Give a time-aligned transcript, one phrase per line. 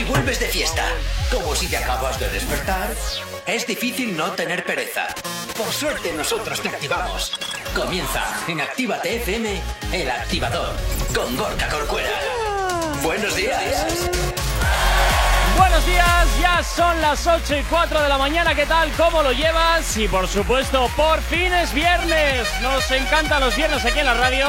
[0.00, 0.86] si vuelves de fiesta,
[1.30, 2.88] como si te acabas de despertar,
[3.44, 5.08] es difícil no tener pereza.
[5.58, 7.32] Por suerte nosotros te activamos.
[7.74, 9.60] Comienza en Actívate FM,
[9.92, 10.74] el activador,
[11.14, 12.08] con Gorka Corcuera.
[13.02, 14.08] Buenos días.
[15.58, 18.90] Buenos días, ya son las 8 y 4 de la mañana, ¿qué tal?
[18.92, 19.98] ¿Cómo lo llevas?
[19.98, 22.48] Y por supuesto, por fin es viernes.
[22.62, 24.48] Nos encantan los viernes aquí en la radio.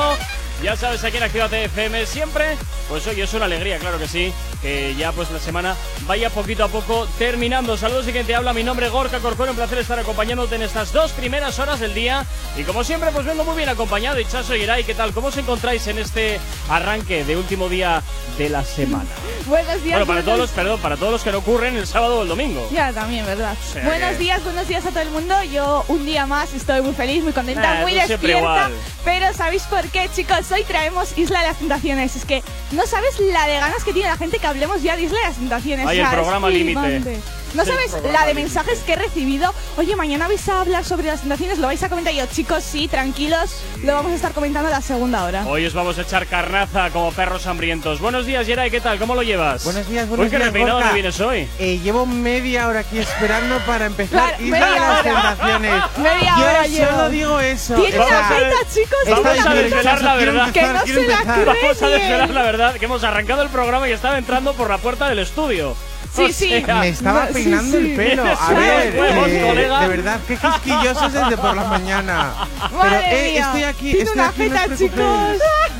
[0.64, 2.56] Ya sabes, aquí en Actívate FM siempre,
[2.88, 4.32] pues hoy es una alegría, claro que sí,
[4.62, 5.75] que ya pues la semana
[6.07, 7.77] vaya poquito a poco terminando.
[7.77, 10.62] Saludos y quien te habla, mi nombre es Gorka Corcuero, un placer estar acompañándote en
[10.62, 12.26] estas dos primeras horas del día.
[12.58, 15.13] Y como siempre, pues vengo muy bien acompañado, Ichazo y Irai, ¿qué tal?
[15.13, 16.39] ¿Cómo os encontráis en este
[16.70, 18.03] arranque de último día
[18.38, 19.09] de la semana?
[19.48, 19.98] Buenos días.
[20.00, 22.28] Bueno, para todos los, perdón, para todos los que no ocurren el sábado o el
[22.28, 22.67] domingo.
[22.72, 23.55] Ya, también, ¿verdad?
[23.72, 25.36] sea buenos días, buenos días a todo el mundo.
[25.52, 28.70] Yo un día más estoy muy feliz, muy contenta, muy despierta.
[29.03, 30.52] Pero ¿sabéis por qué, chicos?
[30.52, 32.16] Hoy traemos Isla de las Tentaciones.
[32.16, 35.04] Es que no sabes la de ganas que tiene la gente que hablemos ya de
[35.04, 35.88] Isla de las Tentaciones.
[35.88, 37.20] Ay, O sea, el programa límite.
[37.54, 39.53] No sabes la de mensajes que he recibido.
[39.78, 42.64] Oye, mañana vais a hablar sobre las tentaciones, lo vais a comentar Y yo, chicos,
[42.64, 45.45] sí, tranquilos, lo vamos a estar comentando a la segunda hora.
[45.45, 48.00] Hoy os vamos a echar carnaza como perros hambrientos.
[48.00, 49.00] Buenos días, Yeray, ¿qué tal?
[49.00, 49.64] ¿Cómo lo llevas?
[49.66, 50.88] Buenos días, buenos Uy, qué días, repeinado Gorka.
[50.90, 51.48] me vienes hoy.
[51.59, 55.03] Eh, llevo media hora aquí esperando para empezar Claro, Isla media de las hora.
[55.03, 55.84] Tentaciones.
[55.97, 57.09] Media Yo hora solo llevo.
[57.09, 57.75] digo eso.
[57.75, 60.47] Tiene o una sea, feita, chicos, Vamos tiene a una desvelar la quiero verdad.
[60.47, 61.44] empezar, Que no quiero se la empezar.
[61.44, 61.45] cree.
[61.64, 64.78] Vamos a desvelar la verdad, que hemos arrancado el programa y estaba entrando por la
[64.78, 65.75] puerta del estudio.
[66.16, 66.64] Sí, sí.
[66.67, 67.92] Me estaba peinando sí.
[67.92, 68.23] el pelo.
[68.23, 72.34] A ver, eh, de verdad, qué quisquillosos desde por la mañana.
[72.81, 75.00] Pero eh, estoy aquí, estoy una aquí, feta, chicos.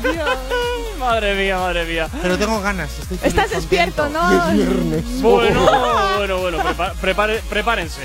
[0.98, 2.08] Madre mía, madre mía.
[2.22, 4.08] Pero tengo ganas, estoy Estás despierto.
[4.08, 4.48] ¿no?
[4.50, 5.20] Es viernes.
[5.20, 5.60] Bueno,
[6.16, 8.02] bueno, bueno, prepa- prepare- prepárense.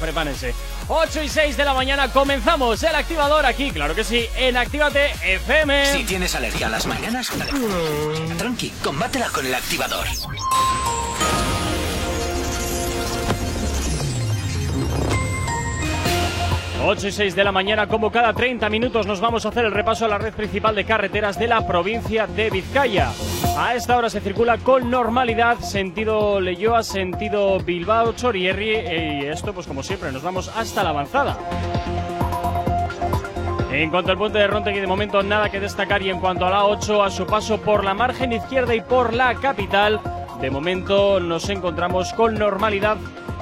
[0.00, 0.54] Prepárense.
[0.88, 5.12] 8 y 6 de la mañana comenzamos el activador aquí, claro que sí, en Actívate
[5.22, 5.92] FM.
[5.92, 7.30] Si tienes alergia a las mañanas,
[8.38, 10.06] tranqui, combátela con el activador.
[16.82, 19.72] Ocho y 6 de la mañana, como cada 30 minutos, nos vamos a hacer el
[19.72, 23.10] repaso a la red principal de carreteras de la provincia de Vizcaya.
[23.56, 29.66] A esta hora se circula con normalidad, sentido Leyoa, sentido Bilbao, Chorierri, y esto, pues
[29.66, 31.36] como siempre, nos vamos hasta la avanzada.
[33.70, 36.02] En cuanto al puente de Rontegui, de momento nada que destacar.
[36.02, 39.12] Y en cuanto a la 8, a su paso por la margen izquierda y por
[39.12, 40.00] la capital,
[40.40, 42.96] de momento nos encontramos con normalidad.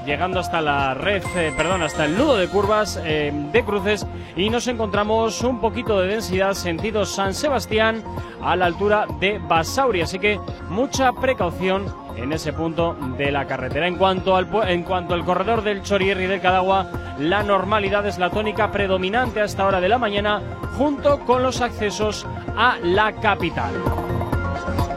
[0.08, 4.48] Llegando hasta la red, eh, perdón, hasta el nudo de curvas eh, de cruces y
[4.48, 8.02] nos encontramos un poquito de densidad sentido San Sebastián
[8.42, 10.00] a la altura de Basauri.
[10.00, 13.86] Así que mucha precaución en ese punto de la carretera.
[13.86, 18.30] En cuanto al, en cuanto corredor del Chorierri y del Cadagua, la normalidad es la
[18.30, 20.40] tónica predominante a esta hora de la mañana,
[20.78, 22.26] junto con los accesos
[22.56, 23.74] a la capital.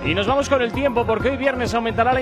[0.03, 2.21] Y nos vamos con el tiempo porque hoy viernes aumentará la,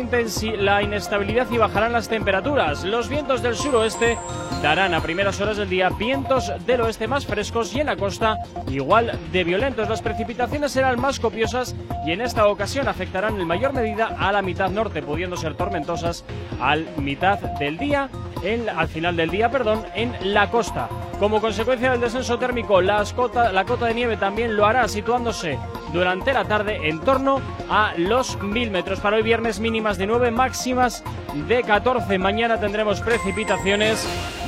[0.58, 2.84] la inestabilidad y bajarán las temperaturas.
[2.84, 4.18] Los vientos del suroeste
[4.62, 8.38] darán a primeras horas del día vientos del oeste más frescos y en la costa
[8.68, 9.88] igual de violentos.
[9.88, 11.74] Las precipitaciones serán más copiosas
[12.06, 16.26] y en esta ocasión afectarán en mayor medida a la mitad norte, pudiendo ser tormentosas
[16.60, 18.10] al mitad del día,
[18.44, 20.90] en- al final del día, perdón, en la costa.
[21.18, 25.58] Como consecuencia del descenso térmico, las cota- la cota de nieve también lo hará, situándose
[25.94, 29.00] durante la tarde en torno a los 1000 metros.
[29.00, 31.04] Para hoy viernes mínimas de 9, máximas
[31.48, 32.18] de 14.
[32.18, 34.06] Mañana tendremos precipitaciones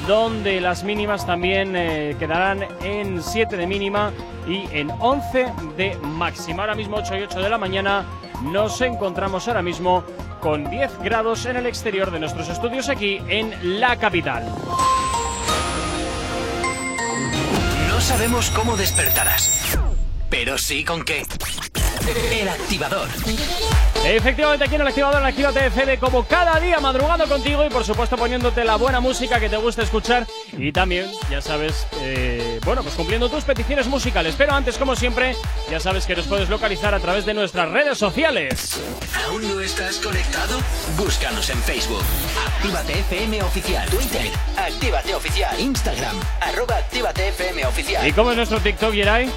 [0.08, 4.12] donde las mínimas también eh, quedarán en 7 de mínima
[4.48, 6.64] y en 11 de máxima.
[6.64, 8.06] Ahora mismo 8 y 8 de la mañana
[8.44, 10.04] nos encontramos ahora mismo
[10.40, 14.44] con 10 grados en el exterior de nuestros estudios aquí en la capital.
[17.88, 19.78] No sabemos cómo despertarás,
[20.30, 21.24] pero sí con qué.
[22.08, 23.08] El activador.
[24.04, 27.84] Efectivamente, aquí en el activador, en Actívate FM, como cada día madrugando contigo y por
[27.84, 32.82] supuesto poniéndote la buena música que te gusta escuchar y también, ya sabes, eh, bueno,
[32.82, 34.34] pues cumpliendo tus peticiones musicales.
[34.36, 35.36] Pero antes, como siempre,
[35.70, 38.82] ya sabes que nos puedes localizar a través de nuestras redes sociales.
[39.28, 40.58] ¿Aún no estás conectado?
[40.98, 42.04] Búscanos en Facebook.
[42.48, 43.88] Actívate FM Oficial.
[43.90, 44.32] Twitter.
[44.58, 45.60] Actívate Oficial.
[45.60, 46.20] Instagram.
[46.40, 48.08] Arroba Actívate FM Oficial.
[48.08, 49.32] ¿Y cómo es nuestro TikTok, Yeray?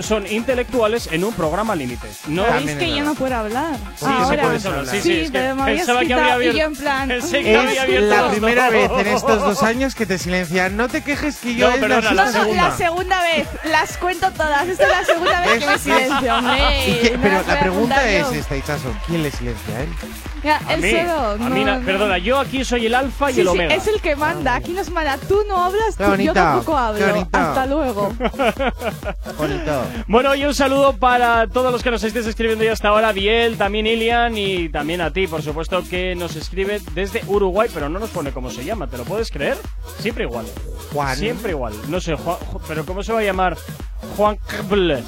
[0.00, 2.08] son intelectuales en un programa límite.
[2.28, 3.76] No ¿Veis También que es yo no puedo hablar?
[3.96, 4.28] Sí, Ahora.
[4.42, 4.86] sí puedes hablar.
[4.86, 7.32] Sí, sí, Sí, es que pero me pensaba que había y yo en plan, Es
[7.32, 8.72] la primera dos.
[8.72, 10.76] vez en estos dos años que te silencian.
[10.76, 12.68] No te quejes que yo No, es perdona, la, No, segunda.
[12.68, 13.48] la segunda vez.
[13.64, 14.66] Las cuento todas.
[14.68, 16.34] Esta es la segunda vez que me silencio,
[17.22, 18.32] Pero la a pregunta es yo.
[18.32, 18.92] esta, Ichazo.
[19.06, 19.88] ¿Quién le silencia a él?
[20.42, 21.30] Mira, A él mí, solo.
[21.32, 21.84] a no, mí na- no.
[21.84, 23.74] perdona, yo aquí soy el alfa y Sí, el sí, omega.
[23.74, 24.54] es el que manda.
[24.54, 25.18] Aquí nos manda.
[25.18, 27.04] Tú no hablas, tú- yo tampoco hablo.
[27.32, 28.12] Hasta luego.
[29.38, 29.84] Bonito.
[30.06, 33.56] Bueno, y un saludo para todos los que nos estéis escribiendo ya hasta ahora, Biel,
[33.56, 37.98] también Ilian y también a ti, por supuesto, que nos escribe desde Uruguay, pero no
[37.98, 39.56] nos pone cómo se llama, ¿te lo puedes creer?
[39.98, 40.46] Siempre igual.
[40.92, 41.16] Juan.
[41.16, 41.72] Siempre igual.
[41.88, 43.56] No sé, Juan- pero ¿cómo se va a llamar?
[44.16, 45.02] Juan Cable.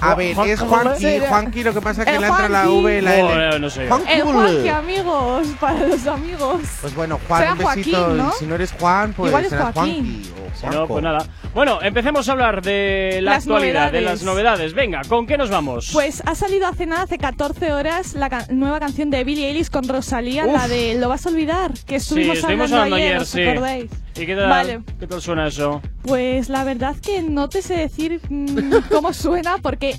[0.00, 2.68] A ver, es Juanqui, Juanqui, lo que pasa es que El le entra la.
[2.68, 3.22] V y la L.
[3.28, 3.88] Joder, no sé.
[3.88, 4.22] Juanqui El.
[4.22, 5.46] Juanqui, amigos.
[5.60, 6.60] Para los amigos.
[6.80, 7.96] Pues bueno, Juan, Será un besito.
[7.98, 8.28] Joaquín, ¿no?
[8.34, 9.72] y Si no eres Juan, pues Igual es serás.
[9.74, 11.26] Juanqui o Si no, pues nada.
[11.54, 14.74] Bueno, empecemos a hablar de la Las actualidad, de las novedades.
[14.74, 15.90] Venga, ¿con qué nos vamos?
[15.92, 19.70] Pues ha salido hace nada, hace 14 horas, la ca- nueva canción de Billie Eilish
[19.70, 20.52] con Rosalía, Uf.
[20.52, 23.28] la de Lo vas a olvidar, que sí, estuvimos, estuvimos hablando, hablando ayer, ayer, ¿os
[23.28, 23.42] sí.
[23.42, 23.90] acordáis?
[24.16, 24.48] ¿Y qué tal?
[24.48, 24.80] Vale.
[25.00, 25.82] ¿Qué tal suena eso?
[26.02, 29.96] Pues la verdad que no te sé decir mm, cómo suena porque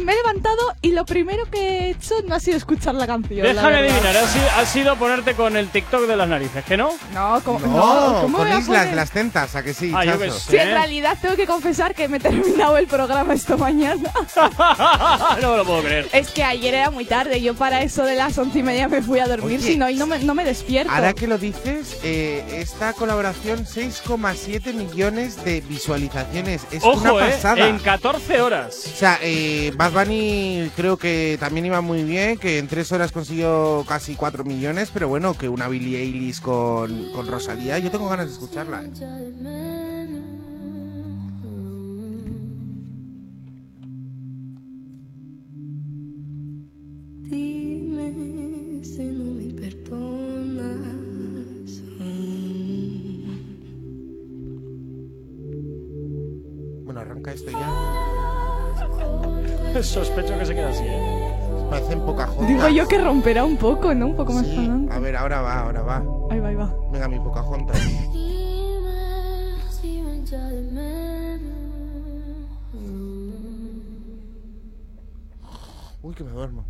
[0.00, 3.42] me he levantado y lo primero que he hecho no ha sido escuchar la canción.
[3.46, 3.90] la Déjame verdad.
[3.96, 6.90] adivinar, ha sido, ha sido ponerte con el TikTok de las narices, ¿que no?
[7.12, 8.94] No, ¿cómo, No, no, ¿cómo con islas poner?
[8.94, 10.72] las tentas, ¿a que sí, Ah, qué Sí, en ¿Eh?
[10.72, 14.10] realidad tengo que confesar que me he terminado el programa esta mañana.
[15.40, 16.08] no me lo puedo creer.
[16.12, 19.02] es que ayer era muy tarde, yo para eso de las once y media me
[19.02, 20.92] fui a dormir, si no, y no me, no me despierto.
[20.92, 26.62] Ahora que lo dices, eh, esta colaboración 6,7 millones de visualizaciones.
[26.70, 27.68] Es Ojo, una eh, pasada.
[27.68, 28.82] en 14 horas.
[28.92, 33.12] O sea, eh, Bad Bunny creo que también iba muy bien, que en tres horas
[33.12, 38.08] consiguió casi 4 millones, pero bueno, que una Billie Eilish con, con Rosalía, yo tengo
[38.08, 38.82] ganas de escucharla.
[38.84, 38.90] eh.
[47.50, 51.00] Dime si no me perdonas.
[56.84, 58.09] Bueno, arranca esto ya.
[59.82, 61.32] Sospecho que se queda así, ¿eh?
[61.70, 62.48] Parecen Pocahontas.
[62.48, 64.08] Digo yo que romperá un poco, ¿no?
[64.08, 64.92] Un poco más Sí, sonante.
[64.92, 65.96] a ver, ahora va, ahora va.
[66.30, 66.74] Ahí va, ahí va.
[66.92, 67.76] Venga, mi menos.
[76.02, 76.64] Uy, que me duermo.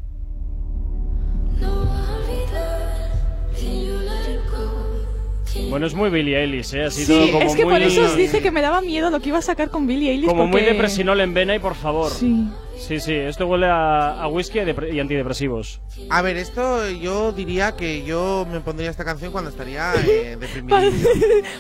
[5.71, 6.85] Bueno, es muy Billie Eilish, ¿eh?
[6.85, 7.75] Así Sí, todo como es que muy...
[7.75, 10.11] por eso os dije que me daba miedo lo que iba a sacar con Billie
[10.11, 10.29] Eilish.
[10.29, 12.11] Como muy porque- depresinol en vena y por favor.
[12.11, 12.49] Sí.
[12.79, 15.83] Sí, sí, esto huele a, a whisky y depre- y antidepresivos.
[16.09, 20.79] A ver, esto yo diría que yo me pondría esta canción cuando estaría eh, deprimido.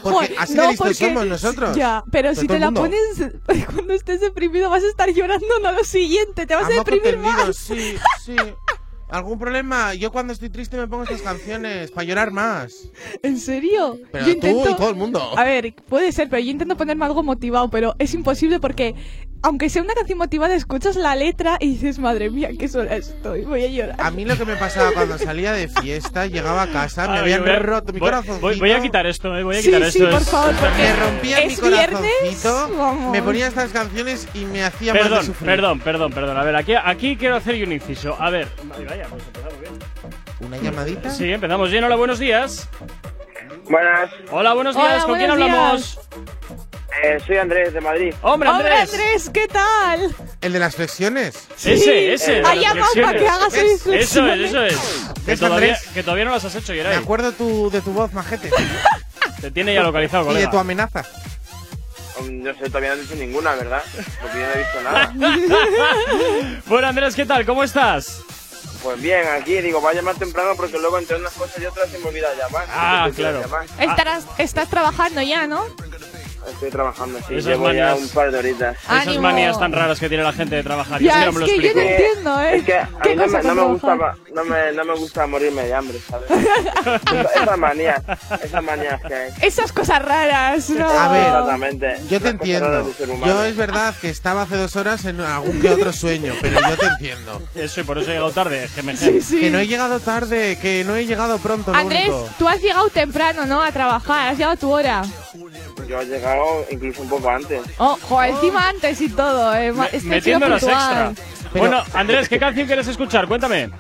[0.02, 1.76] Porque así no, de listos porque- somos nosotros.
[1.76, 2.80] Ya, pero si te la mundo.
[2.80, 6.84] pones cuando estés deprimido vas a estar llorando, no lo siguiente, te vas a, A
[6.84, 7.54] deprimir más.
[7.54, 8.34] sí, sí.
[9.10, 9.94] ¿Algún problema?
[9.94, 12.88] Yo cuando estoy triste me pongo estas canciones para llorar más.
[13.22, 13.98] ¿En serio?
[14.12, 14.70] Pero yo tú intento...
[14.70, 15.20] y todo el mundo.
[15.36, 18.94] A ver, puede ser, pero yo intento ponerme algo motivado, pero es imposible porque
[19.42, 23.42] aunque sea una canción motivada, escuchas la letra y dices, madre mía, qué sola estoy,
[23.44, 23.96] voy a llorar.
[23.98, 27.40] A mí lo que me pasaba cuando salía de fiesta, llegaba a casa, me habían
[27.42, 28.40] voy a- roto mi corazón.
[28.40, 29.42] Voy, voy a quitar esto, ¿eh?
[29.42, 30.10] Voy a Sí, quitar sí, esto.
[30.10, 32.00] por es- favor, porque Me rompía mi es viernes,
[32.42, 35.46] corazoncito, me ponía estas canciones y me hacía más de Perdón, sufrir.
[35.50, 36.36] perdón, perdón, perdón.
[36.36, 38.16] A ver, aquí, aquí quiero hacer yo un inciso.
[38.20, 39.72] A ver, vale, vaya, pues empezamos bien.
[40.40, 41.10] ¿Una llamadita?
[41.10, 41.84] Sí, empezamos bien.
[41.84, 42.68] Hola, buenos días.
[43.68, 45.04] Buenas, Hola, buenos Hola, días.
[45.04, 45.98] ¿Con quién hablamos?
[47.02, 48.14] Eh, soy Andrés de Madrid.
[48.22, 48.90] Hombre, ¡Hombre, Andrés.
[48.94, 49.30] Andrés!
[49.32, 50.14] ¿Qué tal?
[50.40, 51.34] ¿El de las flexiones?
[51.64, 52.38] Ese, ese.
[52.38, 53.30] Ha las llamado para que flexiones.
[53.30, 53.80] hagas ¿Ves?
[53.82, 54.40] seis Eso flexiones.
[54.40, 55.14] es, eso es.
[55.14, 55.88] Que ¿Ves, todavía, Andrés?
[55.94, 56.96] que todavía no las has hecho, Me Yeray.
[56.96, 58.50] acuerdo tu, de tu voz, majete.
[59.40, 60.50] Te tiene ya localizado, y de colega.
[60.50, 61.04] tu amenaza.
[62.30, 63.82] No sé, todavía no he dicho ninguna, ¿verdad?
[64.20, 65.12] Porque yo no he visto nada.
[66.66, 67.46] Bueno, Andrés, ¿qué tal?
[67.46, 68.20] ¿Cómo estás?
[68.82, 71.88] Pues bien, aquí digo, voy a llamar temprano porque luego entre unas cosas y otras
[71.90, 72.66] se me olvida llamar.
[72.70, 73.40] Ah, claro.
[73.40, 73.66] llamar.
[73.78, 75.64] Estarás, estás trabajando ya, ¿no?
[76.48, 78.76] Estoy trabajando, sí, Esas llevo ya manías- un par de horitas.
[78.82, 79.22] Esas Ánimo.
[79.22, 81.00] manías tan raras que tiene la gente de trabajar.
[81.00, 82.56] Yo Ya, sí no es me lo que yo no entiendo, ¿eh?
[82.56, 84.16] Es que a ¿Qué mí no me, no me gusta, trabajar?
[84.34, 86.30] no me, no me gusta morirme de hambre, ¿sabes?
[86.30, 88.00] Esa- Esas manías,
[88.42, 89.32] esas manías que hay.
[89.42, 90.88] Esas cosas raras, ¿no?
[90.88, 91.96] A ver, Exactamente.
[92.08, 92.90] Yo te entiendo.
[93.26, 96.76] Yo es verdad que estaba hace dos horas en algún que otro sueño, pero yo
[96.78, 97.42] te entiendo.
[97.54, 98.96] Eso, y por eso he llegado tarde, GMG.
[98.96, 99.40] Sí, sí.
[99.40, 102.28] Que no he llegado tarde, que no he llegado pronto, lo Andrés, único.
[102.38, 103.62] tú has llegado temprano, ¿no?
[103.62, 105.02] A trabajar, has llegado a tu hora.
[105.88, 106.29] Yo he llegado
[106.70, 107.60] incluso un poco antes.
[107.78, 109.72] Oh, joder, encima antes y todo, eh.
[109.72, 111.12] Me- este metiendo chico las extra.
[111.52, 113.26] Pero- Bueno, Andrés, ¿qué canción quieres escuchar?
[113.28, 113.70] Cuéntame.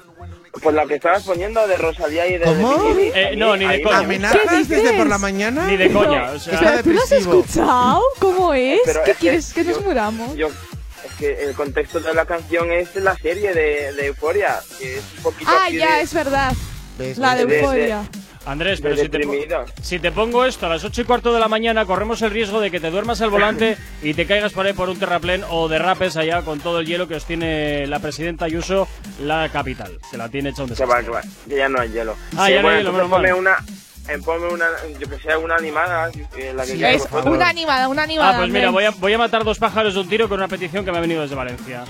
[0.62, 2.92] Pues la que estabas poniendo de Rosalía y de ¿Cómo?
[2.94, 3.98] de Eh, no, ni de coña.
[4.00, 5.66] me- ¿Amenazas ¿Qué desde por la mañana?
[5.68, 6.30] Ni de coña.
[6.32, 8.80] O sea, Está ¿Pero tú no has escuchado cómo es?
[8.84, 10.34] Pero ¿Qué es quieres que nos muramos?
[10.34, 14.98] Yo, es que el contexto de la canción es la serie de, de Euforia, que
[14.98, 16.52] es un poquito Ah, ya, de- es verdad.
[17.16, 18.02] La de- euforia.
[18.46, 19.20] Andrés, pero si te,
[19.82, 22.60] si te pongo esto a las 8 y cuarto de la mañana, corremos el riesgo
[22.60, 25.68] de que te duermas al volante y te caigas por ahí por un terraplén o
[25.68, 28.88] derrapes allá con todo el hielo que os tiene la presidenta Ayuso,
[29.22, 29.98] la capital.
[30.10, 31.04] Se la tiene hecha un Que va, desastre.
[31.06, 32.16] que va, que ya no hay hielo.
[32.36, 33.34] Ah, Eh, ya no hay hielo, ponme mal.
[33.34, 33.56] una,
[34.08, 34.66] eh, ponme una,
[34.98, 38.30] yo que sé, una animada, eh, la que Sí, quieras, Es una animada, una animada.
[38.36, 40.48] Ah, pues mira, voy a, voy a matar dos pájaros de un tiro con una
[40.48, 41.84] petición que me ha venido desde Valencia.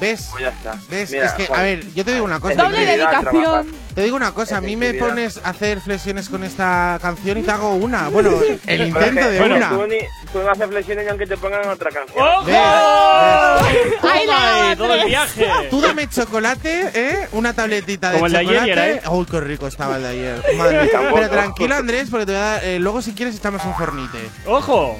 [0.00, 0.28] ¿Ves?
[0.30, 0.78] Pues ya está.
[0.88, 1.10] ¿Ves?
[1.10, 2.54] Mira, es que, Juan, a ver, yo te digo una cosa.
[2.62, 3.66] Doble dedicación.
[3.94, 7.42] Te digo una cosa, a mí me pones a hacer flexiones con esta canción y
[7.42, 8.08] te hago una.
[8.08, 8.30] Bueno,
[8.66, 9.56] el intento de Bueno.
[9.56, 9.68] una.
[9.70, 9.98] Tú, ni,
[10.32, 12.24] tú no haces flexiones aunque te pongan otra canción.
[12.24, 12.44] ¡Ojo!
[12.46, 15.48] Ves, ¡Toma Ahí la todo el viaje!
[15.70, 17.28] Tú dame chocolate, ¿eh?
[17.32, 18.72] Una tabletita de Como el de ayer chocolate.
[18.72, 19.02] era, ¿eh?
[19.10, 20.42] Uy, qué rico estaba el de ayer.
[20.56, 20.90] Madre.
[21.14, 24.18] Pero tranquilo, Andrés, porque te voy a dar, eh, luego si quieres echamos un fornite.
[24.46, 24.96] ¡Ojo!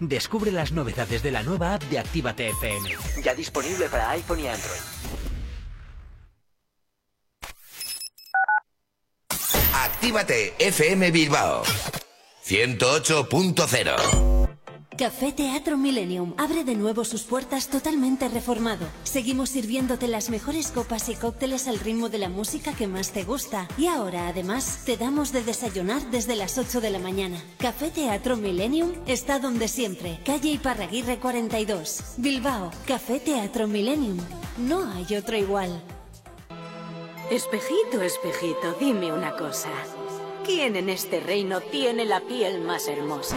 [0.00, 2.90] Descubre las novedades de la nueva app de Actívate FM.
[3.22, 4.80] Ya disponible para iPhone y Android.
[9.72, 11.62] Actívate FM Bilbao
[12.44, 14.33] 108.0
[14.96, 18.86] Café Teatro Millennium abre de nuevo sus puertas totalmente reformado.
[19.02, 23.24] Seguimos sirviéndote las mejores copas y cócteles al ritmo de la música que más te
[23.24, 23.66] gusta.
[23.76, 27.42] Y ahora, además, te damos de desayunar desde las 8 de la mañana.
[27.58, 30.20] Café Teatro Millennium está donde siempre.
[30.24, 32.14] Calle Iparraguirre 42.
[32.18, 32.70] Bilbao.
[32.86, 34.18] Café Teatro Millennium.
[34.58, 35.82] No hay otro igual.
[37.32, 39.70] Espejito, espejito, dime una cosa.
[40.44, 43.36] ¿Quién en este reino tiene la piel más hermosa?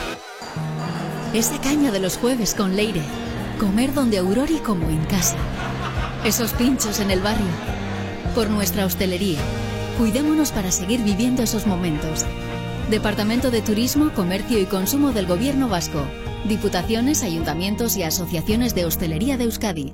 [1.33, 3.01] Esa caña de los jueves con Leire.
[3.57, 5.37] Comer donde Aurori como en casa.
[6.25, 7.47] Esos pinchos en el barrio.
[8.35, 9.39] Por nuestra hostelería.
[9.97, 12.25] Cuidémonos para seguir viviendo esos momentos.
[12.89, 16.03] Departamento de Turismo, Comercio y Consumo del Gobierno Vasco.
[16.49, 19.93] Diputaciones, ayuntamientos y asociaciones de hostelería de Euskadi.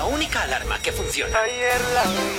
[0.41, 1.37] La alarma que funciona.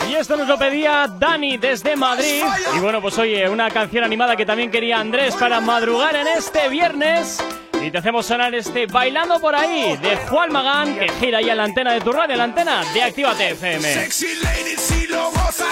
[0.08, 2.42] Y esto nos lo pedía Dani desde Madrid.
[2.76, 6.68] Y bueno, pues oye, una canción animada que también quería Andrés para madrugar en este
[6.68, 7.38] viernes.
[7.82, 11.64] Y te hacemos sonar este Bailando por ahí de Juan Magán, que gira ya la
[11.64, 13.92] antena de tu radio, la antena de Actívate FM.
[13.94, 15.71] Sexy lady, si lo goza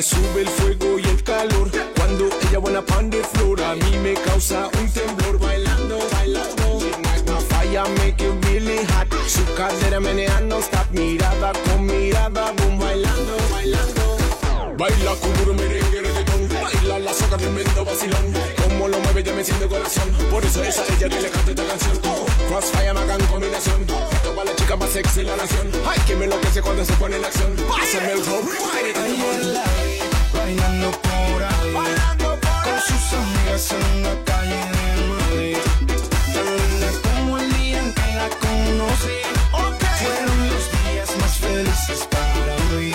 [0.00, 1.70] me sube el fuego y el calor.
[1.94, 5.38] Cuando ella buena pan de flor A mí me causa un temblor.
[5.38, 11.84] Bailando, bailando Magna falla make it really hot Su cadera menea no stop Mirada con
[11.84, 14.16] mirada Boom, bailando, bailando.
[14.78, 16.48] Baila con puro merengue reggaetón.
[16.48, 20.10] Baila la soca tremendo vacilón Como lo mueve ya me siento corazón.
[20.30, 21.98] Por eso es a ella que le canto esta canción.
[22.48, 23.84] Crossfire Magan combinación.
[24.22, 25.70] Toda la chica más sexy la nación.
[25.86, 27.54] Ay, que me enloquece cuando se pone en acción.
[27.68, 28.50] Pásame el rock
[28.96, 29.98] Ayer la vi
[30.32, 31.74] bailando por ahí.
[31.74, 35.56] Con sus amigas en la calle de Madrid.
[36.32, 39.20] Tan como el día en que la conocí.
[40.00, 42.94] Fueron los días más felices para mí.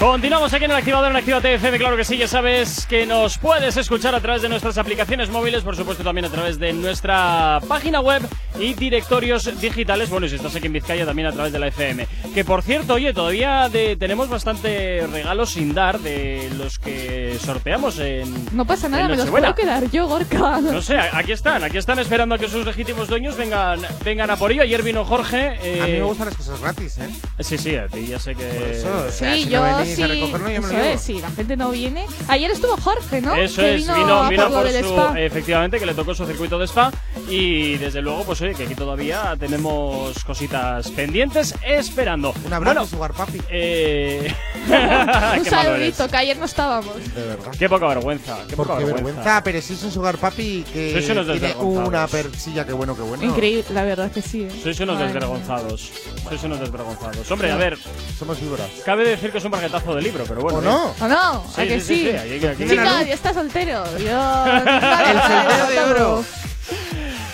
[0.00, 3.36] Continuamos aquí en el activador en Actívate FM, claro que sí, ya sabes que nos
[3.36, 7.60] puedes escuchar a través de nuestras aplicaciones móviles, por supuesto también a través de nuestra
[7.68, 8.22] página web
[8.58, 11.66] y directorios digitales, bueno, y si estás aquí en Vizcaya también a través de la
[11.66, 12.06] FM.
[12.34, 17.98] Que por cierto, oye, todavía de- tenemos bastante regalos sin dar de los que sorteamos
[17.98, 18.48] en...
[18.56, 20.62] No pasa nada, me los puedo quedar yo, Gorka.
[20.62, 24.36] No sé, aquí están, aquí están esperando a que sus legítimos dueños vengan, vengan a
[24.36, 24.62] por ello.
[24.62, 25.58] Ayer vino Jorge.
[25.62, 27.08] eh, A mí me gustan las cosas gratis, ¿eh?
[27.40, 28.44] Sí, sí, a ti ya sé que.
[28.44, 30.02] Por eso, o sea, Sí, si yo no sí.
[30.02, 30.84] a recogerlo, yo me lo Eso llevo.
[30.94, 32.06] es, sí, la gente no viene.
[32.28, 33.34] Ayer estuvo Jorge, ¿no?
[33.34, 34.90] Eso Que es, vino, vino, a vino por lo por del su.
[34.90, 35.20] spa.
[35.20, 36.90] Efectivamente, que le tocó su circuito de spa.
[37.28, 42.34] Y desde luego, pues oye, que aquí todavía tenemos cositas pendientes esperando.
[42.44, 43.40] Un abrazo, Bueno, Sugar Papi.
[43.50, 44.34] eh.
[44.60, 45.94] Un qué malo eres.
[45.96, 46.96] saludito, que ayer no estábamos.
[47.14, 47.52] De verdad.
[47.58, 48.38] Qué poca vergüenza.
[48.48, 49.04] Qué poca vergüenza.
[49.04, 51.88] vergüenza, pero si es un Sugar Papi que Sois unos tiene desvergonzados.
[51.88, 53.24] una persilla, que bueno, que bueno.
[53.24, 54.42] Increíble, la verdad que sí.
[54.42, 54.60] ¿eh?
[54.62, 55.14] Sois unos Madre mía.
[55.14, 55.90] desvergonzados.
[56.28, 57.30] Sois unos desvergonzados.
[57.30, 57.78] Hombre, a ver,
[58.18, 58.68] Somos víboras.
[58.84, 59.50] cabe decir que es un
[59.80, 60.58] barquetazo de libro, pero bueno.
[60.58, 60.64] ¿O ¿eh?
[60.64, 60.94] no?
[61.04, 61.44] ¿O no?
[61.54, 61.94] Sí, ¿A que sí, sí?
[61.96, 63.14] sí, sí, ahí- aquí- Sí, la nadie luz.
[63.14, 63.84] está soltero.
[63.98, 64.46] Yo.
[64.46, 66.24] El soltero de oro.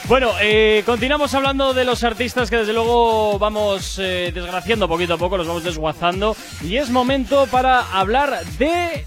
[0.09, 5.19] Bueno, eh, continuamos hablando de los artistas que desde luego vamos eh, desgraciando poquito a
[5.19, 6.37] poco, los vamos desguazando.
[6.63, 9.05] Y es momento para hablar de...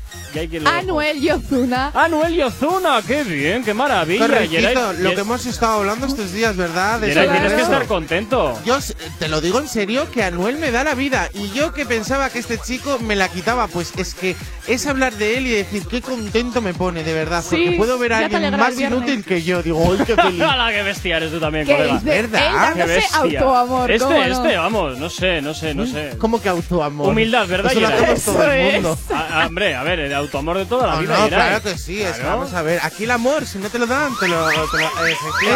[0.60, 0.70] lo.
[0.70, 1.92] Anuel y Ozuna.
[1.94, 4.28] Anuel y Ozuna, qué bien, qué maravilla.
[4.28, 7.00] Correctito, Yeray- lo que hemos estado hablando estos días, ¿verdad?
[7.00, 8.60] De Yeray, tienes que estar contento.
[8.66, 8.78] Yo
[9.20, 12.30] te lo digo en serio que Anuel me da la vida y yo que pensaba
[12.30, 14.36] que este chico me la quitaba, pues es que
[14.68, 17.98] es hablar de él y decir qué contento me pone, de verdad, Sí, porque puedo
[17.98, 19.00] ver a alguien más viernes.
[19.00, 19.64] inútil que yo.
[19.64, 20.42] Digo, ¡ay, qué feliz!
[20.50, 22.00] ¡Hala, qué bestia eres tú también, ¿Qué colega!
[22.04, 22.74] ¿Verdad?
[22.80, 23.92] Él ¡Qué autoamor.
[23.92, 24.24] Este, ¿cómo no?
[24.46, 26.16] este, vamos, no sé, no sé, no sé.
[26.18, 27.10] ¿Cómo que autoamor?
[27.10, 27.90] Humildad, ¿verdad, Eso lo
[28.38, 28.74] todo el es.
[28.74, 28.98] mundo.
[29.12, 31.18] Ah, ah, hombre, a ver, autoamor de toda la No, vida.
[31.20, 32.38] no, claro que sí, es Claro.
[32.38, 32.80] vamos a ver.
[32.84, 34.48] Aquí el amor, si no te lo dan, te lo.
[34.50, 35.08] Te lo.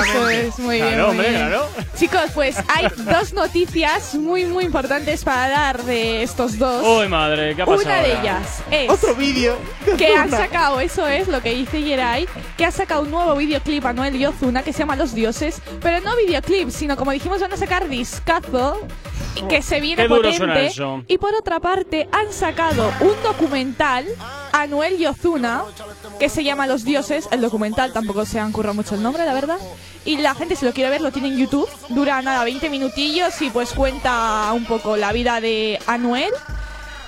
[0.02, 0.88] Eso es, muy bien.
[0.90, 1.42] Claro, muy hombre, bien.
[1.48, 1.70] claro.
[1.98, 6.84] Chicos, pues hay dos noticias muy, muy importantes para dar de estos dos.
[6.86, 7.84] Uy, madre, ¿qué ha pasado?
[7.86, 8.22] Una de ahora?
[8.22, 9.58] ellas es Otro vídeo.
[9.98, 13.86] que han sacado, eso es lo que dice Yeray, que ha sacado un nuevo videoclip
[13.86, 17.40] a Noel y Ozuna que se llama Los Dioses, pero no videoclip, sino como dijimos
[17.42, 18.80] van a sacar discazo
[19.50, 20.66] que se viene Qué duro suena potente.
[20.72, 21.04] eso.
[21.08, 24.06] Y por otra parte han sacado un documental
[24.54, 25.64] a Noel y Ozuna
[26.20, 27.28] que se llama Los Dioses.
[27.32, 29.58] El documental tampoco se han currado mucho el nombre, la verdad.
[30.06, 31.68] Y la gente si lo quiere ver lo tiene en YouTube.
[31.90, 36.32] Dura nada 20 minutillos y pues cuenta un poco la vida de Anuel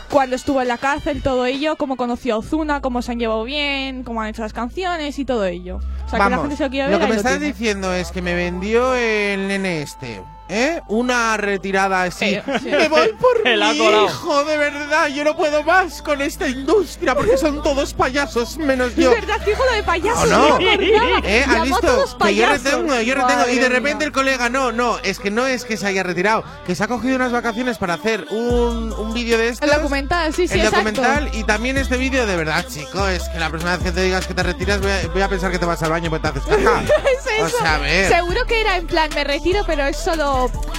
[0.09, 3.43] cuando estuvo en la cárcel, todo ello, cómo conoció a Ozuna, cómo se han llevado
[3.43, 5.77] bien, cómo han hecho las canciones y todo ello.
[5.77, 6.99] O sea, que la Vamos, gente se lo quiere ver.
[6.99, 7.47] lo que me estás tiene.
[7.47, 10.21] diciendo es que me vendió el nene este.
[10.47, 10.79] ¿Eh?
[10.87, 12.39] Una retirada así.
[12.61, 12.69] Sí.
[12.69, 15.07] Me voy por mi hijo, de verdad.
[15.07, 19.11] Yo no puedo más con esta industria porque son todos payasos menos yo.
[19.11, 20.21] Es verdad, fijo lo de payaso.
[20.21, 20.45] ¿O no?
[20.55, 21.19] acordaba.
[21.23, 21.45] ¿Eh?
[21.47, 21.81] ¿Has visto?
[21.81, 22.63] Que yo payasos.
[22.63, 23.49] retengo, yo retengo.
[23.49, 24.05] Y de repente mía.
[24.07, 26.87] el colega, no, no, es que no es que se haya retirado, que se ha
[26.87, 29.67] cogido unas vacaciones para hacer un, un vídeo de estos.
[29.67, 30.77] El documental, sí, sí, el exacto.
[30.77, 34.01] documental y también este vídeo, de verdad, chico, es que la próxima vez que te
[34.03, 36.29] digas que te retiras voy a, voy a pensar que te vas al baño porque
[36.29, 36.83] te haces caca.
[37.15, 37.57] Es eso.
[37.57, 38.09] O sea, a ver.
[38.11, 40.34] Seguro que era en plan, me retiro, pero es solo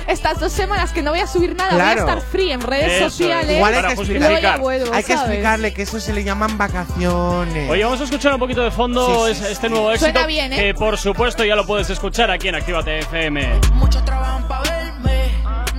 [0.07, 2.03] estas dos semanas que no voy a subir nada, Claro.
[2.03, 3.13] voy a estar free en redes Eso es.
[3.15, 3.57] sociales.
[3.57, 4.31] Igual hay Para que justificar.
[4.31, 5.23] luego ya vuelvo, Hay que ¿sabes?
[5.31, 7.71] explicarle que eso se le llaman vacaciones.
[7.71, 9.53] Oye, vamos a escuchar un poquito de fondo Sí, sí, es- sí.
[9.53, 10.11] este nuevo éxito.
[10.11, 10.57] Suena bien, ¿eh?
[10.57, 13.61] Que por supuesto ya lo puedes escuchar aquí en Actívate FM.
[13.75, 15.31] Muchos trabajan pa' verme,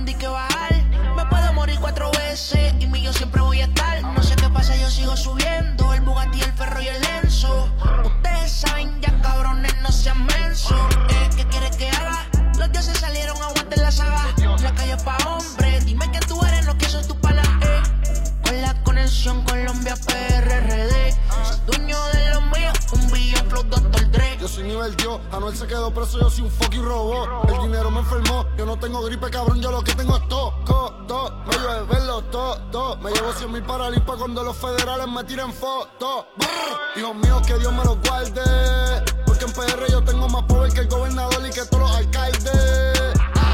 [0.04, 0.74] di que bajar.
[1.16, 4.02] Me puedo morir cuatro veces y mi yo siempre voy a estar.
[4.02, 5.92] No sé qué pasa, yo sigo subiendo.
[5.94, 7.68] El Bugatti, el ferro y el Lenzo.
[8.04, 10.78] Ustedes saben ya, cabrones, no sean mensos.
[11.10, 11.88] Eh, ¿Qué quieres que
[12.78, 14.32] Los dioses salieron, aguanten la saga.
[14.62, 17.44] La calle pa' hombres, dime que tú eres lo que son tus panas.
[17.62, 17.82] Eh.
[18.44, 21.16] Con la conexión Colombia PRRD.
[21.66, 24.10] Dueño de lo mío, un billón flow Dr.
[24.12, 24.38] Dre.
[24.40, 27.50] Yo soy nivel Dios, Anuel se quedó preso, yo soy un fucking robot.
[27.50, 30.54] El dinero me enfermó, yo no tengo gripe, cabrón, yo lo que tengo es todo,
[30.64, 31.34] todo.
[31.46, 32.96] Me llevo verlo todo, todo.
[32.98, 36.26] Me llevo 100 mil para limpa cuando los federales me tiren fotos.
[36.94, 39.07] Hijos míos, que Dios me los guarde.
[39.48, 43.00] En PR yo tengo más poder que el gobernador y que todos los alcaldes.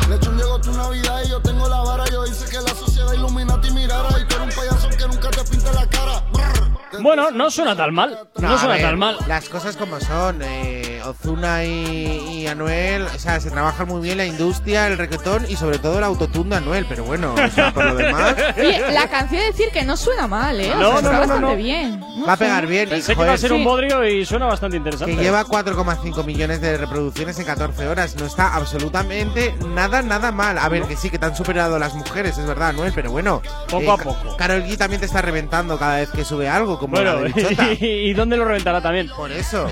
[0.08, 2.04] Lechón llegó tu Navidad y yo tengo la vara.
[2.10, 4.08] Yo hice que la sociedad Illuminati mirara.
[4.18, 6.24] Y tú eres un payaso que nunca te pinta la cara.
[6.32, 7.00] Brr.
[7.00, 8.28] Bueno, no suena tan mal.
[8.40, 9.18] No, a suena ver, tan mal.
[9.28, 10.42] Las cosas como son.
[10.42, 15.46] Eh, Ozuna y, y Anuel, o sea, se trabaja muy bien la industria, el reggaetón
[15.48, 18.34] y sobre todo el autotune de Anuel, pero bueno, o sea, por lo demás.
[18.58, 20.72] Oye, la canción de decir que no suena mal, ¿eh?
[20.72, 21.56] O No, sea, no, está no, bastante no.
[21.56, 22.00] bien.
[22.00, 22.88] No Va a pegar bien.
[22.88, 25.14] y, Pensé que iba a ser un bodrio y suena bastante interesante.
[25.16, 28.16] que lleva 4,5 millones de reproducciones en 14 horas.
[28.16, 30.58] No está absolutamente nada, nada mal.
[30.58, 33.42] A ver, que sí, que te han superado las mujeres, es verdad, Anuel, pero bueno.
[33.68, 34.36] Poco a Ca- poco.
[34.36, 37.28] Karol G también te está reventando cada vez que sube algo, como Bueno, la de
[37.32, 37.72] Bichota.
[37.80, 39.08] ¿y dónde lo reventará también?
[39.14, 39.70] Por eso.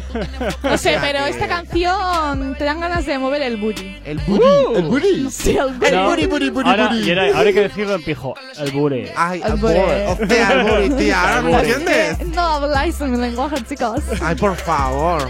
[0.62, 3.96] No O sé, sea pero esta canción te dan ganas de mover el booty.
[4.04, 4.44] El booty.
[4.76, 5.30] el booty.
[5.30, 5.86] Sí, el booty.
[5.86, 7.02] El No, booty, booty, booty, ahora, booty.
[7.02, 8.34] y era- ahora hay que decirlo en pijo.
[8.58, 9.12] El bure.
[9.16, 9.74] Ay, El booty.
[9.78, 10.22] booty.
[10.22, 11.20] Hostia, el booty, tía.
[11.22, 11.70] ¿Ahora me booty.
[11.70, 12.26] entiendes?
[12.34, 14.00] No habláis en mi lenguaje, chicos.
[14.22, 15.28] Ay, por favor.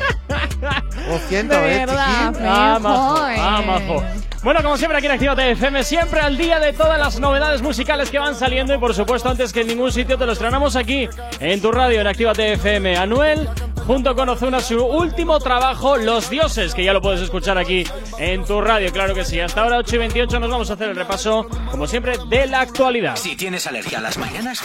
[1.09, 2.35] Lo siento, De eh, verdad.
[2.45, 3.37] Ah, majo, eh.
[3.39, 4.03] ah, majo.
[4.43, 8.11] Bueno, como siempre aquí en Actívate FM, siempre al día de todas las novedades musicales
[8.11, 11.09] que van saliendo y por supuesto antes que en ningún sitio te los traemos aquí
[11.39, 12.97] en tu radio en Actívate FM.
[12.97, 13.49] Anuel,
[13.87, 17.85] junto con Ozuna, su último trabajo, Los Dioses, que ya lo puedes escuchar aquí
[18.19, 19.41] en tu radio, claro que sí.
[19.41, 22.61] Hasta ahora 8 y 28 nos vamos a hacer el repaso, como siempre, de la
[22.61, 23.17] actualidad.
[23.17, 24.63] Si tienes alergia a las mañanas,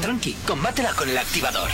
[0.00, 1.70] tranqui, combátela con el activador.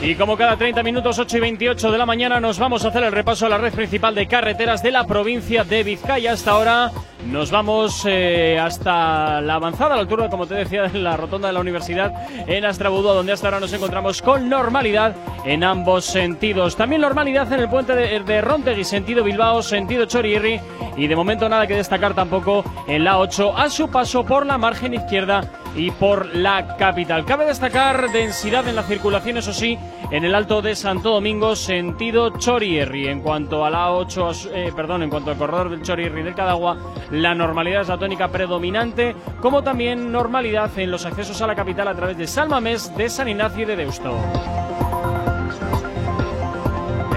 [0.00, 3.02] Y como cada 30 minutos, 8 y 28 de la mañana, nos vamos a hacer
[3.02, 6.32] el repaso a la red principal de carreteras de la provincia de Vizcaya.
[6.32, 6.92] Hasta ahora
[7.26, 11.54] nos vamos eh, hasta la avanzada, la altura, como te decía, de la rotonda de
[11.54, 12.12] la universidad
[12.46, 16.76] en Astrabudúa, donde hasta ahora nos encontramos con normalidad en ambos sentidos.
[16.76, 20.60] También normalidad en el puente de, de Rontegui, sentido Bilbao, sentido Chorierri.
[20.96, 24.58] Y de momento nada que destacar tampoco en la 8 a su paso por la
[24.58, 25.40] margen izquierda
[25.78, 27.24] y por la capital.
[27.24, 29.78] Cabe destacar densidad en la circulación, eso sí,
[30.10, 33.06] en el Alto de Santo Domingo, sentido Chorierri.
[33.06, 36.76] En cuanto a la 8, eh, perdón, en cuanto al corredor del Chorierri del Cadagua,
[37.12, 41.88] la normalidad es la tónica predominante, como también normalidad en los accesos a la capital
[41.88, 44.16] a través de Salmamés, de San Ignacio y de Deusto.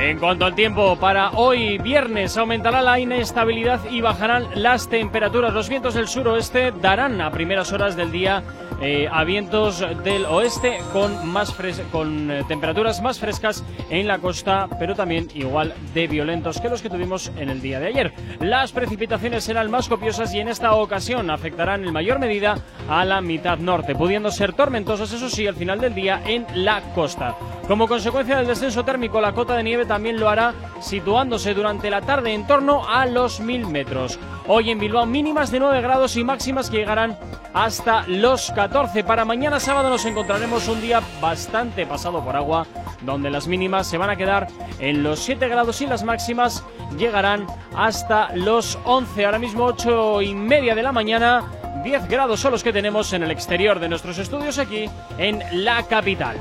[0.01, 5.53] En cuanto al tiempo, para hoy viernes aumentará la inestabilidad y bajarán las temperaturas.
[5.53, 8.41] Los vientos del suroeste darán a primeras horas del día
[8.81, 11.55] eh, a vientos del oeste con, más
[11.91, 16.81] con eh, temperaturas más frescas en la costa, pero también igual de violentos que los
[16.81, 18.11] que tuvimos en el día de ayer.
[18.39, 22.57] Las precipitaciones serán más copiosas y en esta ocasión afectarán en mayor medida
[22.89, 26.81] a la mitad norte, pudiendo ser tormentosas, eso sí, al final del día en la
[26.95, 27.35] costa.
[27.67, 31.99] Como consecuencia del descenso térmico, la cota de nieve también lo hará, situándose durante la
[31.99, 34.17] tarde en torno a los 1000 metros.
[34.47, 37.19] Hoy en Bilbao mínimas de 9 grados y máximas que llegarán
[37.54, 39.04] hasta los 14.
[39.04, 42.65] Para mañana sábado nos encontraremos un día bastante pasado por agua,
[43.01, 44.47] donde las mínimas se van a quedar
[44.80, 46.63] en los 7 grados y las máximas
[46.97, 49.25] llegarán hasta los 11.
[49.25, 51.51] Ahora mismo 8 y media de la mañana.
[51.84, 55.84] 10 grados son los que tenemos en el exterior de nuestros estudios aquí en la
[55.84, 56.38] capital.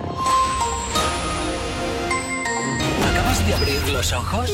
[3.51, 4.53] ¿Acabas de abrir los ojos?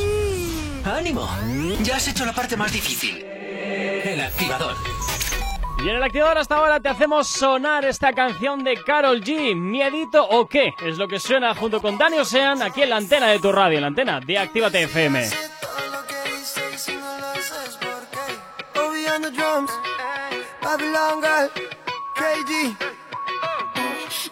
[0.85, 1.28] ¡Ánimo!
[1.82, 3.22] Ya has hecho la parte más difícil.
[3.22, 4.74] El activador.
[5.85, 9.54] Y en el activador hasta ahora te hacemos sonar esta canción de Carol G.
[9.54, 10.72] ¿Miedito o qué?
[10.82, 13.76] Es lo que suena junto con Dani Ocean aquí en la antena de tu radio,
[13.76, 15.28] en la antena de Actívate FM.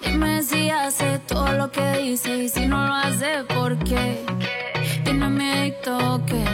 [0.00, 4.24] Dime si hace todo lo que dice y si no lo hace, ¿por qué?
[5.05, 6.45] Tiene miedo o qué?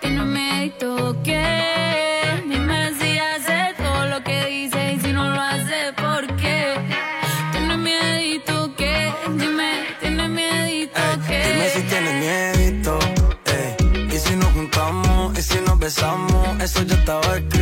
[0.00, 1.44] Tiene miedo o qué?
[2.48, 6.74] Dime si hace todo lo que dice y si no lo hace, ¿por qué?
[7.52, 9.12] Tiene miedo o qué?
[9.36, 11.42] Dime, tiene miedo o qué?
[11.46, 12.98] Dime si tienes miedito,
[13.46, 14.14] ey.
[14.14, 17.61] Y si nos juntamos, y si nos besamos, eso ya estaba escrito.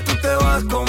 [0.00, 0.87] Tú te vas conmigo.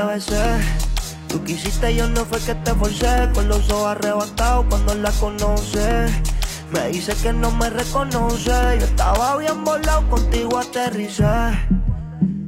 [0.00, 0.60] Te besé.
[1.28, 6.10] Tú quisiste, yo no fue que te forcé, con los ojos arrebatados cuando la conoces.
[6.72, 11.24] Me dice que no me reconoce, yo estaba bien volado, contigo aterricé.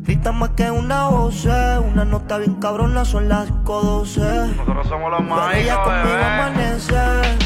[0.04, 4.56] Grita más que una voz, una nota bien cabrona, son las 5.12.
[4.56, 7.41] Nosotros somos los más ella conmigo amanece.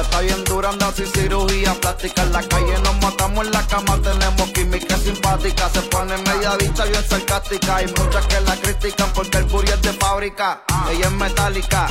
[0.00, 2.22] Está bien dura, anda sin cirugía plástica.
[2.22, 5.68] En la calle nos matamos en la cama, tenemos química simpática.
[5.70, 7.76] Se pone media bicha bien sarcástica.
[7.76, 10.62] Hay muchas que la critican porque el booty es de fábrica.
[10.90, 11.88] Ella es metálica,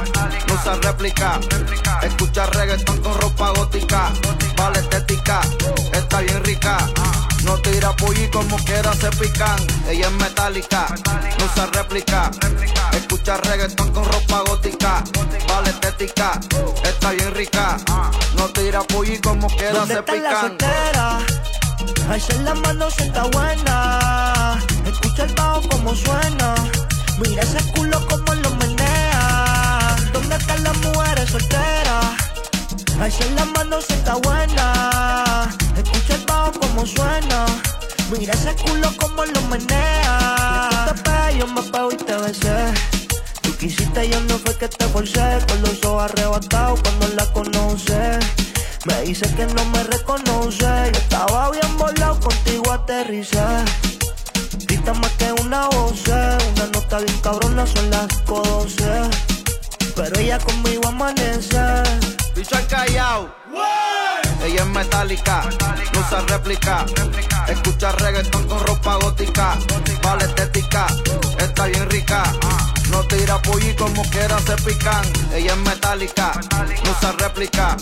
[0.48, 1.40] no usa réplica.
[2.02, 4.14] Escucha reggaetón con ropa gótica.
[4.56, 5.42] Vale estética,
[5.92, 6.78] está bien rica.
[7.44, 9.58] No tira pollo como quiera se pican.
[9.90, 10.88] Ella es metálica,
[11.40, 12.32] no usa réplica.
[12.94, 15.04] Escucha reggaetón con ropa gótica.
[15.48, 16.40] Vale estética,
[16.84, 17.78] está bien rica.
[18.36, 20.42] No tira pollo como quiera ¿Dónde se está la pican.
[20.42, 21.20] soltera?
[22.12, 24.58] Alza la mano si está buena.
[24.86, 26.56] Escucha el bajo como suena.
[27.20, 29.96] Mira ese culo como lo menea.
[30.12, 32.06] ¿Dónde están las mujeres solteras?
[33.00, 35.50] Alza la mano si está buena.
[35.78, 36.16] Escucha
[36.52, 37.46] como suena.
[38.12, 40.70] Mira ese culo como lo menea.
[40.72, 42.74] Y tú te pegas, yo me pego y te besé.
[43.42, 45.40] Tú quisiste, yo no fue que te forcé.
[45.48, 48.26] Con los ojos arrebatados cuando la conoces.
[48.86, 50.92] Me dice que no me reconoce.
[50.94, 53.44] Yo estaba bien volado, contigo aterricé.
[54.68, 59.10] Grita más que una voz, una nota bien cabrona, son las 5.12.
[59.96, 61.60] Pero ella conmigo amanece.
[62.36, 63.36] Bicho al callao.
[64.48, 65.44] Ella es metálica,
[65.94, 66.86] no usa réplica.
[67.50, 69.58] Escucha reggaetón con ropa gótica.
[70.02, 70.88] Vale estética,
[71.38, 72.24] está bien rica.
[72.90, 75.04] No tira pollo como quiera se pican.
[75.34, 76.32] Ella es metálica,
[76.86, 77.76] no usa réplica.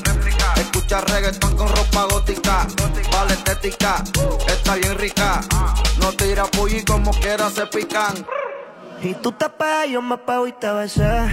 [0.55, 2.65] Escucha reggaetón con ropa gótica.
[3.11, 4.03] Vale estética,
[4.47, 5.41] está bien rica.
[5.99, 8.25] No tira pollo como quiera se pican.
[9.01, 11.27] Y tú te pegas, yo me pego y te besé.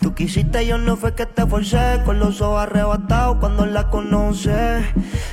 [0.00, 2.02] Tú quisiste, yo no fue que te forcé.
[2.04, 4.84] Con los ojos arrebatados cuando la conoces.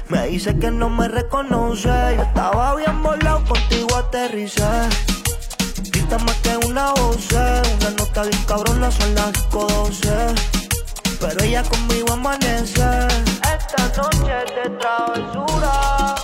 [0.09, 1.89] Me dice que no me reconoce.
[2.15, 4.63] Yo estaba bien volado, contigo aterricé.
[5.91, 10.55] Grita más que una voz, una nota bien cabrona, son las 5.12.
[11.19, 12.83] Pero ella conmigo amanece.
[13.57, 16.15] Esta noche de travesura.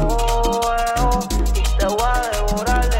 [0.00, 2.93] Oh, eh, oh, y te voy a devorar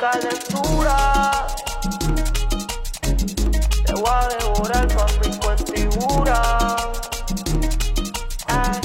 [0.00, 1.46] mi calentura.
[3.84, 6.76] Te voy a devorar con mi cuentibura.
[8.46, 8.80] Ay.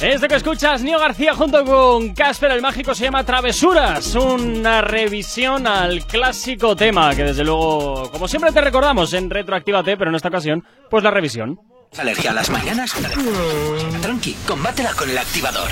[0.00, 5.66] Este que escuchas, Nio García junto con Casper el Mágico se llama Travesuras, una revisión
[5.66, 10.28] al clásico tema que desde luego, como siempre te recordamos en Retroactívate, pero en esta
[10.28, 11.60] ocasión, pues la revisión.
[11.98, 12.94] ¿Alergia a las mañanas?
[14.02, 15.68] Tranqui, combátela con el activador.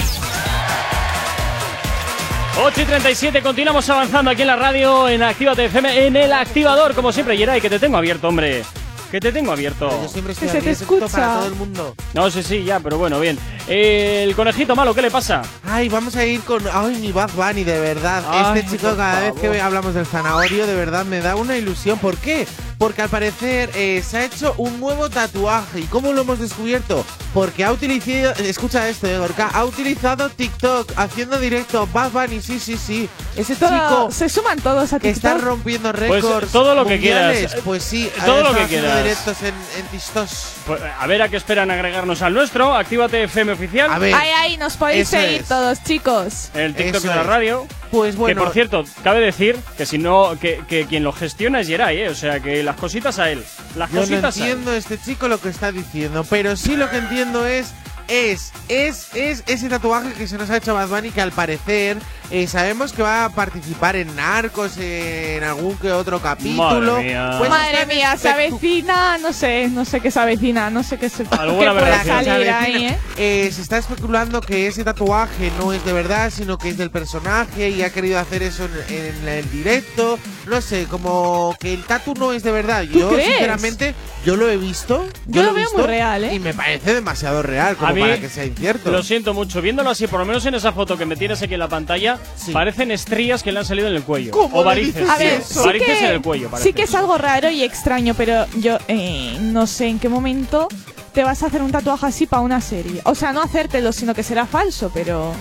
[2.59, 6.95] 8 y 37, continuamos avanzando aquí en la radio, en Actívate FM, en el activador,
[6.95, 8.65] como siempre, Yeray, que te tengo abierto, hombre.
[9.11, 9.89] Que te tengo abierto.
[10.03, 11.35] Yo siempre estoy Que se te para escucha.
[11.37, 11.95] todo el mundo.
[12.15, 13.39] No, sí, sí, ya, pero bueno, bien.
[13.69, 15.43] Eh, el conejito malo, ¿qué le pasa?
[15.65, 16.65] Ay, vamos a ir con.
[16.73, 18.25] Ay, mi Bad Bunny, de verdad.
[18.29, 21.99] Ay, este chico, cada vez que hablamos del zanahorio, de verdad me da una ilusión.
[22.01, 22.47] ¿Por qué?
[22.79, 25.81] Porque al parecer eh, se ha hecho un nuevo tatuaje.
[25.81, 27.07] ¿Y cómo lo hemos descubierto?
[27.33, 28.35] Porque ha utilizado.
[28.45, 29.49] Escucha esto, eh, Gorka.
[29.53, 31.89] Ha utilizado TikTok haciendo directo.
[31.93, 33.09] Bad Bunny, sí, sí, sí.
[33.35, 34.11] Ese Todo- chico.
[34.11, 35.47] se suman todos a que está TikTok.
[35.49, 36.53] rompiendo Pues, récords.
[36.53, 37.39] todo lo que mundiales.
[37.47, 37.61] quieras.
[37.65, 39.03] Pues sí, Todo ha lo que haciendo quieras.
[39.05, 40.29] directos en, en TikTok.
[40.67, 42.75] Pues, a ver a qué esperan agregarnos al nuestro.
[42.75, 43.91] Actívate FM oficial.
[43.91, 44.15] A ver.
[44.15, 45.49] Ahí, ahí, nos podéis Eso seguir es.
[45.49, 46.51] todos, chicos.
[46.55, 47.27] El TikTok Eso de la es.
[47.27, 47.67] radio.
[47.91, 48.41] Pues bueno.
[48.41, 52.03] que por cierto, cabe decir que si no, que, que quien lo gestiona es Yeray,
[52.03, 52.09] ¿eh?
[52.09, 53.43] O sea, que las cositas a él.
[53.77, 54.51] Las Yo no cositas a él.
[54.51, 57.73] entiendo este chico lo que está diciendo, pero sí lo que entiendo es
[58.09, 61.99] es es es ese tatuaje que se nos ha hecho Bad Bunny que al parecer
[62.31, 66.95] eh, sabemos que va a participar en Narcos en algún que otro capítulo.
[66.95, 67.35] Madre mía.
[67.39, 70.99] Pues Madre mía, se espectu- avecina, no sé, no sé qué se avecina, no sé
[70.99, 72.61] qué se Alguna qué puede se salir avecina.
[72.61, 72.99] ahí, ¿eh?
[73.17, 76.91] Eh, se está especulando que ese tatuaje no es de verdad, sino que es del
[76.91, 80.19] personaje y ha querido hacer eso en, en el directo.
[80.49, 82.85] No sé, como que el tatu no es de verdad.
[82.93, 83.29] ¿Tú Yo, crees?
[83.29, 85.07] sinceramente, yo lo he visto.
[85.27, 86.35] Yo lo he veo visto muy real, ¿eh?
[86.35, 88.91] Y me parece demasiado real como A mí, para que sea incierto.
[88.91, 89.61] Lo siento mucho.
[89.61, 92.19] Viéndolo así, por lo menos en esa foto que me tienes aquí en la pantalla,
[92.37, 92.53] Sí.
[92.53, 94.31] parecen estrías que le han salido en el cuello.
[94.31, 95.09] ¿Cómo o le varices.
[95.09, 95.59] A ver, sí.
[95.65, 96.51] varices que, en el cuello.
[96.63, 100.69] sí que es algo raro y extraño, pero yo eh, no sé en qué momento
[101.13, 103.01] te vas a hacer un tatuaje así para una serie.
[103.05, 105.33] O sea, no hacértelo, sino que será falso, pero...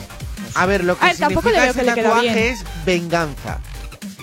[0.53, 2.37] A ver, lo que A ver, tampoco le ese que le queda tatuaje bien.
[2.53, 3.59] es venganza.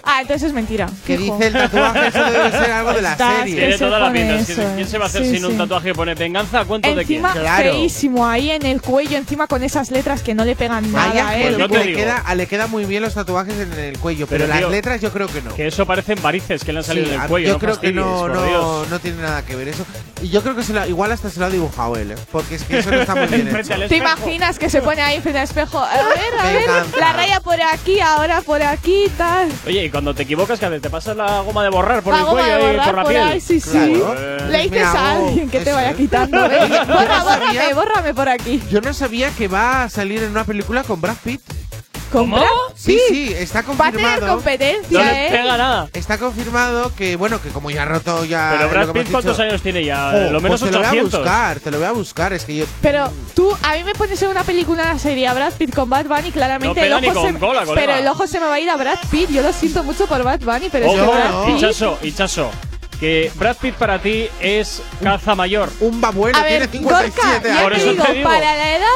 [0.04, 0.88] Ah, entonces es mentira.
[1.06, 1.34] Que fijo.
[1.36, 3.54] dice el tatuaje, eso debe ser algo de la Estás serie.
[3.54, 4.74] que Tiene se toda la pinta.
[4.74, 7.04] ¿Quién se va a hacer Sí, sin un tatuaje que pone venganza a cuento de
[7.04, 7.24] quién?
[7.24, 7.72] Encima, Claro.
[7.72, 11.28] feísimo, ahí en el cuello, encima con esas letras que no le pegan nada a
[11.30, 11.54] a él.
[11.56, 11.98] Pues te le, digo.
[11.98, 15.26] queda, le muy bien los tatuajes en el cuello, pero, Pero, las letras yo creo
[15.26, 15.54] que no.
[15.54, 17.46] Que eso parecen varices que le han salido Sí, del cuello.
[17.48, 19.84] yo no creo que no, no, tiene nada que ver eso.
[20.20, 22.14] Y yo creo que se lo- igual hasta se lo ha dibujado él, ¿eh?
[22.30, 23.74] porque es que eso no está muy bien hecho.
[23.88, 25.78] ¿Te imaginas que se pone ahí frente al espejo?
[25.78, 29.48] A ver, a ver, la raya por aquí, ahora por aquí, tal.
[29.66, 32.56] Oye, cuando te equivocas, que te pasas la goma de borrar por La el cuello
[32.56, 33.22] de y por la por piel.
[33.22, 33.70] ahí, sí, sí.
[33.70, 34.48] Claro.
[34.48, 36.36] Le dices a alguien que te vaya quitando.
[36.38, 38.60] no Borra, bórrame, bórrame por aquí.
[38.70, 41.40] Yo no sabía que va a salir en una película con Brad Pitt.
[42.12, 42.36] ¿Con ¿Cómo?
[42.36, 42.46] Brad
[42.76, 44.34] Sí, sí, está Va a tener confirmado.
[44.36, 45.30] competencia, No le ¿eh?
[45.30, 45.88] pega nada.
[45.94, 48.54] Está confirmado que, bueno, que como ya ha roto ya.
[48.58, 50.12] Pero Brad Pitt, ¿cuántos dicho- años tiene ya?
[50.30, 51.20] Lo menos pues te lo voy a 800.
[51.20, 52.32] buscar, te lo voy a buscar.
[52.34, 52.64] Es que yo.
[52.82, 55.88] Pero tú, a mí me pones en una película, una serie, a Brad Pitt con
[55.88, 57.64] Bad Bunny, claramente No el ojo ni con se cola.
[57.74, 59.30] Pero el ojo se me va a ir a Brad Pitt.
[59.30, 61.46] Yo lo siento mucho por Bad Bunny, pero es que Ojo, Brad no.
[61.46, 61.56] Pitt.
[61.58, 62.50] Hichazo, Hichazo.
[63.00, 65.70] Que Brad Pitt para ti es caza mayor.
[65.80, 68.28] Un va bueno, A ver, tiene Gorka, 57 ya Por eso digo, te digo.
[68.28, 68.86] para la edad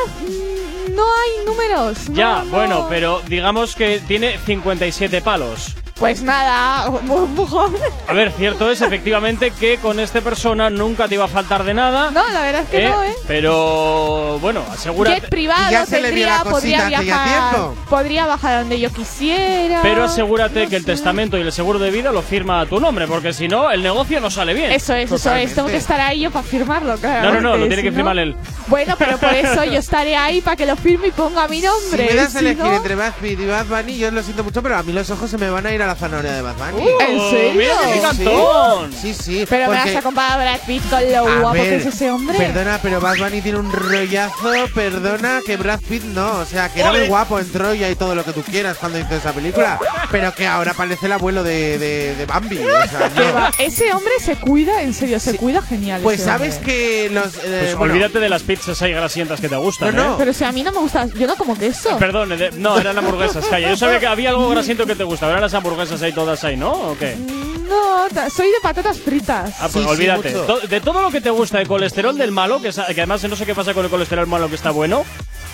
[0.96, 2.08] no hay números.
[2.08, 2.50] no, Ya, no.
[2.50, 5.76] bueno, pero digamos que tiene 57 palos.
[5.98, 7.80] Pues nada, muy joven.
[8.06, 11.72] A ver, cierto es efectivamente que con esta persona nunca te iba a faltar de
[11.72, 12.10] nada.
[12.10, 12.90] No, la verdad es que ¿eh?
[12.90, 13.14] no, ¿eh?
[13.26, 15.20] Pero bueno, asegúrate.
[15.22, 17.56] Jet privado ya se le tendría, la cosita podría viajar,
[17.88, 19.80] podría bajar donde yo quisiera.
[19.82, 20.92] Pero asegúrate No que el sé.
[20.92, 23.82] testamento y el seguro de vida lo firma a tu nombre, porque si no, el
[23.82, 24.72] negocio no sale bien.
[24.72, 25.54] Eso es, eso es.
[25.54, 27.32] Tengo que estar ahí yo para firmarlo, claro.
[27.32, 28.36] No, no, no, lo tiene si que firmar él.
[28.66, 31.66] Bueno, pero por eso yo estaré ahí para que lo firme y ponga mi Si
[31.66, 32.06] nombre.
[32.10, 34.44] me das a si elegir no- entre Brad Pitt y Bad Bunny, yo lo siento
[34.44, 36.42] mucho, pero a mí los ojos se me van a ir a la zanahoria de
[36.42, 36.88] Bad Bunny.
[37.00, 37.50] ¿En serio?
[37.50, 37.56] ¡Uh!
[37.56, 37.98] ¡Mira qué Sí.
[37.98, 38.92] picantón!
[38.92, 39.44] Sí, sí.
[39.48, 42.10] Pero me vas a comparar a Brad Pitt con lo guapo ver, que es ese
[42.10, 42.38] hombre.
[42.38, 46.38] Perdona, pero Bad Bunny tiene un rollazo, perdona, que Brad Pitt no.
[46.40, 48.98] O sea, que era muy guapo en Troya y todo lo que tú quieras cuando
[48.98, 49.78] hizo esa película.
[50.10, 52.58] pero que ahora parece el abuelo de, de, de Bambi.
[52.58, 53.50] O sea, no.
[53.58, 56.00] Ese hombre se cuida, en serio, se cuida genial.
[56.02, 56.72] Pues sabes hombre.
[56.72, 57.34] que los.
[57.36, 60.12] eh, Pues bueno, olvídate de las pizzas ahí grasientas que te gustan, No, no.
[60.12, 60.16] ¿eh?
[60.18, 61.96] Pero si a mí no me gusta, yo no como queso.
[61.98, 63.68] Perdón, eh, no, eran hamburguesas, calla.
[63.68, 65.32] Yo sabía que había algo grasiento que te gustaba.
[65.32, 66.72] Eran las hamburguesas ahí todas ahí, ¿no?
[66.72, 67.16] ¿O qué?
[67.16, 69.54] No, soy de patatas fritas.
[69.60, 70.32] Ah, pues Sí, sí, olvídate.
[70.32, 73.36] To- de todo lo que te gusta, de colesterol del malo, que, que además no
[73.36, 75.04] sé qué pasa con el colesterol malo que está bueno,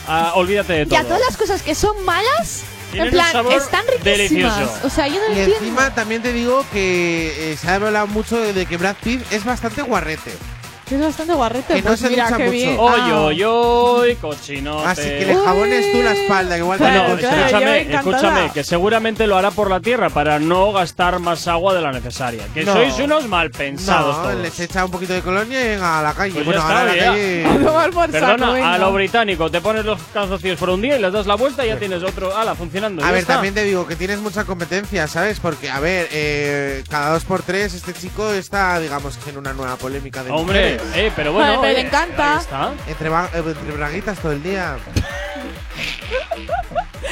[0.06, 0.94] ah, olvídate de todo.
[0.94, 2.62] Ya todas las cosas que son malas,
[2.92, 4.58] en plan, un sabor están riquísimas.
[4.58, 4.86] delicioso.
[4.86, 5.54] O sea, yo no Y entiendo.
[5.56, 9.44] encima también te digo que eh, se ha hablado mucho de que Brad Pitt es
[9.44, 10.32] bastante guarrete.
[10.93, 11.74] Que es bastante guarrete.
[11.74, 12.53] Que no pues se mira, ducha qué mucho.
[12.53, 12.76] bien.
[12.78, 13.20] Oy, Ah.
[13.20, 14.86] oy, oy, cochinote.
[14.88, 18.01] Así que le jabones tú la espalda, igual te Bueno, Claro, yo escúchame, encantada.
[18.16, 21.93] escúchame, que seguramente lo hará por la tierra para no gastar más agua de la
[21.93, 22.45] necesaria.
[22.53, 22.74] Que No.
[22.74, 24.34] sois unos mal pensados No, todos.
[24.36, 26.34] les echa un poquito de colonia y venga a la calle.
[26.34, 27.11] Pues bueno, ahora a está, la ya.
[27.12, 27.47] calle.
[27.47, 28.74] A tomar por saco, Perdona, venga.
[28.74, 31.64] a lo británico, te pones los calzoncillos por un día y les das la vuelta
[31.64, 33.03] y ya tienes otro, ala, funcionando.
[33.03, 33.32] A ya ver, está.
[33.34, 35.40] también te digo que tienes mucha competencia, ¿sabes?
[35.40, 39.76] Porque, a ver, eh, cada dos por tres este chico está, digamos, en una nueva
[39.76, 40.82] polémica de Hombre, mujeres.
[40.95, 41.59] Eh, pero bueno.
[41.61, 42.33] Vale, pero le eh, encanta.
[42.35, 42.72] ahí está.
[42.87, 44.76] Entre, ba- eh, entre braguitas todo el día.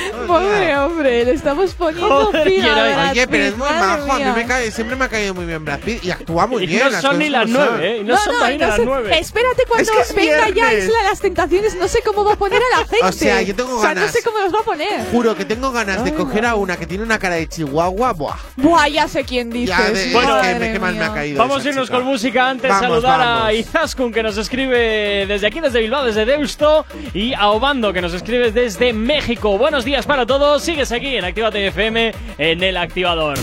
[0.07, 2.75] El Pobre hombre, le estamos poniendo fin a.
[2.75, 4.13] Brad Oye, pero es muy madre majo.
[4.13, 4.33] A mí mía.
[4.37, 6.85] me cae, siempre me ha caído muy bien Brad Pitt y actúa muy Y bien.
[6.85, 7.99] no las son ni cosas las como nueve, ¿eh?
[7.99, 9.19] Y no, son no, ni las entonces, nueve.
[9.19, 10.85] Espérate cuando Es que es venga ya viernes.
[10.85, 12.99] Isla de las Tentaciones, no sé cómo va a poner a la gente.
[13.11, 14.13] O sea, yo tengo O sea, no ganas.
[14.13, 15.05] sé cómo los va a poner.
[15.11, 16.49] Juro que tengo ganas de coger no.
[16.51, 18.13] a una que tiene una cara de chihuahua.
[18.13, 18.37] Buah.
[18.57, 19.77] Buah, ya sé quién dices.
[19.77, 21.11] Ya de, Bueno, es que Madre me, qué mal me mía.
[21.11, 21.39] ha caído.
[21.39, 21.99] Vamos esa a irnos chica.
[21.99, 22.71] con música antes.
[22.71, 23.53] Vamos, saludar a vamos.
[23.55, 26.87] Izaskun que nos escribe desde aquí, desde Bilbao, desde Deusto.
[27.13, 29.59] Y a Obando que nos escribe desde México.
[29.59, 30.63] Buenos días para todos.
[30.63, 33.37] Sigues aquí en Actívate FM en el activador.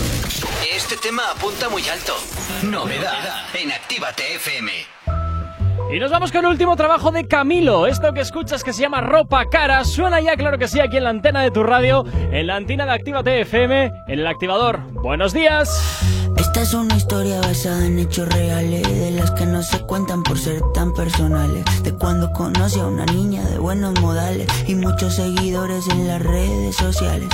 [0.74, 2.16] Este tema apunta muy alto.
[2.62, 4.97] Novedad en Actívate FM.
[5.90, 7.86] Y nos vamos con el último trabajo de Camilo.
[7.86, 11.04] Esto que escuchas que se llama Ropa Cara suena ya, claro que sí, aquí en
[11.04, 14.80] la antena de tu radio, en la antena de Actívate FM, en el activador.
[14.92, 16.06] Buenos días.
[16.36, 20.38] Esta es una historia basada en hechos reales, de las que no se cuentan por
[20.38, 21.64] ser tan personales.
[21.82, 26.76] De cuando conocí a una niña de buenos modales y muchos seguidores en las redes
[26.76, 27.28] sociales.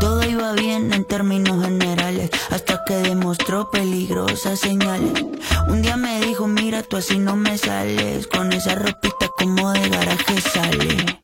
[0.00, 5.24] Todo iba bien en términos generales, hasta que demostró peligrosas señales.
[5.68, 7.97] Un día me dijo, mira, tú así no me sales,
[8.32, 11.22] con esa ropita como de garaje sale.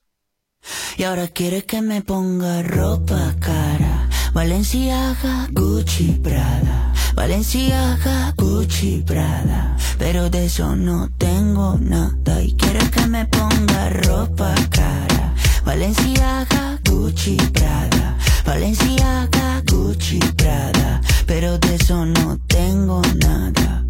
[0.97, 4.09] Y ahora quiere que me ponga ropa cara.
[4.33, 6.93] Valenciaga, Gucci, Prada.
[7.15, 9.77] Valenciaga, Gucci, Prada.
[9.99, 12.43] Pero de eso no tengo nada.
[12.43, 15.35] Y quiere que me ponga ropa cara.
[15.65, 18.17] Valenciaga, Gucci, Prada.
[18.45, 21.01] Valenciaga, Gucci, Prada.
[21.27, 23.84] Pero de eso no tengo nada.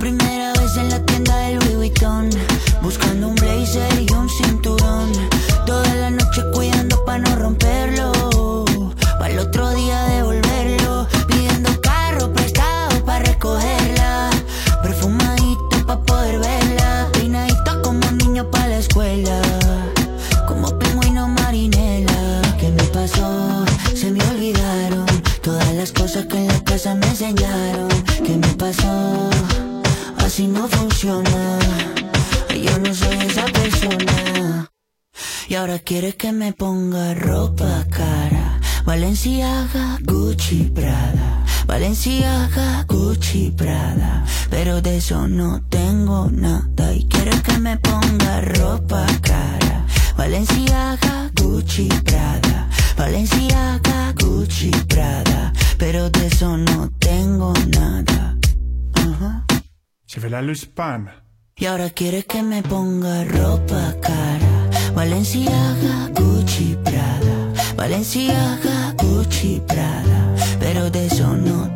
[0.00, 2.28] Primera vez en la tienda del Louis Vuitton,
[2.82, 5.12] buscando un blazer y un cinturón.
[5.64, 8.64] Toda la noche cuidando para no romperlo,
[9.18, 11.06] para el otro día devolverlo.
[11.28, 14.30] Pidiendo carro prestado para recogerla,
[14.82, 17.08] perfumadito para poder verla.
[17.12, 19.40] Peinadito como un niño para la escuela,
[20.46, 22.42] como pingüino marinela.
[22.58, 23.64] ¿Qué me pasó?
[23.94, 25.06] Se me olvidaron
[25.42, 27.88] todas las cosas que en la casa me enseñaron.
[28.24, 29.30] ¿Qué me pasó?
[30.36, 31.58] Así no funciona.
[32.50, 34.70] Yo no soy esa persona.
[35.48, 38.60] Y ahora quieres que me ponga ropa cara.
[38.84, 41.42] Valenciaga, Gucci, Prada.
[41.66, 44.26] Valenciaga, Gucci, Prada.
[44.50, 46.92] Pero de eso no tengo nada.
[46.92, 49.86] Y quieres que me ponga ropa cara.
[50.18, 52.68] Valenciaga, Gucci, Prada.
[52.94, 55.54] Valenciaga, Gucci, Prada.
[55.78, 58.35] Pero de eso no tengo nada.
[60.06, 61.10] Je vais la loose pan.
[61.56, 64.70] Y ahora quieres que me ponga ropa cara.
[64.94, 67.52] Valenciaga, Gucci, Prada.
[67.76, 70.34] Valenciaga, Gucci, Prada.
[70.60, 71.75] Pero de eso no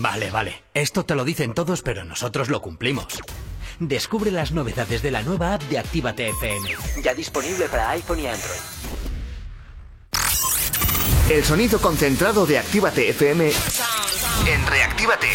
[0.00, 0.62] Vale, vale.
[0.72, 3.06] Esto te lo dicen todos, pero nosotros lo cumplimos.
[3.78, 6.70] Descubre las novedades de la nueva app de Actívate FM.
[7.02, 8.60] Ya disponible para iPhone y Android.
[11.28, 13.52] El sonido concentrado de Actívate FM
[14.46, 15.28] en Reactívate.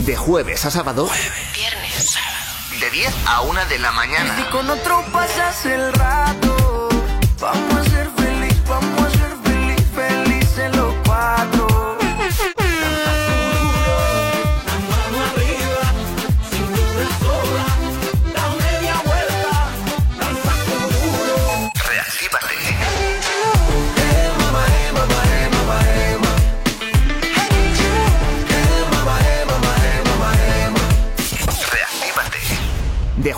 [0.00, 1.08] De jueves a sábado.
[1.54, 2.16] Viernes,
[2.80, 4.36] De 10 a 1 de la mañana.
[4.36, 6.88] Si con otro pasas el rato,
[7.40, 8.07] vamos a ser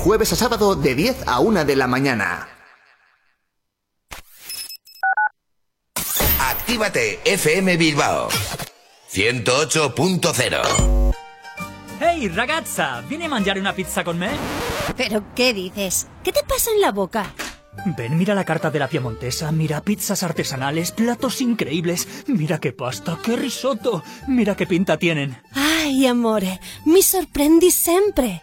[0.00, 2.48] jueves a sábado de 10 a 1 de la mañana.
[6.40, 8.28] Actívate FM Bilbao
[9.12, 11.12] 108.0
[12.00, 14.30] Hey, ragazza, ¿viene a mangiare una pizza con me?
[14.96, 16.06] ¿Pero qué dices?
[16.24, 17.34] ¿Qué te pasa en la boca?
[17.84, 23.18] Ven, mira la carta de la Piemontesa, mira pizzas artesanales, platos increíbles, mira qué pasta,
[23.22, 25.42] qué risotto, mira qué pinta tienen.
[25.52, 28.42] Ay, amore, mi sorprendi sempre.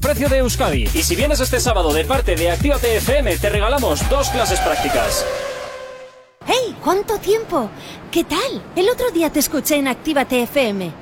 [0.00, 0.84] precio de Euskadi.
[0.94, 5.24] Y si vienes este sábado de parte de Actívate FM, te regalamos dos clases prácticas.
[6.46, 6.76] ¡Hey!
[6.82, 7.68] ¿Cuánto tiempo?
[8.10, 8.62] ¿Qué tal?
[8.76, 11.01] El otro día te escuché en Actívate FM.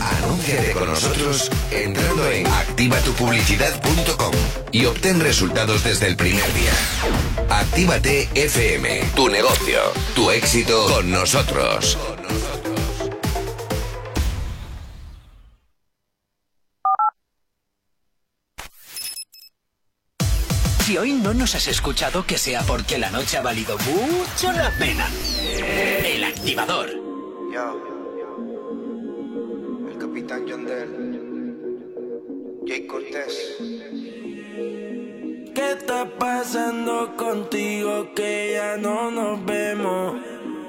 [0.00, 4.32] Anúnciate con nosotros entrando en activatupublicidad.com
[4.72, 6.72] y obtén resultados desde el primer día.
[7.48, 9.78] Actívate FM, tu negocio,
[10.14, 11.98] tu éxito con nosotros.
[20.84, 24.70] Si hoy no nos has escuchado, que sea porque la noche ha valido mucho la
[24.78, 25.08] pena.
[26.04, 26.90] El activador.
[26.90, 27.91] El
[30.32, 30.90] capitán Yandel.
[32.66, 33.56] Jay Cortés.
[35.54, 40.16] ¿Qué está pasando contigo que ya no nos vemos?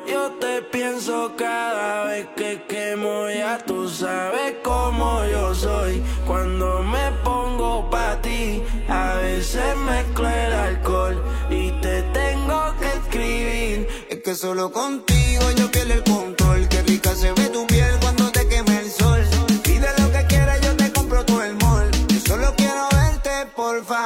[0.06, 6.04] Yo te pienso cada vez que quemo, ya tú sabes cómo yo soy.
[6.28, 13.88] Cuando me pongo pa' ti, a veces mezclo el alcohol y te tengo que escribir.
[14.10, 16.68] Es que solo contigo yo pierdo el control.
[16.68, 18.03] Qué rica se ve tu piel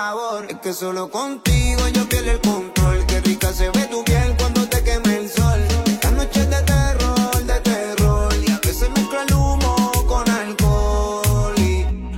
[0.08, 3.06] Es que solo contigo yo pierdo el control.
[3.08, 5.60] Qué rica se ve tu piel cuando te quema el sol.
[5.86, 8.34] Esta noche de terror, de terror.
[8.48, 11.56] Y a veces mezclo el humo con alcohol.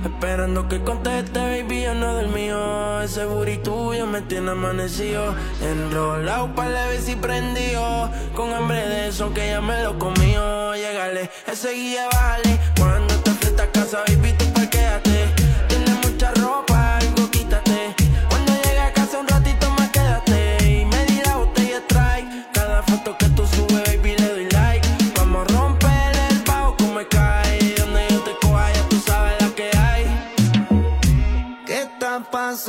[0.04, 3.00] Esperando que conteste, baby, yo no del mío.
[3.00, 5.34] Ese booty tuyo me tiene amanecido.
[5.60, 8.08] Enrolado para la vez y prendido.
[8.36, 10.76] Con hambre de eso que ya me lo comió.
[10.76, 12.56] Llegale, ese guía vale.
[12.78, 15.34] Cuando te a casa, baby, tú parquéate.
[15.68, 16.79] Tienes mucha ropa,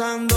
[0.02, 0.31] pasando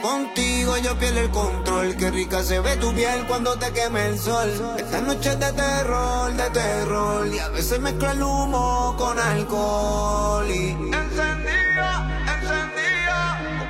[0.00, 1.96] contigo yo pierdo el control.
[1.96, 4.50] Qué rica se ve tu piel cuando te quema el sol.
[4.78, 7.26] Esta noche es de terror, de terror.
[7.26, 10.46] Y a veces mezclo el humo con alcohol.
[10.48, 11.86] Y encendido,
[12.34, 13.16] encendido.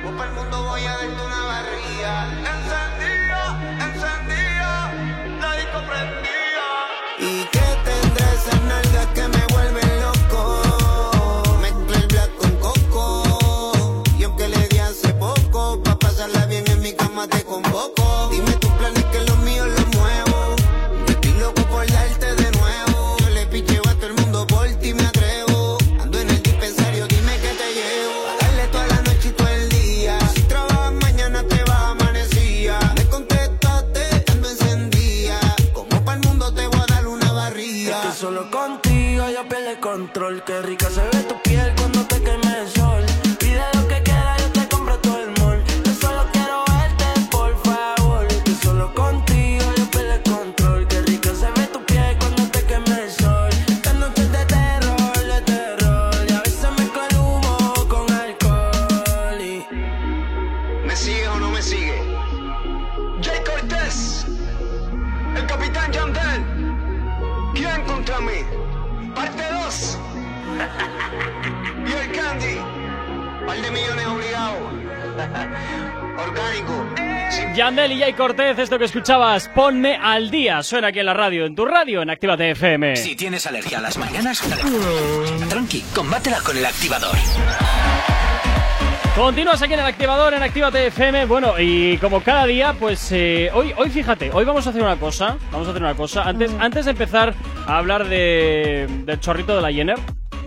[0.03, 0.97] Como para el mundo voy a
[77.89, 80.61] Yandel y Jay Cortez, esto que escuchabas, ponme al día.
[80.63, 82.95] Suena aquí en la radio, en tu radio, en Actívate FM.
[82.95, 84.41] Si tienes alergia a las mañanas,
[85.49, 87.15] tranqui, combátela con el activador.
[89.15, 91.25] Continúas aquí en el activador, en Actívate FM.
[91.25, 94.97] Bueno, y como cada día, pues eh, hoy, hoy fíjate, hoy vamos a hacer una
[94.97, 95.37] cosa.
[95.51, 96.23] Vamos a hacer una cosa.
[96.23, 97.33] Antes, antes de empezar
[97.65, 99.97] a hablar de, del chorrito de la Jenner,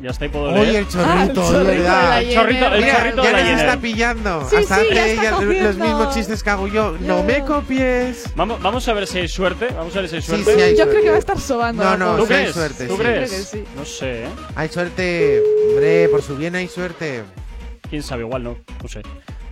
[0.02, 0.68] Ya está y puedo leer.
[0.68, 2.22] Oye, el chorrito, Ah, el de verdad.
[2.34, 4.46] chorrito el Mira, chorrito ya de la nos está pillando.
[4.50, 5.30] Sí, Hasta sí, hace ella
[5.62, 6.96] los mismos chistes que hago yo.
[7.00, 8.24] No me copies.
[8.34, 9.68] Vamos, vamos a ver si hay suerte.
[9.68, 10.54] Vamos a ver si hay suerte.
[10.56, 10.90] sí hay Yo suerte.
[10.92, 11.84] creo que va a estar sobando.
[11.84, 12.16] No, no.
[12.16, 13.00] ¿Tú sí hay suerte, ¿Tú sí.
[13.00, 13.30] crees?
[13.30, 13.64] Creo que sí.
[13.76, 14.28] No sé, ¿eh?
[14.56, 15.40] Hay suerte.
[15.70, 17.22] Hombre, por su bien hay suerte.
[17.88, 18.56] Quién sabe, igual no.
[18.82, 19.02] No sé.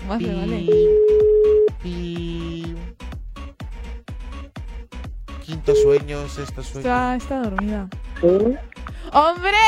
[0.08, 0.66] Vale, vale.
[1.80, 2.74] Pi-
[5.46, 6.80] Quinto sueño, sexto sueño.
[6.80, 7.88] Está, está dormida.
[9.12, 9.58] ¡Hombre!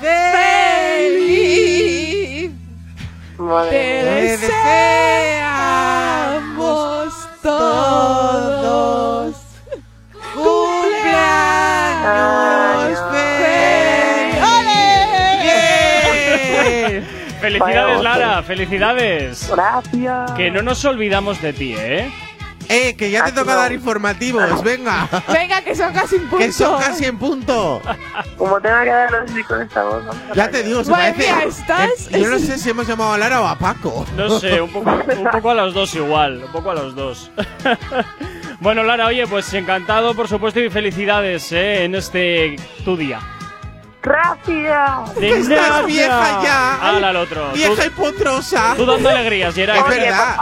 [0.01, 1.25] feliz.
[3.71, 4.69] Te deseamos
[7.43, 9.35] todos.
[10.35, 11.05] ¡Cumpleaños
[17.59, 18.43] Felicidades, Lara.
[18.43, 19.51] Felicidades.
[19.51, 20.31] Gracias.
[20.33, 22.11] Que no nos olvidamos de ti, ¿eh?
[22.71, 25.07] Eh, que ya te toca dar informativos, venga.
[25.31, 26.39] Venga, que son casi un punto.
[26.39, 27.83] Que son casi en punto.
[28.39, 30.03] Como tenga que darlo así con esta voz.
[30.35, 31.33] Ya te digo, se Madre parece.
[31.35, 34.07] mía, estás- eh, yo no sé si hemos llamado a Lara o a Paco.
[34.17, 36.43] No sé, un poco, un poco a los dos igual.
[36.43, 37.31] Un poco a los dos.
[38.61, 41.85] bueno, Lara, oye, pues encantado, por supuesto, y felicidades, ¿eh?
[41.85, 43.21] En este tu día.
[44.05, 45.15] Gracias.
[45.17, 46.75] De Estás vieja ya.
[46.81, 47.51] Hala al otro.
[47.53, 48.75] Vieja Tú- y potrosa.
[48.77, 49.79] Tú dando alegrías, Geray.
[49.81, 50.37] Es verdad.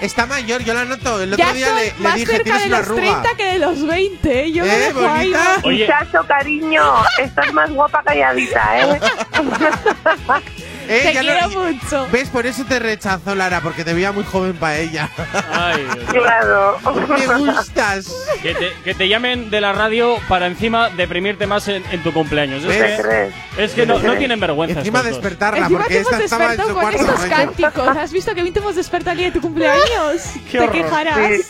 [0.00, 1.20] Está mayor, yo la noto.
[1.22, 3.02] El otro Ya día le, le más dije, cerca tienes de los arruga.
[3.02, 4.52] 30 que de los 20, ¿eh?
[4.52, 5.30] Yo me ¿Eh, dejo ahí.
[5.30, 5.56] bonita?
[5.64, 5.86] Oye.
[5.86, 6.82] Muchacho, cariño,
[7.18, 9.00] estás más guapa calladita, ¿eh?
[10.88, 12.08] Eh, Te ya no- quiero mucho.
[12.10, 12.28] ¿Ves?
[12.28, 15.08] Por eso te rechazó Lara, porque te veía muy joven para ella.
[15.52, 16.78] Ay, claro.
[17.08, 18.12] Me gustas.
[18.42, 22.12] que, te, que te llamen de la radio para encima deprimirte más en, en tu
[22.12, 22.62] cumpleaños.
[22.64, 22.96] Es ¿Ves?
[23.00, 24.78] ¿Qué que, es que no, no tienen vergüenza.
[24.80, 27.96] Encima despertarla, Encima porque te hemos esta estaba en despertado su con estos cánticos.
[27.96, 30.22] ¿Has visto que bien te hemos despertado el día de tu cumpleaños?
[30.50, 31.18] Qué te quejarás.
[31.36, 31.42] Sí.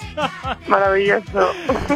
[0.69, 1.53] Maravilloso.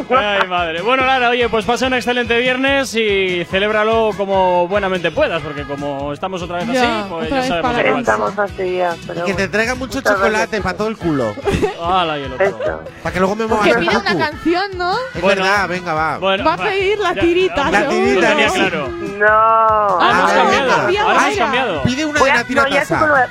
[0.09, 0.81] Ay, madre.
[0.81, 6.13] Bueno, Lara, oye, pues pasa un excelente viernes y celébralo como buenamente puedas, porque como
[6.13, 7.99] estamos otra vez Ya, así, pues otra vez para que pasa.
[7.99, 9.51] Estamos así ya, pero Y que te bueno.
[9.51, 10.61] traiga mucho Muchas chocolate gracias.
[10.63, 11.35] para todo el culo.
[11.83, 12.45] Hala, y el otro.
[12.45, 12.83] Eso.
[13.03, 14.93] Para que luego me muevas Que una canción, ¿no?
[15.15, 15.43] Es Bueno.
[15.43, 16.17] verdad, venga, va.
[16.17, 17.97] Bueno, Va a pedir la tirita, ya, La seguro.
[18.05, 18.53] tirita, Lo tenía ¿no?
[18.53, 18.87] claro.
[18.89, 19.25] No.
[19.29, 20.75] Ah, hemos Ah, cambiado.
[20.77, 21.83] cambiado, Ahora cambiado.
[21.83, 23.27] Pide una Voy de a- la tira no, ya sé con lo taza.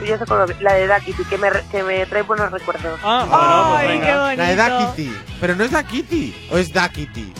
[0.00, 2.22] de- ya sé con lo de- la de Dakiti, que me, re- que me trae
[2.22, 3.00] buenos recuerdos.
[3.02, 4.06] Ah, bueno, pues Ay, venga.
[4.06, 4.42] qué bonito.
[4.42, 5.16] La de Dakiti.
[5.40, 6.48] Pero no es Dakiti.
[6.52, 7.32] ¿O es Dakiti?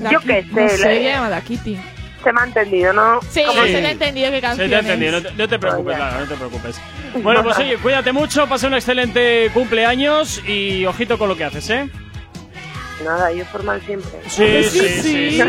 [0.00, 1.80] La Yo Ki- qué No sé, sé, la- ella llama la Kitty.
[2.24, 3.20] Se me ha entendido, ¿no?
[3.22, 5.58] Sí, se le ha entendido qué Se canción te ha entendido, no te, no te
[5.58, 5.98] preocupes.
[5.98, 6.80] Lara, no te preocupes.
[7.22, 11.68] Bueno, pues oye, cuídate mucho, pasa un excelente cumpleaños y ojito con lo que haces,
[11.70, 11.88] ¿eh?
[13.04, 14.10] Nada, yo formal siempre.
[14.28, 15.02] Sí, sí, sí.
[15.02, 15.42] sí.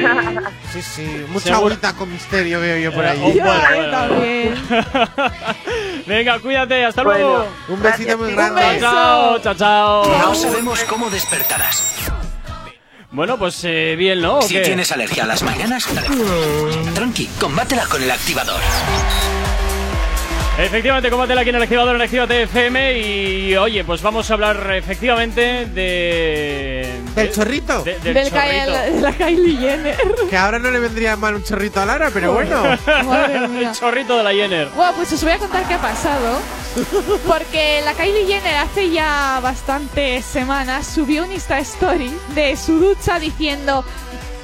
[0.73, 1.25] Sí, sí.
[1.29, 3.19] Mucha agüita con misterio veo yo por Eh, ahí.
[3.21, 3.91] oh, bueno, Ay, bueno.
[3.91, 4.55] también.
[6.07, 7.19] Venga, cuídate, hasta Bueno.
[7.19, 7.47] luego.
[7.69, 8.61] Un besito muy grande.
[8.61, 8.79] Un beso.
[8.81, 10.17] Chao, chao, chao.
[10.19, 11.95] No sabemos cómo despertarás.
[13.15, 14.39] Bueno, pues eh, bien, ¿no?
[14.39, 14.59] ¿O Si qué?
[14.59, 15.87] tienes alergia a las mañanas,
[16.93, 18.59] tranqui, combátela con el activador.
[20.57, 24.71] Efectivamente, combátela aquí en el activador en Actívate FM y oye, pues vamos a hablar
[24.73, 27.01] efectivamente de...
[27.13, 27.83] ¿Del de- chorrito?
[27.83, 28.71] de- del chorrito.
[28.71, 29.97] la, la Kylie Jenner.
[30.29, 32.63] Que ahora no le vendría mal un chorrito a Lara, pero bueno.
[33.59, 34.69] El chorrito de la Jenner.
[34.69, 36.39] Bueno, pues os voy a contar qué ha pasado.
[37.27, 43.19] Porque la Kylie Jenner hace ya bastantes semanas subió un Insta Story de su ducha
[43.19, 43.83] diciendo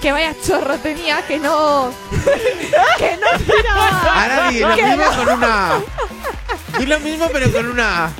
[0.02, 1.94] que vaya chorro tenía, que no.
[2.98, 4.02] que no tiraba.
[4.24, 5.72] Ahora di lo que mismo no- con una.
[6.80, 8.12] Di lo mismo, pero con una.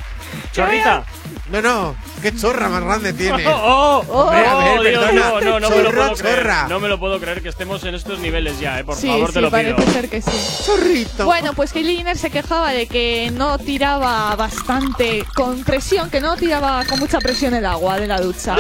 [0.52, 1.04] Chorrita.
[1.50, 1.96] No, no.
[2.22, 3.46] Qué chorra más grande tiene.
[3.48, 5.30] Oh, oh, Hombre, a ver, oh, Dios, perdona.
[5.30, 6.38] no, no, no me lo puedo creer.
[6.40, 6.68] chorra.
[6.70, 8.84] No me lo puedo creer que estemos en estos niveles ya, eh.
[8.84, 9.76] Por sí, favor, sí, te lo pido.
[9.76, 10.64] parece ser que sí.
[10.66, 11.26] Chorrito.
[11.26, 16.36] Bueno, pues Kylie Jenner se quejaba de que no tiraba bastante con presión, que no
[16.38, 18.56] tiraba con mucha presión el agua de la ducha.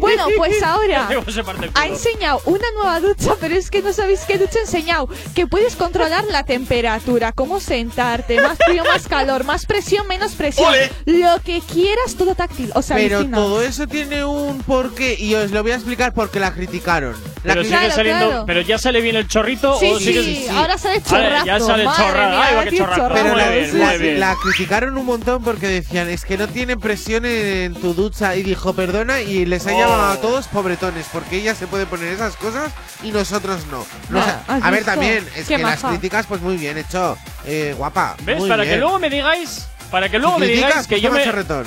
[0.00, 1.08] Bueno, pues ahora
[1.74, 5.08] ha enseñado una nueva ducha, pero es que no sabéis qué ducha ha enseñado.
[5.34, 10.68] Que puedes controlar la temperatura, cómo sentarte, más frío, más calor, más presión, menos presión.
[10.68, 10.90] ¡Ole!
[11.06, 12.70] Lo que quieras, todo táctil.
[12.74, 13.36] O sea, Pero alucina.
[13.36, 17.14] todo eso tiene un porqué y os lo voy a explicar porque la criticaron.
[17.44, 18.26] La Pero sigue Claro, saliendo.
[18.28, 18.44] claro.
[18.46, 20.50] Pero ya sale bien el chorrito Sí, o sí, sigue.
[20.50, 21.46] ahora sale chorrazo.
[21.46, 22.28] ya sale Madre chorra.
[22.28, 23.00] mía, Ay, va que chorrazo.
[23.02, 23.22] chorrazo.
[23.22, 24.20] Pero Muy la, bien, la- muy bien.
[24.20, 28.34] la criticaron un montón porque decían, es que no tienen presión en, tu ducha.
[28.36, 29.78] Y dijo, perdona, y les ha Oh.
[29.78, 33.84] llamado a todos pobretones, porque ella se puede poner esas cosas y nosotros no.
[34.08, 35.88] No, Ah, o sea, ¿has a ver, también, es Qué que las maja.
[35.90, 37.16] críticas, pues muy bien hecho.
[37.46, 38.16] Eh, guapa.
[38.22, 38.38] ¿Ves?
[38.38, 38.80] muy Para que bien.
[38.80, 39.66] luego me digáis.
[39.94, 41.22] Para que luego me criticas, digáis que yo me,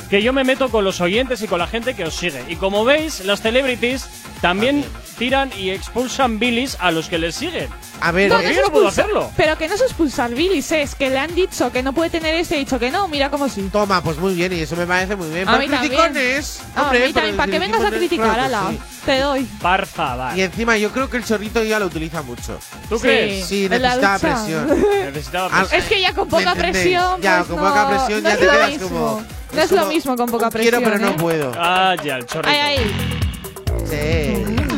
[0.09, 2.43] que yo me meto con los oyentes y con la gente que os sigue.
[2.49, 4.05] Y como veis, las celebrities
[4.41, 4.83] también
[5.17, 7.69] tiran y expulsan bilis a los que les siguen.
[7.99, 9.31] A ver, ¿por No, qué no no puedo hacerlo?
[9.35, 12.35] Pero que no es expulsar bilis, es que le han dicho que no puede tener
[12.35, 13.69] este y dicho que no, mira cómo sí.
[13.71, 15.47] Toma, pues muy bien, y eso me parece muy bien.
[15.47, 15.91] A Por mí también.
[15.93, 18.79] criticones, Ah, hombre, a mí también, para que vengas a criticar, claro ala, sí.
[19.05, 19.43] te doy.
[19.61, 20.37] Por favor.
[20.37, 22.59] Y encima yo creo que el chorrito ya lo utiliza mucho.
[22.89, 23.45] ¿Tú crees?
[23.47, 24.77] Sí, la necesitaba presión.
[25.13, 27.21] Necesitaba Ah, Es que ya con poca presión.
[27.21, 28.87] Ya, pues con no, poca presión no ya es te lo quedas mismo.
[28.89, 29.23] como.
[29.53, 30.71] No es lo mismo con poca presión.
[30.81, 31.15] Quiero, pero no ¿eh?
[31.17, 31.51] puedo.
[31.57, 32.49] Ah, ya, el chorrito.
[32.49, 32.95] Ay, ay.
[33.89, 34.76] Sí.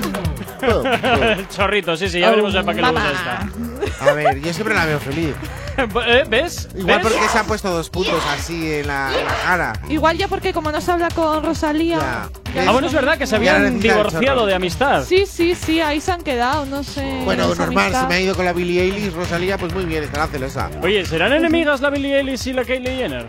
[0.62, 4.10] El chorrito, sí, sí, ya veremos para qué le gusta esta.
[4.10, 5.36] A ver, yo siempre la veo feliz.
[5.80, 6.68] Eh, ¿Ves?
[6.76, 7.08] Igual ¿Ves?
[7.14, 9.74] porque se ha puesto dos puntos así en la, en la cara.
[9.88, 12.30] Igual ya porque como no se habla con Rosalía.
[12.54, 12.66] Ya.
[12.68, 15.06] Ah, bueno, es verdad que se habían divorciado de amistad.
[15.06, 17.22] Sí, sí, sí, ahí se han quedado, no sé.
[17.24, 18.02] Bueno, normal, amistad.
[18.02, 20.70] se me ha ido con la Billie Eilish, Rosalía, pues muy bien, estará celosa.
[20.82, 23.28] Oye, ¿serán enemigas la Billie Eilish y la Kylie Jenner?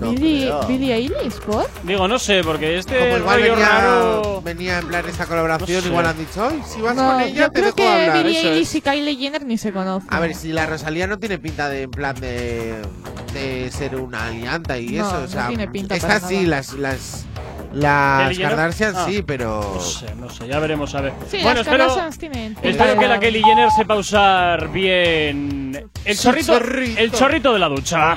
[0.00, 0.66] Billie, creo.
[0.66, 1.68] Billie Eilish, ¿por?
[1.82, 4.42] Digo, no sé, porque este Como igual rollo venía, raro...
[4.42, 5.88] venía en plan esta colaboración, No sé.
[5.88, 8.24] igual han dicho, "Ay, si vas No, con ella yo te creo dejo que hablar.
[8.24, 10.08] Billie eso Eilish y Kylie Jenner ni se conocen.
[10.12, 12.74] A ver, si la Rosalía no tiene pinta de en plan de,
[13.32, 16.46] de ser una alianta y No, eso, no o sea, tiene pinta estas sí, nada.
[16.48, 17.24] las las
[17.72, 18.56] las ¿Kylie Jenner?
[18.56, 19.06] Kardashian Ah.
[19.08, 21.12] sí, pero No sé, no sé, ya veremos a ver.
[21.28, 25.90] Sí, bueno, las espero, Kardashians tienen pinta espero que la Kylie Jenner sepa usar bien
[26.04, 27.00] el Su chorrito, chorrito.
[27.00, 28.16] el chorrito de la ducha.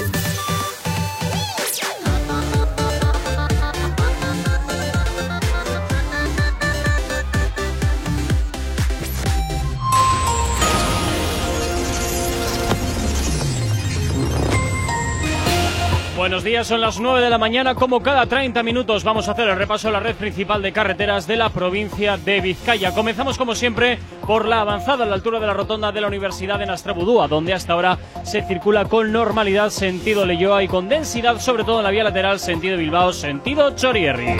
[16.21, 17.73] Buenos días, son las 9 de la mañana.
[17.73, 21.25] Como cada 30 minutos vamos a hacer el repaso a la red principal de carreteras
[21.25, 22.93] de la provincia de Vizcaya.
[22.93, 23.97] Comenzamos como siempre
[24.27, 27.55] por la avanzada a la altura de la rotonda de la Universidad de Nastrabudúa, donde
[27.55, 31.89] hasta ahora se circula con normalidad sentido Leyoa y con densidad, sobre todo en la
[31.89, 34.35] vía lateral sentido Bilbao, sentido Chorierri.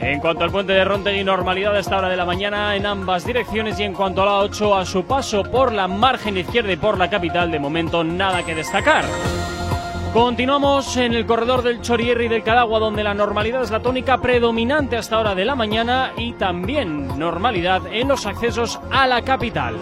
[0.00, 3.26] En cuanto al puente de Rontegui, normalidad a esta hora de la mañana en ambas
[3.26, 6.76] direcciones y en cuanto a la 8, a su paso por la margen izquierda y
[6.76, 9.04] por la capital, de momento nada que destacar.
[10.16, 14.96] Continuamos en el corredor del Chorierri del Cadagua, donde la normalidad es la tónica predominante
[14.96, 19.76] hasta hora de la mañana y también normalidad en los accesos a la capital.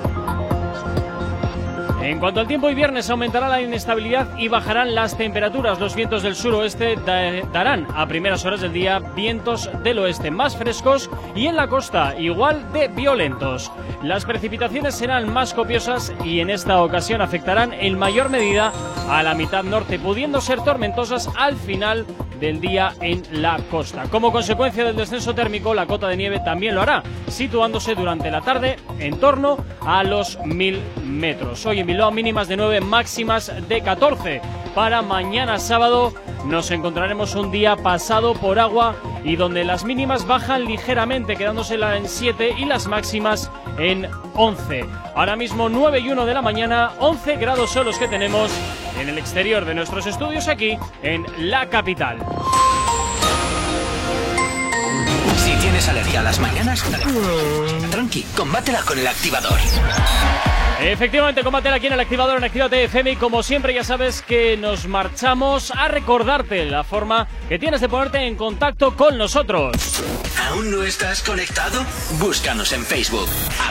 [2.05, 5.81] En cuanto al tiempo, hoy viernes aumentará la inestabilidad y bajarán las temperaturas.
[5.81, 10.55] Los vientos del suroeste da- darán a primeras horas del día vientos del oeste más
[10.55, 13.73] frescos y en la costa igual de violentos.
[14.03, 18.71] Las precipitaciones serán más copiosas y en esta ocasión afectarán en mayor medida
[19.09, 22.05] a la mitad norte, pudiendo ser tormentosas al final
[22.41, 24.05] del día en la costa.
[24.11, 28.41] Como consecuencia del descenso térmico, la cota de nieve también lo hará, situándose durante la
[28.41, 31.64] tarde en torno a los 1000 metros.
[31.66, 34.41] Hoy en Bilbao mínimas de 9, máximas de 14.
[34.74, 36.12] Para mañana sábado
[36.47, 42.09] nos encontraremos un día pasado por agua y donde las mínimas bajan ligeramente, quedándosela en
[42.09, 44.85] 7 y las máximas en 11.
[45.14, 48.51] Ahora mismo 9 y 1 de la mañana, 11 grados son los que tenemos
[48.99, 52.19] en el exterior de nuestros estudios aquí en la capital.
[55.85, 56.82] Tienes alergia a las mañanas,
[57.91, 59.59] tranqui, combátela con el activador.
[60.80, 64.57] Efectivamente, combátela aquí en el activador en Actívate FM y como siempre ya sabes que
[64.57, 70.03] nos marchamos a recordarte la forma que tienes de ponerte en contacto con nosotros.
[70.51, 71.82] ¿Aún no estás conectado?
[72.18, 73.28] Búscanos en Facebook.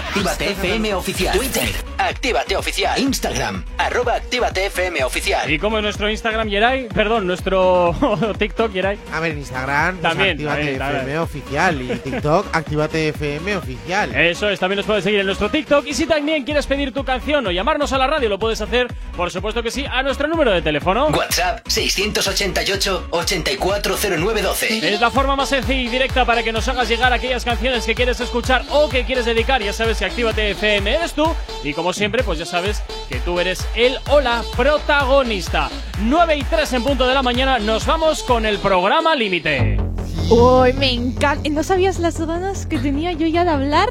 [0.07, 1.37] Actívate FM Oficial.
[1.37, 1.69] Twitter.
[1.97, 2.99] Actívate Oficial.
[2.99, 3.63] Instagram.
[3.77, 5.51] Arroba Actívate FM Oficial.
[5.51, 7.93] Y como en nuestro Instagram, Yeray, perdón, nuestro
[8.39, 8.97] TikTok, Yeray.
[9.11, 11.17] A ver, en Instagram, pues, También, Actívate también, FM también.
[11.19, 14.15] oficial y TikTok, Actívate FM oficial.
[14.15, 17.03] Eso es, también nos puedes seguir en nuestro TikTok y si también quieres pedir tu
[17.03, 20.27] canción o llamarnos a la radio, lo puedes hacer, por supuesto que sí, a nuestro
[20.27, 21.07] número de teléfono.
[21.07, 24.93] WhatsApp 688 840912.
[24.93, 27.95] Es la forma más sencilla y directa para que nos hagas llegar aquellas canciones que
[27.95, 29.61] quieres escuchar o que quieres dedicar.
[29.61, 31.33] Ya sabes que Actívate FM eres tú.
[31.63, 35.69] Y como siempre, pues ya sabes que tú eres el hola protagonista.
[36.01, 39.82] 9 y 3 en punto de la mañana, nos vamos con el programa Límite.
[40.29, 41.49] Uy, me encanta.
[41.49, 43.89] ¿No sabías las ganas que tenía yo ya de hablar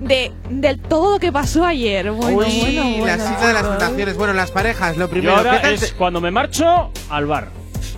[0.00, 2.10] de, de todo lo que pasó ayer?
[2.10, 3.06] Bueno, Uy, bueno, bueno.
[3.06, 4.16] la cita de las tentaciones.
[4.16, 5.36] Bueno, las parejas, lo Y primero.
[5.36, 7.48] ahora ¿qué tal es cuando me marcho al bar.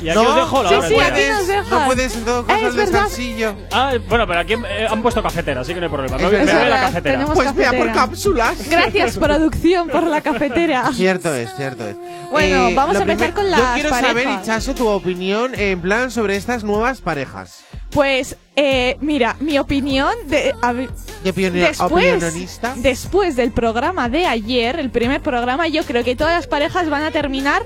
[0.03, 1.70] Y aquí No, os dejo la Sí, hora sí, aquí nos puedes, dejas.
[1.70, 3.55] no puedes en todo caso Es el descansillo.
[3.72, 6.16] Ah, bueno, pero aquí eh, han puesto cafetera, así que no hay problema.
[6.18, 6.68] Me verdad.
[6.68, 7.14] la cafetera.
[7.14, 8.68] tenemos Pues mira, por cápsulas.
[8.68, 10.91] Gracias, producción, por la cafetera.
[10.95, 11.97] Cierto es, cierto es.
[12.31, 14.43] Bueno, vamos lo a empezar con Yo las quiero saber, parejas.
[14.45, 17.64] Ichazo, tu opinión en plan sobre estas nuevas parejas.
[17.91, 20.55] Pues, eh, mira, mi opinión de.
[20.61, 20.91] a ver,
[21.22, 22.74] ¿Qué opinión, Después, opinionista?
[22.76, 27.03] después del programa de ayer, el primer programa, yo creo que todas las parejas van
[27.05, 27.62] a terminar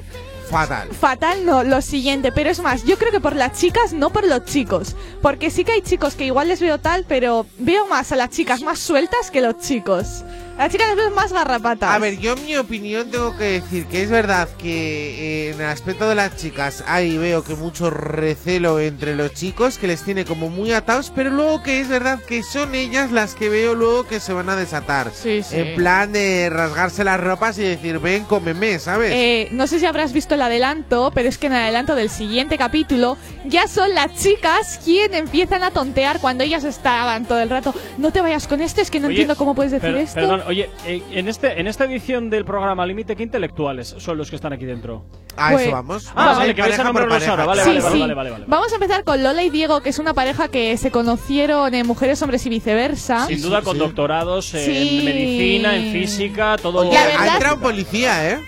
[0.53, 0.88] fatal.
[0.90, 4.26] Fatal no, lo siguiente, pero es más, yo creo que por las chicas, no por
[4.26, 4.94] los chicos.
[5.20, 8.30] Porque sí que hay chicos que igual les veo tal, pero veo más a las
[8.30, 10.24] chicas más sueltas que los chicos.
[10.59, 11.90] Las chicas les veo más garrapatas.
[11.90, 15.61] A ver, yo en mi opinión tengo que decir que es verdad que eh, en
[15.61, 20.03] el aspecto de las chicas ahí veo que mucho recelo entre los chicos, que les
[20.03, 23.74] tiene como muy atados, pero luego que es verdad que son ellas las que veo
[23.74, 25.11] luego que se van a desatar.
[25.14, 25.57] Sí, sí.
[25.57, 29.11] En plan de rasgarse las ropas y decir, ven, cómeme, ¿sabes?
[29.12, 32.11] Eh, no sé si habrás visto el adelanto, pero es que en el adelanto del
[32.11, 37.49] siguiente capítulo ya son las chicas quien empiezan a tontear cuando ellas estaban todo el
[37.51, 37.74] rato.
[37.99, 40.14] No te vayas con este, es que no Oye, entiendo cómo puedes decir per- esto.
[40.16, 44.28] Perdón, oye, eh, en, este, en esta edición del programa Límite, ¿qué intelectuales son los
[44.30, 45.05] que están aquí dentro?
[45.36, 46.07] A Pues- eso vamos.
[46.09, 47.47] Ah, Vamos a vale, que vais a nombrarlos ahora.
[47.47, 48.01] Vale, Sí, vale, sí.
[48.01, 48.45] vale, vale, vale.
[48.49, 51.86] Vamos a empezar con Lola y Diego, que es una pareja que se conocieron en
[51.86, 53.26] Mujeres, Hombres y Viceversa.
[53.26, 55.03] Sin duda con doctorados en Sí.
[55.05, 56.80] medicina, en física, todo.
[56.80, 58.38] Oye, La verdad- ha entrado un policía, ¿eh?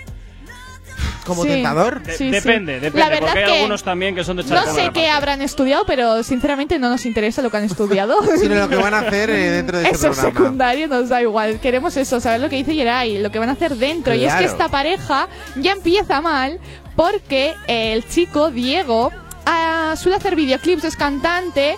[1.24, 1.48] Como Sí.
[1.48, 2.02] tentador.
[2.02, 2.30] De- Sí, sí.
[2.30, 5.08] depende, La depende, verdad porque hay que algunos también que son de No sé qué
[5.08, 8.16] habrán estudiado, pero sinceramente no nos interesa lo que han estudiado.
[8.40, 10.38] Sino lo que van a hacer eh, dentro de este Eso es programa.
[10.38, 11.60] secundario, nos da igual.
[11.60, 14.14] Queremos eso, saber lo que dice Yeray, lo que van a hacer dentro.
[14.14, 16.60] Y es que esta pareja ya empieza mal
[16.96, 19.10] porque el chico, Diego,
[19.46, 21.76] ah, suele hacer videoclips, es cantante.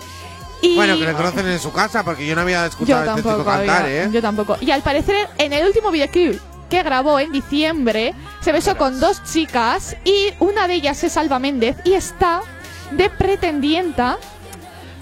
[0.61, 3.03] Y Bueno, que le conocen en su casa, porque yo no había yo escuchado a
[3.05, 4.09] este chico tampoco, cantar, había- ¿eh?
[4.11, 4.57] yo tampoco.
[4.59, 6.39] Y al parecer, en el último videoclip
[6.69, 11.39] que grabó en diciembre, se besó con dos chicas y una de ellas es Alba
[11.39, 12.41] Méndez y está
[12.91, 14.17] de pretendienta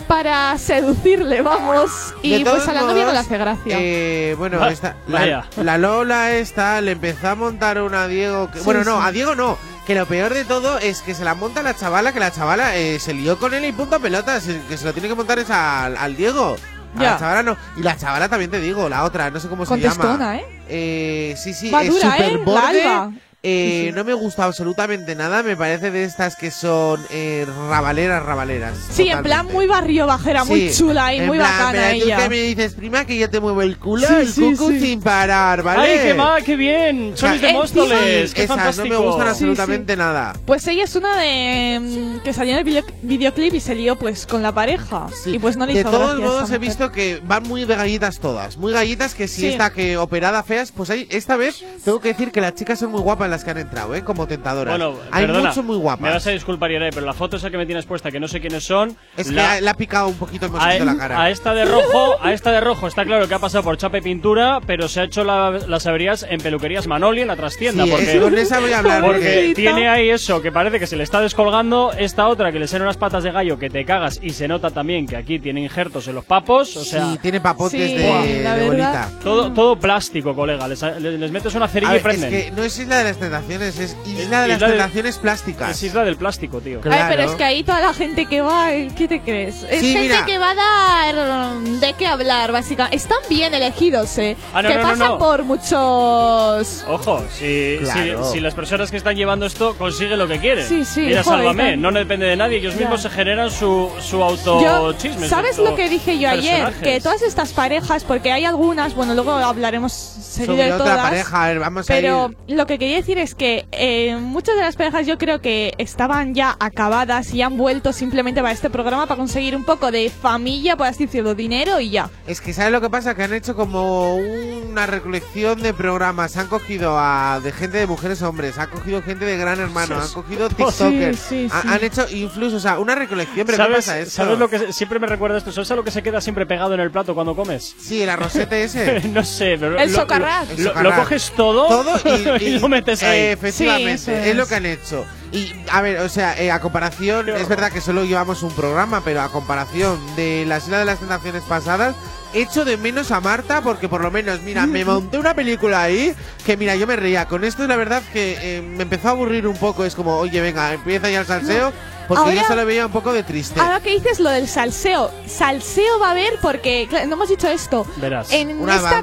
[0.07, 2.13] para seducirle, vamos.
[2.21, 3.77] Y pues a la novia no le hace gracia.
[3.79, 5.45] Eh, bueno, esta, vaya.
[5.57, 8.51] la, la Lola esta le empezó a montar una a Diego.
[8.51, 9.07] Que, Sí, bueno, no, sí.
[9.07, 9.57] a Diego no.
[9.87, 12.75] Que lo peor de todo es que se la monta la chavala, que la chavala
[12.75, 14.47] eh, se lió con él y punto pelotas.
[14.47, 16.55] El que se lo tiene que montar es al, al Diego.
[16.95, 17.11] A Ya.
[17.11, 17.57] la chavala no.
[17.77, 20.37] Y la chavala también te digo, la otra, no sé cómo se llama.
[20.37, 20.45] ¿eh?
[20.67, 22.29] Eh, sí, sí, Va es dura, ¿eh?
[22.29, 22.87] súper La borde.
[22.87, 23.11] Alba.
[23.47, 23.91] Eh.
[23.93, 25.43] No me gusta absolutamente nada.
[25.43, 28.75] Me parece de estas que son eh, rabaleras, rabaleras.
[28.91, 29.53] Sí, en plan totalmente.
[29.53, 32.17] muy barrio bajera, muy Sí, chula y muy plan, bacana pero tú ella.
[32.17, 34.79] que me dices, prima, que yo te muevo el culo, Sí, el sí, cucu sí.
[34.79, 35.81] sin parar, ¿vale?
[35.93, 37.11] ¡Ay, qué va, qué bien!
[37.13, 38.87] O sea, Sois de Móstoles, qué Esas fantástico.
[38.87, 40.33] no me gustan Sí, absolutamente nada.
[40.45, 43.95] Pues ella es una de mm, que salió en el video- videoclip y se lió
[43.95, 45.07] pues con la pareja.
[45.25, 47.65] Y pues no le de hizo todos gracia a modos he visto que van muy
[47.65, 49.47] de gallitas todas, muy gallitas que si Sí.
[49.49, 52.91] esta que operada feas, pues hay, esta vez tengo que decir que las chicas son
[52.91, 54.03] muy guapas las que han entrado, ¿eh?
[54.03, 54.77] Como tentadoras.
[54.77, 56.13] Bueno, hay perdona, mucho muy Me guapas.
[56.13, 58.39] vas a disculpar, Irai, pero la foto esa que me tienes puesta, que no sé
[58.41, 58.95] quiénes son.
[59.17, 61.21] Es que la- le ha picado un poquito el a, mosquito en la cara.
[61.21, 63.97] a esta de rojo, a esta de rojo está claro que ha pasado por chapa
[63.97, 67.83] y pintura, pero se ha hecho la- las averías en peluquerías Manoli en la trastienda.
[67.83, 70.87] Sí, porque, es- con esa voy a hablar, porque tiene ahí eso que parece que
[70.87, 73.85] se le está descolgando, esta otra que le salen unas patas de gallo que te
[73.85, 77.19] cagas y se nota también que aquí tiene injertos en los papos, o sea, sí,
[77.21, 78.85] tiene papotes Sí, de, la de
[79.23, 80.67] todo, todo plástico, colega.
[80.67, 82.33] Les, les metes una cerilla ver, y prenden.
[82.33, 85.17] es que no es Isla de las Tentaciones, es Isla de las Isla de- Tentaciones
[85.17, 85.71] Plásticas.
[85.71, 86.77] Es isla del plástico, tío.
[86.77, 87.23] Ay, pero Claro.
[87.23, 89.63] es que ahí toda la gente que va, eh, ¿qué te crees?
[89.69, 90.25] Es Sí, gente mira.
[90.25, 92.95] que va a dar mm, de qué hablar, básicamente.
[92.97, 94.35] Están bien elegidos, ¿eh?
[94.53, 95.17] Ah, no, que no, no, pasan no.
[95.17, 96.83] por muchos...
[96.87, 98.25] Ojo, si, Claro.
[98.25, 100.67] si, si las personas que están llevando esto consiguen lo que quieren.
[100.67, 102.81] Sí, sí, Mira, joder, sálvame, tan- no depende de nadie, ellos Ya.
[102.81, 104.25] mismos se generan su, su Yo,
[104.69, 105.27] autochisme.
[105.27, 106.73] ¿Sabes su lo que dije yo ayer?
[106.81, 111.01] Que todas estas parejas, porque hay algunas, bueno, luego hablaremos seguido Sobre de otra todas.
[111.09, 112.55] pareja, a ver, vamos a Pero ir.
[112.55, 116.33] lo que quería decir es que eh, muchas de las parejas yo creo que estaban
[116.33, 120.75] ya acabadas y han vuelto simplemente para este programa para conseguir un poco de familia,
[120.77, 122.09] por así decirlo, dinero y ya.
[122.27, 123.15] Es que ¿sabes lo que pasa?
[123.15, 126.37] Que han hecho como una recolección de programas.
[126.37, 129.95] Han cogido a de gente de mujeres a hombres, han cogido gente de Gran Hermano,
[130.01, 131.67] han cogido TikTokers, Sí, sí, sí.
[131.67, 133.45] han hecho influso, o sea, una recolección.
[133.45, 134.11] Pero ¿qué ¿Sabes, pasa esto?
[134.11, 135.51] ¿Sabes lo que siempre me recuerda esto?
[135.51, 137.75] ¿Sabes a lo que se queda siempre pegado en el plato cuando comes?
[137.79, 139.01] Sí, el arrocete ese.
[139.13, 140.47] no sé, pero El lo, socarrat.
[140.49, 140.95] lo- El lo- socarrat.
[140.97, 141.99] lo coges todo, Todo
[142.39, 143.17] y, y- lo metes ahí.
[143.19, 144.35] eh, efectivamente, Sí, eso es.
[144.35, 144.49] lo es.
[144.49, 145.05] que han hecho.
[145.31, 149.01] Y a ver, o sea, eh, a comparación, es verdad que solo llevamos un programa,
[149.03, 151.95] pero a comparación de la Isla de las Tentaciones pasadas,
[152.33, 156.13] echo de menos a Marta porque por lo menos, mira, me monté una película ahí
[156.45, 157.25] que mira, yo me reía.
[157.27, 160.39] Con esto la verdad que eh, me empezó a aburrir un poco, es como, oye,
[160.41, 161.73] venga, empieza ya el salseo,
[162.07, 163.59] porque Ahora- yo solo veía un poco de triste.
[163.59, 167.47] Ahora que dices lo del salseo, salseo va a haber porque claro, no hemos dicho
[167.49, 167.85] esto.
[167.97, 168.31] Verás.
[168.31, 169.01] En Un esta.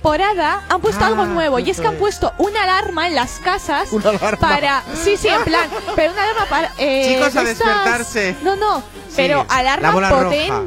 [0.00, 2.00] Temporada han puesto Ah, algo nuevo y es que han es.
[2.00, 4.38] puesto una alarma en las casas Una alarma.
[4.38, 8.36] para sí sí en plan pero una alarma para eh, Chicos, a estas- despertarse.
[8.42, 8.82] no no
[9.14, 10.62] pero la alarma roja.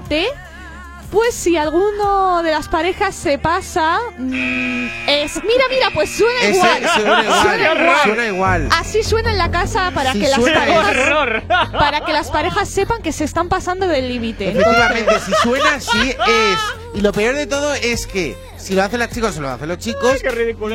[1.14, 6.56] Pues si alguno de las parejas se pasa mm, es mira mira pues suena Ese-
[6.58, 7.98] igual suena igual, Suena igual.
[8.04, 8.70] suena igual.
[8.72, 11.44] así suena en la casa para Sí, que las parejas ¡Horror!
[11.72, 14.50] para que las parejas sepan que se están pasando del límite.
[14.50, 16.60] Efectivamente, si suena así es
[16.96, 19.68] Y lo peor de todo es que si lo hacen las chicas o lo hacen
[19.68, 20.20] los chicos,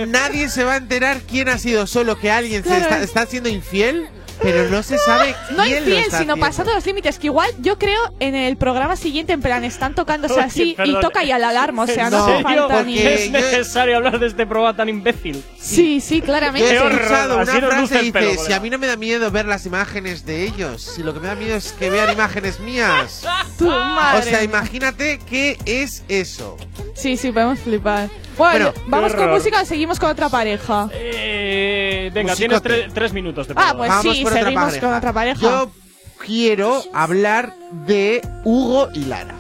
[0.07, 3.49] nadie se va a enterar quién ha sido solo que alguien se está, está siendo
[3.49, 4.09] infiel,
[4.43, 6.37] pero no se sabe quién No está sino haciendo.
[6.37, 7.19] pasando los límites.
[7.19, 11.01] Que igual yo creo en el programa siguiente, en plan, están tocándose Oye, así y
[11.01, 11.83] toca ya la alarma.
[11.83, 12.99] O sea, ¿En no, hace falta ni.
[12.99, 15.43] ¿Es necesario hablar de este programa tan imbécil?
[15.59, 16.69] Sí, sí, Yo claramente.
[16.71, 19.31] he escuchado una así frase y pelo, dice, si a mí no me da miedo
[19.31, 22.61] ver las imágenes de ellos, si lo que me da miedo es que vean imágenes
[22.61, 23.25] mías.
[23.59, 26.57] Tu madre O sea, imagínate qué es eso.
[26.95, 28.09] Sí, sí, podemos flipar.
[28.37, 30.89] Bueno, Bueno, vamos con música, seguimos con otra pareja.
[30.93, 34.87] Eh, venga, tienes tre- tres minutos de Ah, pues Vamos sí, con otra seguimos pareja.
[34.87, 35.41] con otra pareja.
[35.41, 35.71] Yo
[36.25, 37.55] quiero hablar
[37.87, 39.35] de Hugo y Lara.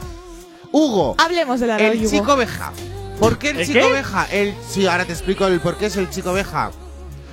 [0.70, 2.72] Hugo, Hablemos de el chico oveja.
[3.18, 3.84] ¿Por qué el ¿El chico qué?
[3.86, 4.26] oveja?
[4.30, 6.70] El, sí, ahora te explico el por qué es el chico oveja.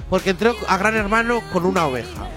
[0.10, 2.28] Porque entró a Gran Hermano con una oveja.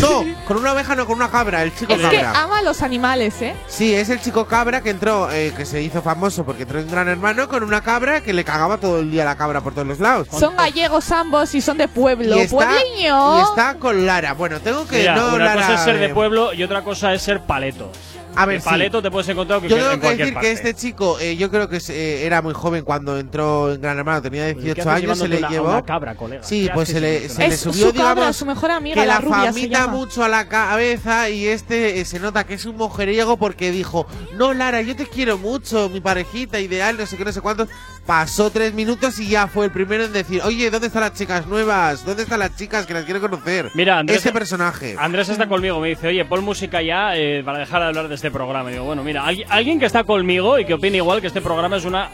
[0.00, 2.42] No, con una oveja, no, con una cabra, el chico Es que cabra.
[2.42, 3.54] ama a los animales, ¿eh?
[3.68, 6.90] Sí, es el chico cabra que entró, eh, que se hizo famoso porque entró en
[6.90, 9.86] Gran Hermano con una cabra que le cagaba todo el día la cabra por todos
[9.86, 10.28] los lados.
[10.30, 12.36] Son gallegos ambos y son de pueblo.
[12.36, 13.38] y está, ¡Puebleño!
[13.38, 14.34] y está con Lara.
[14.34, 17.12] Bueno, tengo que Mira, no una Lara, cosa es ser de pueblo y otra cosa
[17.14, 17.90] es ser paleto.
[18.36, 18.68] A ver, El sí.
[18.68, 20.46] paleto te puedes encontrar Yo que- tengo en que decir parte.
[20.48, 23.98] que este chico, eh, yo creo que eh, era muy joven cuando entró en Gran
[23.98, 25.68] Hermano, tenía Pues, ¿qué 18 haces años, se le una- llevó.
[25.70, 26.44] una cabra, colega?
[26.44, 29.14] Sí, ¿Qué pues se le, se su subió, cabra, digamos, su mejor amiga, que la
[29.14, 29.92] la, rubia se llama.
[29.94, 34.06] mucho a la cabeza y este eh, se nota que es un mujeriego porque dijo,
[34.34, 37.68] no Lara, yo te quiero mucho, mi parejita ideal, no sé qué, no sé cuántos.
[38.06, 41.46] Pasó tres minutos y ya fue el primero en decir, oye, ¿dónde están las chicas
[41.46, 42.04] nuevas?
[42.06, 43.70] ¿Dónde están las chicas que las quiero conocer?
[43.74, 44.96] Mira, Andrés, Ese personaje.
[44.98, 48.14] Andrés está conmigo, me dice, oye, pon música ya eh, para dejar de hablar de
[48.14, 48.70] este programa.
[48.70, 51.42] Y digo, bueno, mira, alguien, alguien que está conmigo y que opina igual que este
[51.42, 52.08] programa es una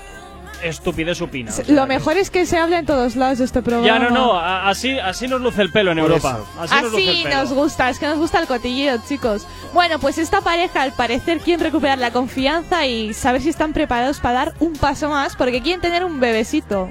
[0.65, 1.51] estupidez supina.
[1.51, 3.87] o sea, Lo mejor es que se habla en todos lados de este programa.
[3.87, 6.41] Ya, no, no, así, así nos luce el pelo en Europa.
[6.59, 7.37] Así, nos luce el Así pelo.
[7.37, 9.47] nos gusta, es que nos gusta el cotilleo, chicos.
[9.73, 14.21] Bueno, pues esta pareja al parecer quieren recuperar la confianza y saber si están preparados
[14.21, 16.89] para dar un paso más porque quieren tener un bebecito.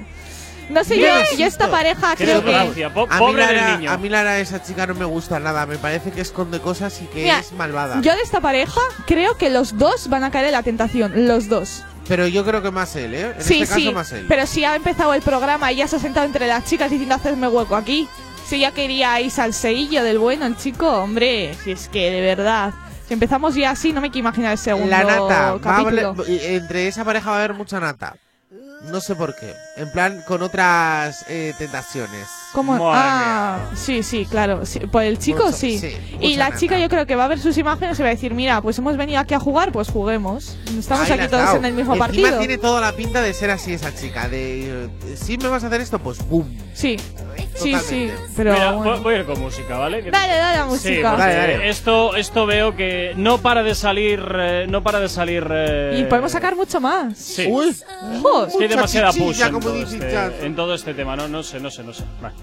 [0.70, 1.06] No sé, yo,
[1.44, 2.88] esta pareja Qué creo que...
[2.88, 3.90] po- A mí, pobre del Lara, niño.
[3.90, 5.66] a mí Lara, esa chica no me gusta nada.
[5.66, 8.00] Me parece que esconde cosas y que Mira, es malvada.
[8.00, 11.50] Yo de esta pareja creo que los dos van a caer en la tentación, los
[11.50, 11.84] dos.
[12.06, 13.34] Pero yo creo que más él, ¿eh?
[13.36, 14.26] En sí, este caso sí, más él.
[14.28, 17.14] pero si ha empezado el programa y ya se ha sentado entre las chicas diciendo
[17.14, 18.08] hacerme hueco aquí.
[18.46, 22.74] Si ya quería ir salseillo del bueno, el chico, hombre, si es que de verdad.
[23.08, 25.52] Si empezamos ya así, no me quiero imaginar el segundo La nata.
[25.52, 26.14] va a capítulo.
[26.28, 28.16] entre esa pareja va a haber mucha nata.
[28.82, 29.54] No sé por qué.
[29.76, 32.28] En plan, con otras eh, tentaciones.
[32.54, 32.72] ¿Cómo?
[32.74, 34.64] Madre Ah, sí, sí, claro.
[34.64, 35.78] sí, Por el chico, Mucho, sí.
[35.78, 38.12] sí, y la chica yo creo que va a ver sus imágenes y va a
[38.12, 40.56] decir, mira, pues hemos venido aquí a jugar, pues juguemos.
[40.78, 41.56] Estamos Ahí aquí todos dado.
[41.56, 42.38] en el mismo Encima partido.
[42.38, 44.28] tiene toda la pinta de ser así esa chica.
[44.28, 46.46] De, si me vas a hacer esto, pues boom.
[46.74, 46.96] Sí,
[47.54, 47.80] sí, Totalmente.
[47.88, 48.10] sí.
[48.36, 49.00] Pero Mira, bueno.
[49.02, 50.02] voy- a ir con música, ¿vale?
[50.02, 51.10] Dale, dale la Sí, música.
[51.10, 51.68] porque Dale, dale.
[51.70, 55.44] Esto, esto veo que no para de salir, eh, no para de salir.
[55.50, 57.18] eh, Y podemos sacar mucho más.
[57.18, 57.46] Sí.
[57.48, 57.84] Uy, Es que
[58.14, 61.70] hay mucha demasiada push en todo, este, en todo este tema, no, no sé, no
[61.70, 62.04] sé, no sé.
[62.22, 62.34] Vale.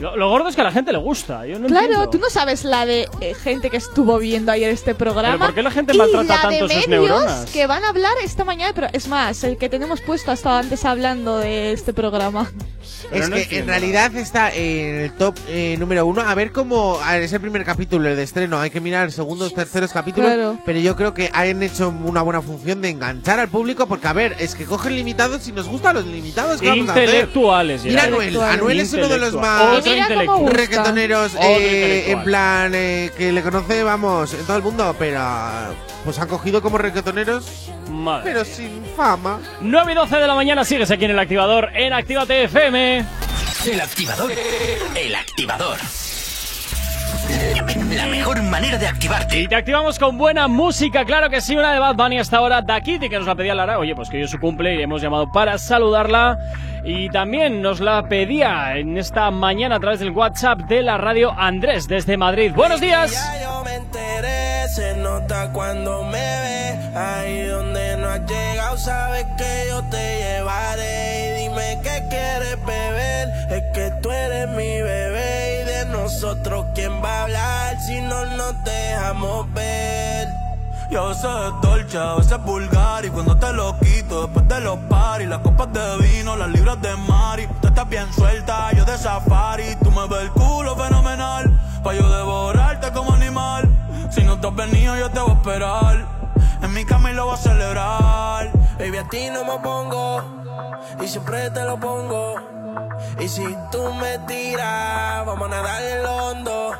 [0.00, 1.46] Lo, lo gordo es que a la gente le gusta.
[1.46, 2.10] Yo no Claro, entiendo.
[2.10, 5.34] tú no sabes la de eh, gente que estuvo viendo ayer este programa.
[5.36, 7.50] Pero ¿por qué la gente y maltrata la tanto de sus medios neuronas?
[7.52, 10.56] que van a hablar esta mañana, pero es más, el que tenemos puesto ha estado
[10.58, 12.50] antes hablando de este programa.
[13.10, 13.72] Pero es no que entiendo.
[13.72, 16.22] en realidad está en el top eh, número uno.
[16.22, 16.98] A ver cómo.
[17.14, 18.58] es el primer capítulo, el de estreno.
[18.58, 20.28] Hay que mirar segundos, terceros capítulos.
[20.32, 20.58] Claro.
[20.66, 23.86] Pero yo creo que han hecho una buena función de enganchar al público.
[23.86, 26.60] Porque, a ver, es que cogen limitados y nos gustan los limitados.
[26.60, 27.04] ¿qué vamos a hacer?
[27.04, 27.84] Intelectuales.
[27.84, 28.04] Mira.
[28.04, 28.40] Anuel.
[28.40, 30.54] Anuel es uno de los más Cómo intelectual.
[30.54, 34.94] reggaetoneros eh, en plan eh, que le conoce, vamos, en todo el mundo.
[34.98, 35.20] Pero
[36.04, 38.22] pues han cogido como reggaetoneros, Madre.
[38.32, 39.40] pero sin fama.
[39.60, 43.04] 9 y 12 de la mañana sigues aquí en el activador en Actívate FM.
[43.66, 44.30] El activador.
[44.94, 45.78] El activador.
[47.94, 49.40] La mejor manera de activarte.
[49.40, 52.60] Y te activamos con buena música, claro que sí, una de Bad Bunny hasta ahora,
[52.62, 53.78] Da Kitty, que nos la pedía Lara.
[53.78, 56.38] Oye, pues que hoy es su cumple y hemos llamado para saludarla.
[56.84, 61.32] Y también nos la pedía en esta mañana a través del WhatsApp de la radio
[61.36, 62.52] Andrés desde Madrid.
[62.54, 63.12] ¡Buenos días!
[63.12, 66.96] Ya yo me enteré, se nota cuando me ve.
[66.96, 71.28] Ahí donde no has llegado, sabes que yo te llevaré.
[71.28, 75.33] Y dime qué quieres beber, es que tú eres mi bebé.
[76.04, 80.28] Nosotros, ¿quién va a hablar si no nos dejamos ver?
[80.90, 84.46] Y a veces es dolce, a veces es vulgar Y cuando te lo quito, después
[84.46, 88.70] de los paris Las copas de vino, las libras de Mari Tú estás bien suelta,
[88.72, 93.66] yo de safari Tú me ves el culo fenomenal Pa' yo devorarte como animal
[94.10, 96.06] Si no te has venido, yo te voy a esperar
[96.60, 100.44] En mi cama y lo voy a celebrar Baby, a ti no me pongo
[101.02, 102.63] y siempre te lo pongo.
[103.18, 106.72] Y si tú me tiras, vamos a nadar el hondo.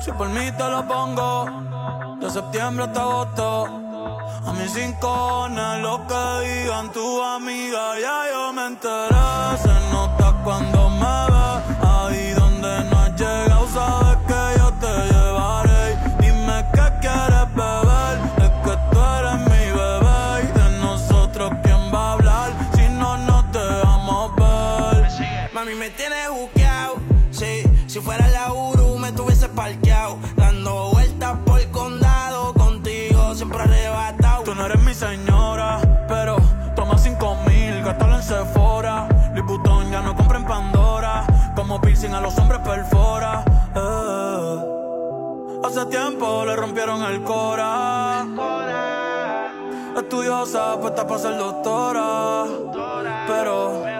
[0.00, 1.44] Si por mí te lo pongo
[2.20, 3.66] De septiembre hasta agosto
[4.46, 9.58] A mis rincones, lo que digan tu amiga, ya yo me enteré.
[9.62, 11.89] Se nota cuando me ve,
[25.70, 26.96] Mami, me tienes buqueado.
[27.30, 30.18] Sí, si fuera la Uru me tuviese parqueado.
[30.34, 32.52] Dando vueltas por el condado.
[32.54, 34.42] Contigo siempre arrebatado.
[34.42, 36.36] Tú no eres mi señora, pero
[36.74, 39.08] toma cinco mil, gástalo en Sephora.
[39.34, 41.24] Liputón ya no compra en Pandora.
[41.54, 43.44] Como piercing a los hombres perfora.
[43.76, 44.56] Eh.
[45.64, 48.26] Hace tiempo le rompieron el cora.
[49.96, 52.44] Estudiosa, puesta para ser doctora.
[53.28, 53.99] Pero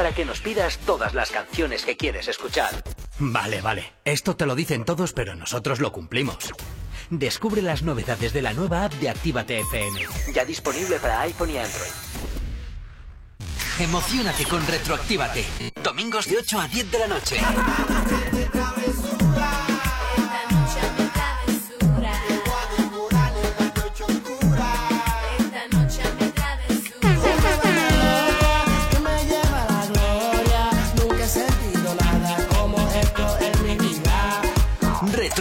[0.00, 2.82] Para que nos pidas todas las canciones que quieres escuchar.
[3.18, 3.92] Vale, vale.
[4.02, 6.38] Esto te lo dicen todos, pero nosotros lo cumplimos.
[7.10, 10.06] Descubre las novedades de la nueva app de Actívate FM.
[10.32, 11.90] Ya disponible para iPhone y Android.
[13.78, 15.44] Emocionate con Retroactívate.
[15.84, 17.36] Domingos de 8 a 10 de la noche.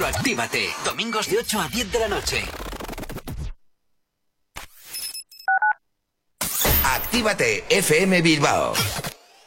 [0.10, 0.70] Retroactívate.
[0.84, 2.44] Domingos de 8 a 10 de la noche.
[6.84, 8.74] Actívate FM Bilbao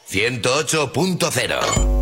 [0.08, 2.01] 108.0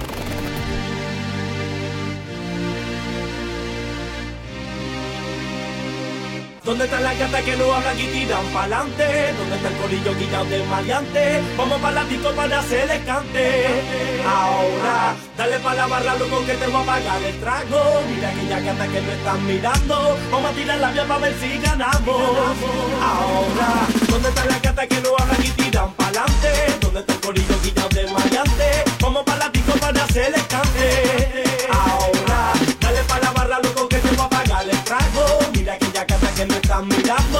[6.63, 9.33] ¿Dónde están las gatas que no hablan y tiran pa'lante?
[9.35, 11.41] ¿Dónde está el corillo guillado de maleante?
[11.57, 13.65] Vamos para la disco para hacerle cante.
[14.23, 18.03] Ahora, dale pa' la barra, loco, que te voy a pagar el trago.
[18.07, 20.17] Mira aquellas gatas que no están mirando.
[20.31, 22.37] Vamos a tirar la vía para ver si ganamos.
[23.01, 26.49] Ahora, ¿dónde están las gatas que no hablan y tiran pa'lante?
[26.79, 27.90] ¿Dónde está el corillo guillado
[36.71, 37.30] casa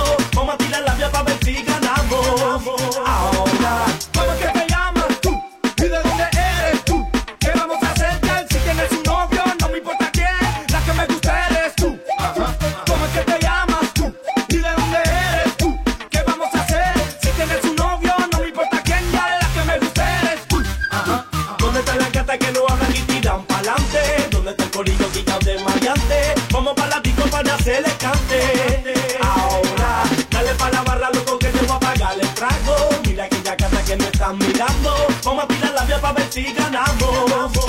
[36.34, 37.61] la vía para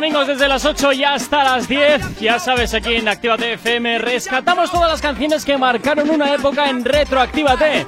[0.00, 4.70] domingos desde las 8 y hasta las 10, ya sabes, aquí en Actívate FM rescatamos
[4.70, 7.84] todas las canciones que marcaron una época en Retroactívate.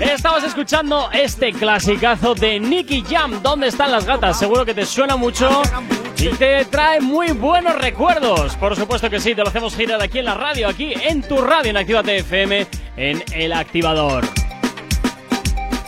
[0.00, 4.40] Estabas escuchando este clasicazo de Nicky Jam, ¿Dónde están las gatas?
[4.40, 5.62] Seguro que te suena mucho
[6.18, 8.56] y te trae muy buenos recuerdos.
[8.56, 11.40] Por supuesto que sí, te lo hacemos girar aquí en la radio, aquí en tu
[11.42, 12.66] radio en Actívate FM,
[12.96, 14.24] en El Activador.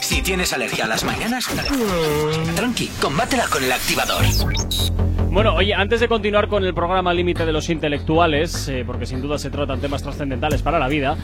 [0.01, 1.49] Si tienes alergia a las mañanas,
[2.55, 4.25] tranqui, combátela con el activador.
[5.35, 9.21] Bueno, oye, antes de continuar con el programa Límite de los Intelectuales, eh, porque sin
[9.21, 11.17] duda se tratan temas trascendentales para la vida,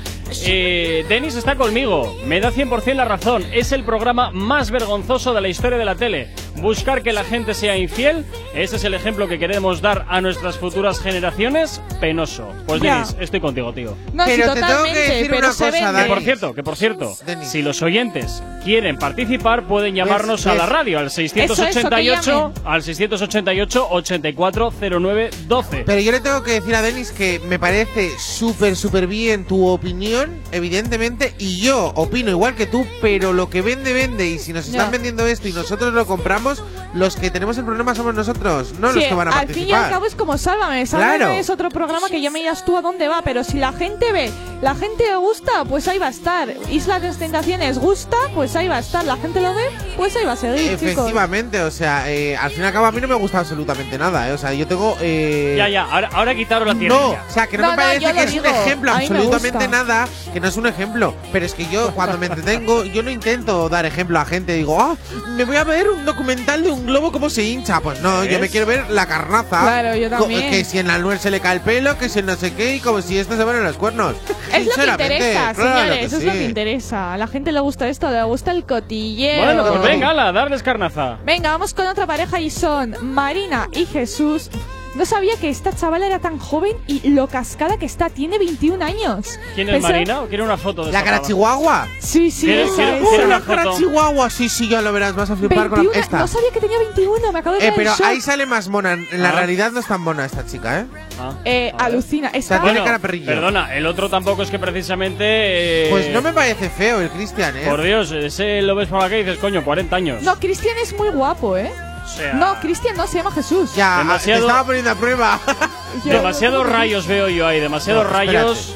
[0.46, 2.12] eh, Denis está conmigo.
[2.26, 3.44] Me da 100% la razón.
[3.52, 6.28] Es el programa más vergonzoso de la historia de la tele.
[6.56, 10.58] Buscar que la gente sea infiel, ese es el ejemplo que queremos dar a nuestras
[10.58, 11.80] futuras generaciones.
[12.00, 12.48] Penoso.
[12.66, 12.96] Pues Ya.
[12.96, 13.96] Denis, estoy contigo, tío.
[14.12, 16.02] No, sí, totalmente, pero se vende.
[16.02, 20.66] Que por cierto, que por cierto, si los oyentes quieren participar, pueden llamarnos a la
[20.66, 25.84] radio al Eso, eso, que 688 al 688 840912.
[25.86, 29.66] Pero yo le tengo que decir a Denis que me parece súper, súper bien tu
[29.68, 34.52] opinión, evidentemente, y yo opino igual que tú, pero lo que vende, vende, y si
[34.52, 36.62] nos están vendiendo esto y nosotros lo compramos,
[36.94, 39.68] los que tenemos el problema somos nosotros, no Sí, los que van a al fin
[39.68, 39.90] y al participar.
[39.90, 40.86] cabo es como Sálvame.
[40.86, 41.32] Sálvame Claro.
[41.34, 44.10] es otro programa que ya me digas tú a dónde va, pero si la gente
[44.12, 44.30] ve,
[44.62, 46.52] la gente le gusta, pues ahí va a estar.
[46.70, 49.04] Isla de Tentaciones gusta, pues ahí va a estar.
[49.04, 49.64] La gente lo ve,
[49.96, 50.82] pues ahí va a seguir, chicos.
[50.82, 53.89] Efectivamente, o sea, eh, al fin y al cabo a mí no me gusta absolutamente
[53.98, 54.96] nada, eh, o sea, yo tengo...
[55.00, 56.94] eh, Ya, ya, ahora, ahora quitaros la tierra.
[56.94, 58.92] No, o sea, que no, No, me no, parece yo que es un digo, ejemplo
[58.96, 61.14] mí me absolutamente nada, que no es un ejemplo.
[61.32, 64.52] Pero es que yo, cuando me entretengo, yo no intento dar ejemplo a gente.
[64.54, 64.96] Digo, ah,
[65.36, 67.80] me voy a ver un documental de un globo cómo se hincha.
[67.80, 69.60] Pues no, yo me quiero ver la carnaza.
[69.62, 70.50] Claro, yo también.
[70.50, 72.76] Que si en la nuez se le cae el pelo, que si no sé qué,
[72.76, 74.14] y como si esto se ponen los cuernos.
[74.52, 76.38] Es lo que interesa, claro señores, que eso es lo sí.
[76.38, 77.14] que interesa.
[77.14, 79.44] A la gente le gusta esto, le gusta el cotilleo.
[79.44, 81.18] Bueno, pues venga, ala, darles carnaza.
[81.24, 84.50] Venga, vamos con otra pareja y son Marina y Jesús.
[84.96, 88.10] No sabía que esta chavala era tan joven y lo cascada que está.
[88.10, 89.38] Tiene 21 años.
[89.54, 91.28] ¿Quién es Marina o quiere una foto de La esa cara pava?
[91.28, 91.86] chihuahua.
[92.00, 93.08] Sí, sí, ¿Quiere- esa quiere- es.
[93.08, 93.78] quiere ¡Uh, una cara foto?
[93.78, 94.30] chihuahua!
[94.30, 96.18] Sí, sí, ya lo verás, vas a flipar 21, con la, esta.
[96.18, 98.06] No sabía que tenía 21, me acabo de Eh, quedar en pero shock.
[98.06, 98.94] ahí sale más mona.
[98.94, 99.32] En la Ah.
[99.32, 100.86] realidad no es tan mona esta chica, ¿eh?
[101.20, 101.34] Ah.
[101.44, 102.26] Eh, alucina.
[102.34, 103.26] Está, tiene Bueno, cara perrillo.
[103.26, 105.86] Perdona, el otro tampoco es que precisamente.
[105.86, 107.66] eh, Pues no me parece feo el Cristian, ¿eh?
[107.68, 110.20] Por Dios, ese lo ves por acá y dices, coño, 40 años.
[110.24, 111.70] No, Cristian es muy guapo, ¿eh?
[112.16, 113.74] Sea, No, Cristian no, se llama Jesús.
[113.74, 115.40] Ya, Demasiado- te estaba poniendo a prueba.
[116.04, 118.74] demasiados rayos veo yo ahí, demasiados No, rayos.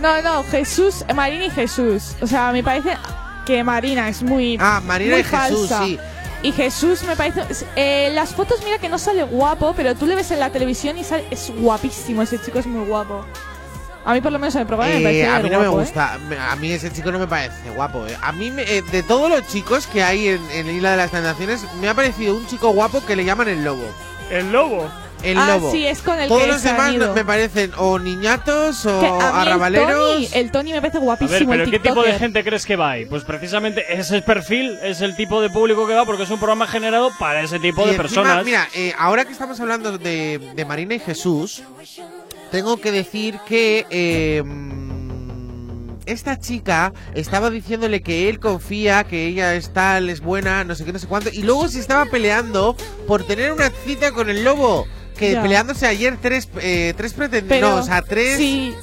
[0.00, 2.16] No, no, Jesús, Marina y Jesús.
[2.20, 2.96] O sea, me parece
[3.46, 4.58] que Marina es muy.
[4.60, 5.84] Ah, Marina muy y Jesús, falsa.
[5.84, 5.98] sí.
[6.42, 7.44] Y Jesús me parece.
[7.76, 10.98] eh, las fotos, mira que no sale guapo, pero tú le ves en la televisión
[10.98, 12.20] y sale, es guapísimo.
[12.22, 13.24] Ese chico es muy guapo.
[14.06, 15.26] A mí, por lo menos, programa me Eh, parece.
[15.26, 15.84] a mí no me guapo, ¿eh?
[15.84, 16.18] gusta.
[16.28, 18.06] Me- A mí ese chico no me parece guapo.
[18.06, 18.16] eh.
[18.22, 21.10] A mí, me- eh, de todos los chicos que hay en, en Isla de las
[21.10, 23.84] Tentaciones, me ha parecido un chico guapo que le llaman el lobo.
[24.30, 24.88] ¿El lobo?
[25.22, 25.72] El Ah, lobo.
[25.72, 27.14] sí, es con el Todos que los se demás ido.
[27.14, 30.12] me parecen o niñatos o a mí el arrabaleros.
[30.14, 31.38] Tony, el Tony me parece A guapísimo.
[31.38, 33.06] ver, pero el ¿qué tipo de gente crees que va ahí?
[33.06, 36.66] Pues precisamente ese perfil es el tipo de público que va porque es un programa
[36.68, 38.44] generado para ese tipo Y de encima, personas.
[38.44, 41.62] Mira, eh, ahora que estamos hablando de, de Marina y Jesús,
[42.50, 44.42] tengo que decir que eh,
[46.06, 50.84] esta chica estaba diciéndole que él confía, que ella es tal, es buena, no sé
[50.84, 54.44] qué, no sé cuánto, y luego se estaba peleando por tener una cita con el
[54.44, 54.86] lobo.
[55.18, 55.40] Que Ya.
[55.42, 57.56] peleándose ayer tres, eh, tres pretendientes.
[57.56, 58.36] Pero No, o sea, tres.
[58.36, 58.74] Sí,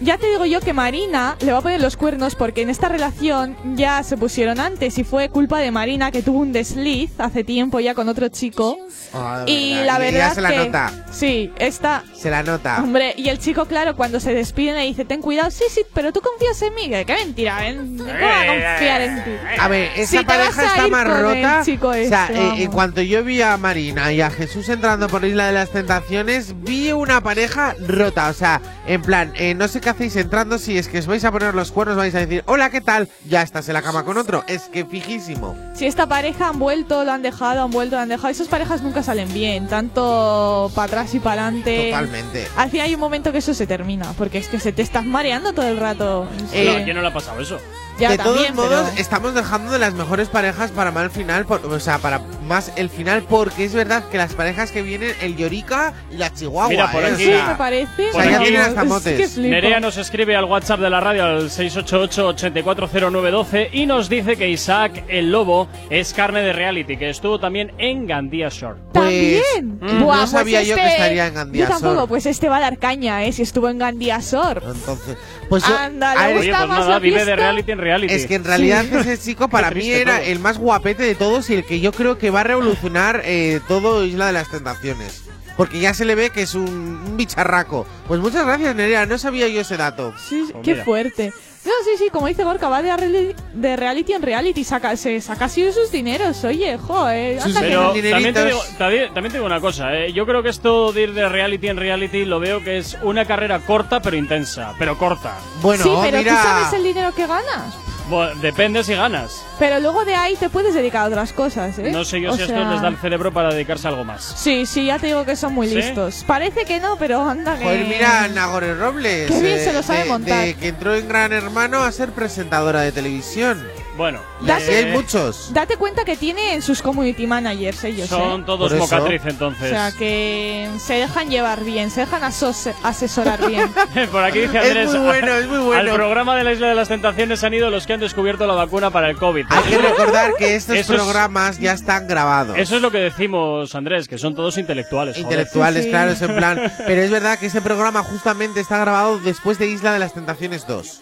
[0.00, 2.88] ya te digo yo que Marina le va a poner los cuernos porque en esta
[2.88, 7.44] relación ya se pusieron antes y fue culpa de Marina que tuvo un desliz hace
[7.44, 8.78] tiempo ya con otro chico.
[9.14, 10.92] Ah, y verdad, la y verdad se la que nota.
[11.10, 12.82] sí, esta Se la nota.
[12.82, 16.12] hombre y el chico claro cuando se despiden le dice ten cuidado sí sí pero
[16.12, 17.74] tú confías en mí qué mentira ¿eh?
[17.76, 21.62] ¿cómo voy a confiar en ti A ver, esa Si pareja está más rota.
[21.64, 25.08] chico o sea, este, eh, en cuanto yo vi a Marina y a Jesús entrando
[25.08, 28.28] por Isla de las Tentaciones, vi una pareja rota.
[28.28, 30.58] O sea, en plan, eh, no sé qué hacéis entrando.
[30.58, 33.08] Si es que os vais a poner los cuernos, vais a decir, hola, ¿qué tal?
[33.28, 34.44] Ya estás en la cama con otro.
[34.46, 35.56] Es que fijísimo.
[35.74, 38.28] Si esta pareja han vuelto, lo han dejado, han vuelto, lo han dejado.
[38.28, 41.90] Esas parejas nunca salen bien, tanto para atrás y para adelante.
[41.90, 42.46] Totalmente.
[42.56, 45.04] Al fin hay un momento que eso se termina, porque es que se te estás
[45.04, 46.26] mareando todo el rato.
[46.52, 47.58] Eh, No, que- ¿A quién no le ha pasado eso?
[47.98, 51.44] Ya de también, todos modos, pero- estamos dejando de las mejores parejas para mal final.
[51.46, 55.12] por- o sea, para más el final, porque es verdad que las parejas que vienen,
[55.20, 56.68] el Llorica y la Chihuahua.
[56.68, 58.10] Mira, por eh, aquí- sea, me parece.
[58.10, 59.38] O sea, ya aquí- tienen hasta motes.
[59.38, 65.04] Nerea nos escribe al WhatsApp de la radio al 688-840912 y nos dice que Isaac
[65.08, 68.80] el Lobo es carne de reality, que estuvo también en Gandía Shore.
[68.92, 69.78] Pues, También.
[69.80, 72.08] mm, Buah, no pues sabía yo que este- estaría en Gandía Yo tampoco, Sor.
[72.08, 73.32] pues este va a dar caña, ¿eh?
[73.32, 74.62] Si estuvo en Gandía Sor.
[74.66, 75.16] Entonces,
[75.48, 78.14] pues yo- Oye, pues más nada, la vive de reality en reality.
[78.14, 78.96] Es que en realidad Sí.
[78.96, 80.26] ese chico para mí era todo.
[80.26, 83.60] el más guapete de todos y el que yo creo que va a revolucionar eh,
[83.68, 85.22] todo Isla de las Tentaciones.
[85.56, 87.84] Porque ya se le ve que es un, un bicharraco.
[88.06, 89.06] Pues muchas gracias, Nerea.
[89.06, 90.14] No sabía yo ese dato.
[90.16, 90.84] Sí, Pues qué mira.
[90.84, 91.32] fuerte.
[91.68, 94.64] No, sí, sí, como dice Gorka, va de, reali- de reality en reality.
[94.64, 97.40] Saca, se saca así sus dineros, oye, joder.
[97.42, 100.12] Sus anda que Pero también te, digo, también, también te digo una cosa, ¿eh?
[100.12, 103.26] yo creo que esto de ir de reality en reality lo veo que es una
[103.26, 105.36] carrera corta pero intensa, pero corta.
[105.60, 106.32] Bueno, sí, pero mira.
[106.36, 107.74] tú sabes el dinero que ganas.
[108.08, 109.44] Bueno, depende si ganas.
[109.58, 111.90] Pero luego de ahí te puedes dedicar a otras cosas, ¿eh?
[111.92, 114.22] No sé yo O si esto les da el cerebro para dedicarse a algo más.
[114.36, 115.74] Sí, sí, ya te digo que son muy ¿Sí?
[115.76, 116.24] listos.
[116.26, 117.64] Parece que no, pero anda que...
[117.64, 119.30] Joder, mira a Nagore Robles.
[119.30, 120.44] Qué bien se lo sabe de- montar.
[120.46, 123.66] de que entró en Gran Hermano a ser presentadora de televisión.
[123.98, 125.52] Bueno, Y así hay eh, muchos.
[125.52, 128.44] Date cuenta que tienen sus community managers ellos, son ¿eh?
[128.46, 129.68] todos mocatriz O entonces.
[129.70, 133.68] sea, que se dejan llevar bien, se dejan asesorar bien.
[134.12, 135.90] Por aquí dice Es Andrés, muy bueno, es muy bueno.
[135.90, 138.54] al programa de la Isla de las Tentaciones han ido los que han descubierto la
[138.54, 139.46] vacuna para el COVID.
[139.50, 142.56] Hay que recordar que estos es- programas ya están grabados.
[142.56, 145.18] Eso es lo que decimos, Andrés, que son todos intelectuales.
[145.18, 145.90] Intelectuales, Sí, sí.
[145.90, 146.72] claro, es en plan.
[146.86, 150.66] Pero es verdad que ese programa justamente está grabado después de Isla de las Tentaciones
[150.68, 151.00] 2.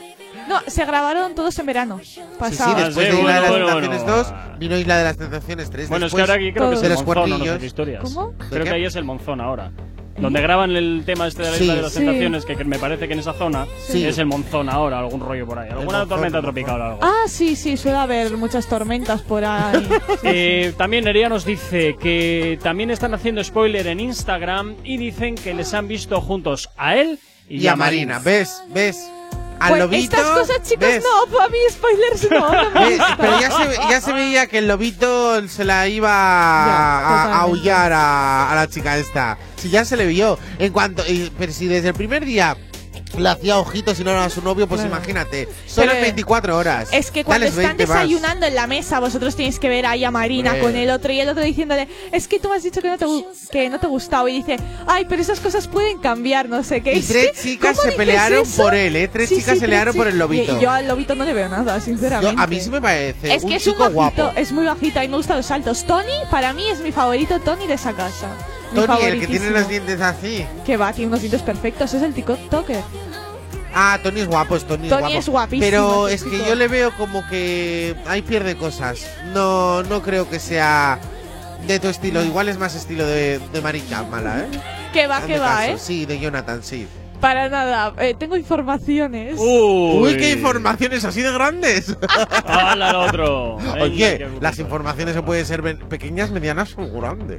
[0.49, 2.75] No, se grabaron todos en verano Sí, sí, pasado.
[2.77, 4.17] después Ah, de sí, Isla de las bueno, Tentaciones bueno.
[4.17, 5.89] 2 vino Isla de las Tentaciones 3.
[5.89, 7.27] Bueno, es que después ahora aquí creo que es de el los Monzón, o no
[7.27, 7.59] sé cuartillos.
[7.61, 8.03] qué historias.
[8.03, 8.33] ¿Cómo?
[8.51, 8.71] Creo qué?
[8.71, 9.73] que ahí es el Monzón ahora.
[10.19, 11.65] Donde graban el tema este de la Sí.
[11.65, 11.99] Isla de las Sí.
[11.99, 14.03] Tentaciones, que, que me parece que en esa zona Sí.
[14.07, 15.69] es el Monzón ahora, algún rollo por ahí.
[15.69, 16.99] Alguna Monzón, tormenta el tropical o algo.
[17.03, 19.87] Ah, sí, sí, suele haber muchas tormentas por ahí.
[20.23, 25.53] Eh, también Nerea nos dice que también están haciendo spoiler en Instagram y dicen que
[25.53, 27.19] les han visto juntos a él
[27.49, 28.63] y, Y a Marina, ¿ves?
[28.73, 29.09] ¿Ves?
[29.59, 30.17] Al Pues lobito.
[30.17, 31.03] estas cosas, chicos, ¿ves?
[31.03, 32.99] no, para mí spoilers no, no me ¿Ves?
[32.99, 33.17] gusta.
[33.19, 37.93] Pero ya se, ya se veía que el lobito se la iba Ya, a, aullar
[37.93, 39.39] a, a la chica esta.
[39.57, 40.39] Si ya se le vio.
[40.59, 41.03] En cuanto.
[41.39, 42.57] pero si desde el primer día
[43.19, 44.97] le hacía ojitos y no era su novio, pues Claro.
[44.97, 45.49] imagínate.
[45.67, 46.89] Solo Pero en 24 horas.
[46.93, 47.97] Es que cuando Dales están 20 más.
[48.03, 50.63] desayunando en la mesa, vosotros tenéis que ver ahí a Marina Hombre.
[50.65, 52.99] con el otro y el otro diciéndole, es que tú me has dicho que no
[52.99, 53.07] te,
[53.51, 54.29] que no te gustaba.
[54.31, 54.57] Y dice,
[54.87, 56.95] ay, pero esas cosas pueden cambiar, no sé qué.
[56.95, 58.63] Y Es tres chicas ¿cómo se pelearon eso?
[58.63, 59.09] por él, ¿eh?
[59.09, 60.57] Tres Sí, chicas sí, se pelearon por el lobito.
[60.59, 62.43] Y yo al lobito no le veo nada, Yo- sinceramente.
[62.43, 64.33] a mí sí me parece Es un que es un bajito, guapo.
[64.37, 65.85] es muy bajito y me gustan los saltos.
[65.87, 68.29] Tony, para mí es mi favorito Tony de esa casa.
[68.85, 70.47] Tony, el que tiene los dientes así.
[70.65, 72.83] Que va, tiene unos dientes perfectos, es el TikToker.
[73.75, 75.55] Ah, Tony es guapo, es Tony, Tony es guapo.
[75.55, 79.07] es guapísimo, Pero es que yo le veo como que ahí pierde cosas.
[79.35, 80.99] No, no creo que sea
[81.67, 82.25] de tu estilo.
[82.25, 84.49] Igual es más estilo de, de Marica Mala, ¿eh?
[84.95, 85.73] Que va, Hazme que va, caso.
[85.73, 85.79] ¿eh?
[85.79, 86.87] Sí, de Jonathan, sí.
[87.21, 89.37] Para nada, eh, tengo informaciones.
[89.39, 91.97] Uy, qué informaciones así de grandes.
[92.47, 93.57] ¡Hala al otro!
[93.57, 97.39] Venga, Oye, las informaciones se pueden ser pequeñas, medianas o grandes.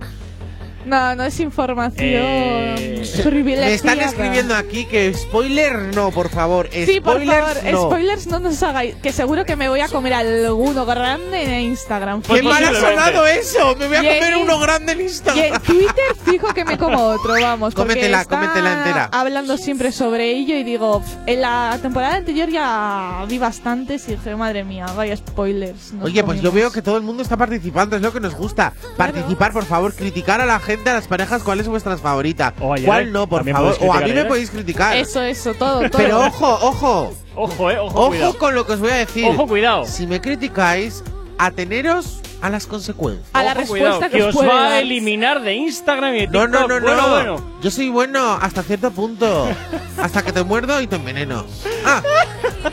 [0.87, 3.67] No, no es información Eh, privilegiada.
[3.67, 6.69] Me están escribiendo aquí que spoiler no, por favor.
[6.71, 7.81] Sí, por Spoilers favor, no.
[7.87, 8.95] spoilers no nos hagáis.
[8.95, 12.21] Que seguro que me voy a comer alguno grande en Instagram.
[12.21, 13.75] ¡Qué mal ha sonado eso!
[13.75, 15.45] Me voy a Y en- comer uno grande en Y Instagram.
[15.55, 17.73] en Twitter fijo que me como otro, vamos.
[17.75, 19.09] Cómetela, está cómetela entera.
[19.11, 24.35] hablando siempre sobre ello y digo, en la temporada anterior ya vi bastantes y dije,
[24.37, 25.93] madre mía, vaya spoilers.
[26.01, 26.53] Oye, pues yo comimos".
[26.53, 28.71] veo que todo el mundo está participando, es lo que nos gusta.
[28.95, 32.53] Participar, por favor, criticar a la gente, a las parejas, cuál es vuestra favorita.
[32.59, 33.77] O a ¿Cuál no, por favor?
[33.81, 34.27] O a mí a me Yerek.
[34.27, 34.95] podéis criticar.
[34.97, 35.91] Eso, eso, todo, todo.
[35.97, 37.13] Pero ojo, ojo.
[37.35, 38.37] Ojo, eh, ojo, Ojo cuidado.
[38.37, 39.25] con lo que os voy a decir.
[39.25, 39.85] Ojo, cuidado.
[39.85, 41.03] Si me criticáis,
[41.37, 43.27] ateneros a las consecuencias.
[43.33, 44.81] a la Ojo, respuesta cuidado, que, que os puede va a dar.
[44.83, 46.51] eliminar de Instagram y de No, TikTok.
[46.61, 47.09] no, no, bueno, no.
[47.09, 47.51] bueno.
[47.61, 49.47] Yo soy bueno hasta cierto punto.
[50.01, 51.45] hasta que te muerdo y te enveneno.
[51.85, 52.01] Ah,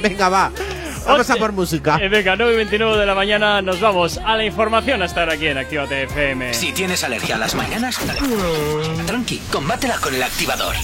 [0.03, 0.51] venga, va.
[1.07, 1.99] Vamos a por música.
[2.01, 5.29] Eh, venga, 9 y 29 de la mañana nos vamos a la información a estar
[5.31, 6.55] aquí en Actívate FM.
[6.55, 7.99] Si tienes alergia a las mañanas,
[9.07, 10.75] tranqui, combátela con el activador.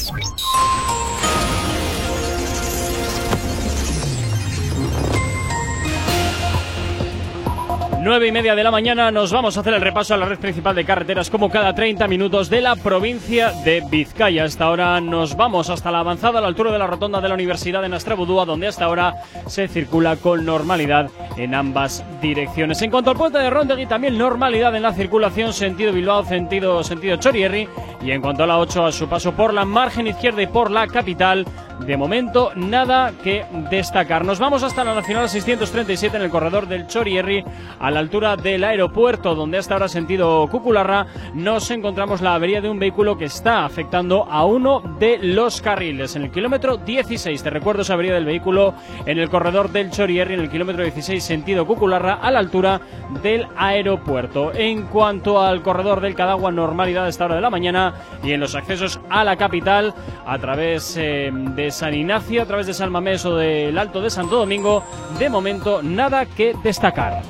[8.03, 10.39] 9 y media de la mañana nos vamos a hacer el repaso a la red
[10.39, 14.45] principal de carreteras como cada 30 minutos de la provincia de Vizcaya.
[14.45, 17.35] Hasta ahora nos vamos hasta la avanzada a la altura de la rotonda de la
[17.35, 19.17] Universidad de Nastrabudúa, donde hasta ahora
[19.47, 22.81] se circula con normalidad en ambas direcciones.
[22.81, 27.17] En cuanto al puente de Rondegui, también normalidad en la circulación sentido Bilbao, sentido, sentido
[27.17, 27.69] Chorierri.
[28.03, 30.71] Y en cuanto a la 8, a su paso por la margen izquierda y por
[30.71, 31.45] la capital,
[31.87, 34.25] de momento nada que destacar.
[34.25, 37.45] Nos vamos hasta la Nacional 637 en el corredor del Chorierri,
[37.79, 42.69] a la altura del aeropuerto, donde hasta ahora sentido Cucularra nos encontramos la avería de
[42.69, 46.17] un vehículo que está afectando a uno de los carriles.
[46.17, 48.75] En el kilómetro 16, te recuerdo esa avería del vehículo
[49.07, 52.81] en el corredor del Chorierri, en el kilómetro 16 sentido Cucularra, a la altura
[53.23, 54.53] del aeropuerto.
[54.55, 58.41] En cuanto al corredor del Cadagua, normalidad a esta hora de la mañana y en
[58.41, 59.95] los accesos a la capital
[60.27, 64.11] a través eh, de San Ignacio, a través de San Mamés o del Alto de
[64.11, 64.83] Santo Domingo,
[65.19, 67.23] de momento nada que destacar.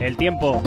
[0.00, 0.62] El tiempo.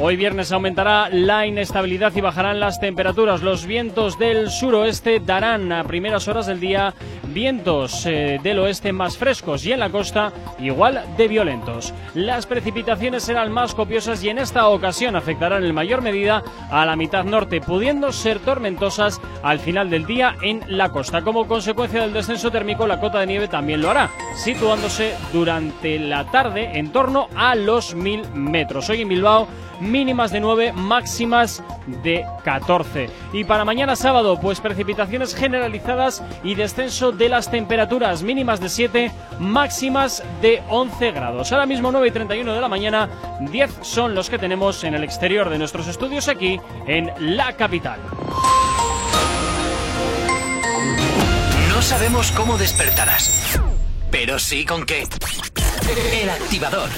[0.00, 3.42] Hoy viernes aumentará la inestabilidad y bajarán las temperaturas.
[3.42, 6.94] Los vientos del suroeste darán a primeras horas del día
[7.34, 11.92] vientos eh, del oeste más frescos y en la costa igual de violentos.
[12.14, 16.94] Las precipitaciones serán más copiosas y en esta ocasión afectarán en mayor medida a la
[16.94, 21.22] mitad norte, pudiendo ser tormentosas al final del día en la costa.
[21.22, 26.30] Como consecuencia del descenso térmico, la cota de nieve también lo hará, situándose durante la
[26.30, 28.88] tarde en torno a los 1000 metros.
[28.90, 29.48] Hoy en Bilbao
[29.80, 31.62] mínimas de 9, máximas
[32.02, 33.10] de 14.
[33.32, 39.12] Y para mañana sábado, pues precipitaciones generalizadas y descenso de las temperaturas mínimas de 7,
[39.38, 41.52] máximas de 11 grados.
[41.52, 43.08] Ahora mismo 9 y 31 de la mañana,
[43.40, 47.98] 10 son los que tenemos en el exterior de nuestros estudios aquí en la capital.
[51.70, 53.60] No sabemos cómo despertarás,
[54.10, 55.06] pero sí con qué.
[56.20, 56.90] El activador.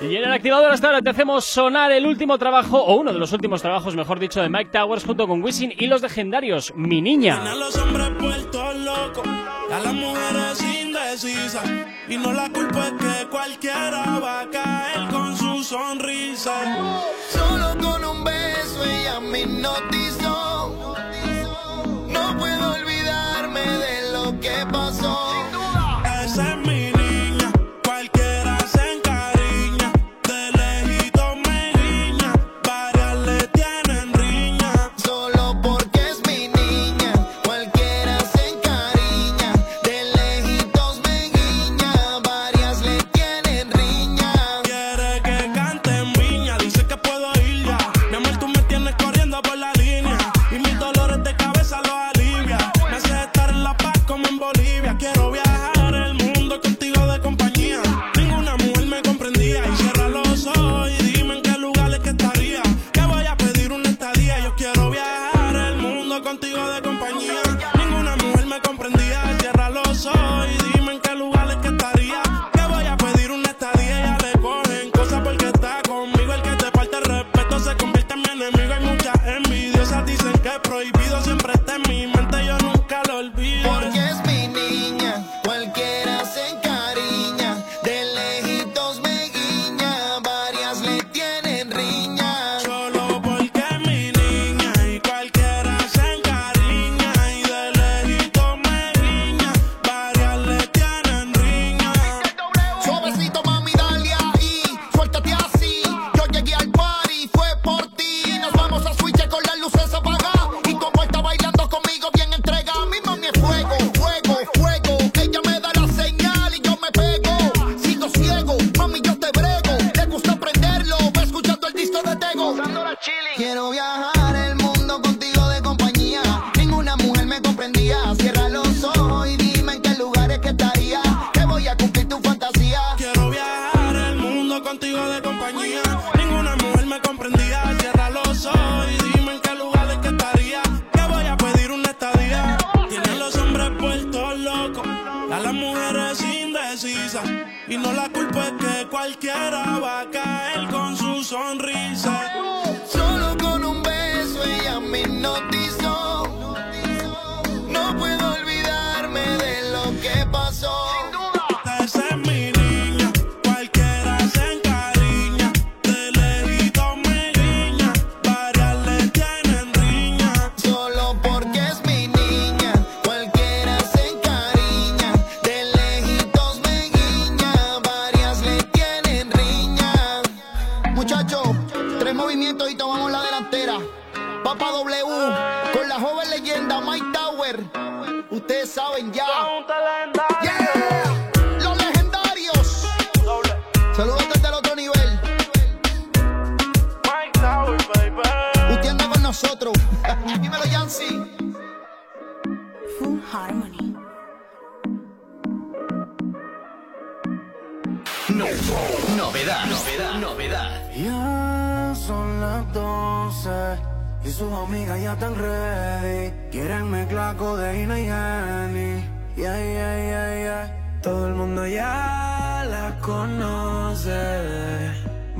[0.00, 3.18] Y en el activador hasta ahora te hacemos sonar el último trabajo, o uno de
[3.18, 7.02] los últimos trabajos, mejor dicho, de Mike Towers junto con Wisin y los legendarios, Mi
[7.02, 7.42] Niña.
[7.42, 11.68] A los hombres puestos locos, a las mujeres indecisas.
[12.08, 17.02] Y no la culpa es que cualquiera va a caer con su sonrisa.
[17.30, 20.07] Solo con un beso ella me hipnotizó.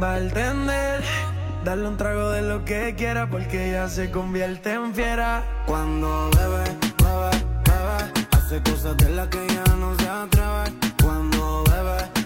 [0.00, 1.02] Va a entender.
[1.64, 5.42] Darle un trago de lo que quiera porque ella se convierte en fiera.
[5.66, 6.64] Cuando bebe,
[7.02, 7.30] bebe,
[7.66, 10.72] bebe, hace cosas de las que ya no se atreve.
[11.02, 12.17] Cuando bebe,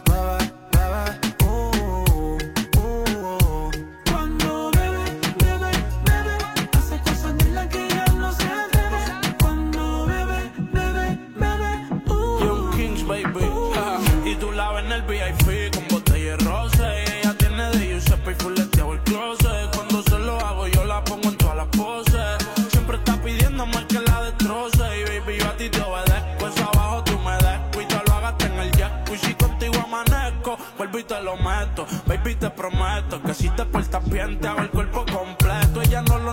[30.93, 31.87] vuelvo y te lo meto.
[32.07, 35.42] Baby, te prometo que si te portas bien, te hago el cuerpo completo.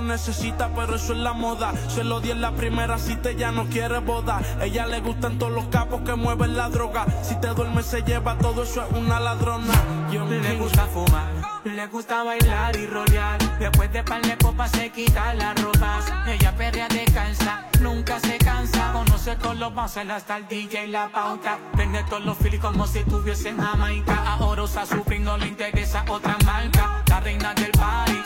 [0.10, 1.72] Necesita, pero eso es la moda.
[1.88, 4.41] Se lo di en la primera cita, ella no quiere boda.
[4.60, 7.06] Ella le gustan todos los capos que mueven la droga.
[7.22, 9.72] Si te duermes, se lleva todo eso, es una ladrona.
[10.11, 11.27] Yo Le gusta fumar,
[11.64, 13.38] le gusta bailar y rolear.
[13.60, 16.11] Después de par de copas se quita las ropas.
[16.27, 18.91] Ella perrea descansa, nunca se cansa.
[18.91, 21.60] Conoce todos los bouncers hasta el DJ y la pauta.
[21.76, 24.23] Vende todos los filis como si estuviese en Jamaica.
[24.26, 27.03] Ahora usa su no le interesa otra marca.
[27.07, 28.19] La reina del party,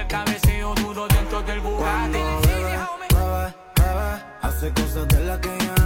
[0.00, 2.18] el cabeceo duro dentro del Bugatti.
[4.70, 5.81] cosas de que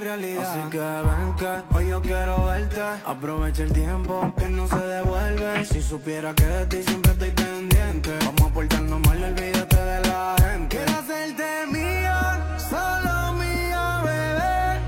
[0.00, 0.50] realidad.
[0.50, 2.80] Así que ven que hoy yo quiero verte.
[3.04, 5.64] Aprovecha el tiempo que no se devuelve.
[5.64, 8.16] Si supiera que de ti siempre estoy pendiente.
[8.24, 10.76] Vamos a portarnos mal, olvídate de la gente.
[10.76, 14.80] Quiero hacerte mía, solo mía, bebé.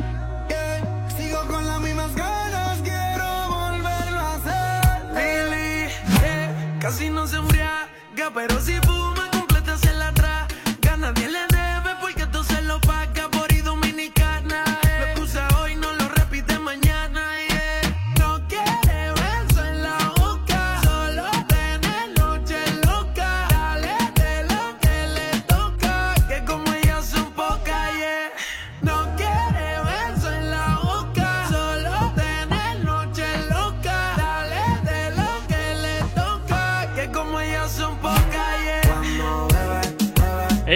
[1.17, 5.15] Sigo con las mismas ganas, quiero volverlo a hacer.
[5.15, 7.89] Lily, yeah, casi no se embriaga,
[8.35, 8.98] pero si fuma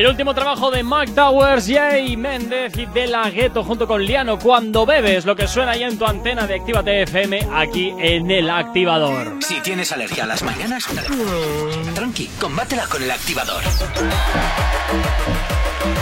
[0.02, 4.36] El último trabajo de Mike Towers, Jay Méndez y De La Ghetto junto con Liano,
[4.36, 8.50] Cuando bebes, lo que suena ahí en tu antena de Actívate FM, aquí en el
[8.50, 9.36] activador.
[9.38, 10.88] Si tienes alergia a las mañanas,
[11.94, 13.62] tranqui, combátela con el activador.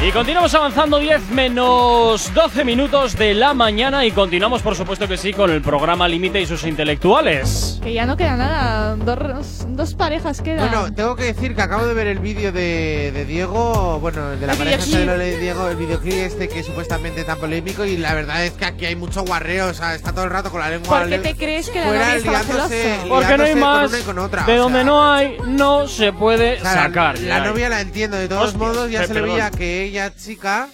[0.06, 5.18] Y continuamos avanzando 10 menos 12 minutos de la mañana y continuamos por supuesto que
[5.18, 7.78] sí con el programa Límite y sus intelectuales.
[7.82, 8.96] Que ya no queda nada.
[8.96, 10.70] Dos, dos parejas quedan.
[10.70, 14.32] Bueno, tengo que decir que acabo de ver el vídeo de, de Diego Diego, bueno,
[14.32, 17.38] el de la El pareja esta de Diego, el videoclip este que es supuestamente tan
[17.38, 20.30] polémico y la verdad es que aquí hay mucho guarreo, o sea, está todo el
[20.30, 22.96] rato con la lengua ¿Por qué te crees que la fuera liándose-?
[23.08, 23.80] Porque no hay más.
[23.82, 24.84] con una y con otra, de donde sea.
[24.84, 27.18] no hay, no se puede O sea, la- sacar.
[27.18, 27.44] La, ya.
[27.44, 29.36] novia la entiendo, de todos Hostia, modos ya pe- se le perdón.
[29.36, 30.68] veía que ella, chica...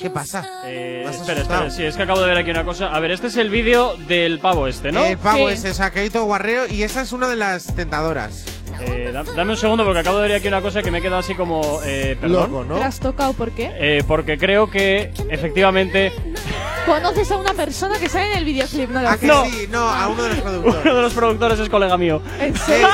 [0.00, 0.44] ¿Qué pasa?
[0.64, 2.88] Eh, ¿Te has espera, espera, sí, es que acabo de ver aquí una cosa.
[2.88, 5.04] A ver, este es el vídeo del pavo este, ¿no?
[5.04, 5.54] El pavo Sí.
[5.54, 8.42] ese, o sea, que hay todo guarreo y esa es una de las tentadoras.
[8.80, 11.02] Eh, da- dame un segundo porque acabo de ver aquí una cosa que me he
[11.02, 11.80] quedado así como.
[11.84, 12.52] Eh, perdón.
[12.52, 13.70] Loco, ¿Te has tocado por qué?
[13.78, 16.12] Eh, porque creo que efectivamente
[16.86, 19.26] Conoces a una persona que sale en el videoclip, ¿no lo ¿A sé?
[19.26, 19.68] que sí?
[19.70, 20.80] No, a uno de los productores.
[20.86, 22.22] uno de los productores es colega mío.
[22.40, 22.88] ¿En serio?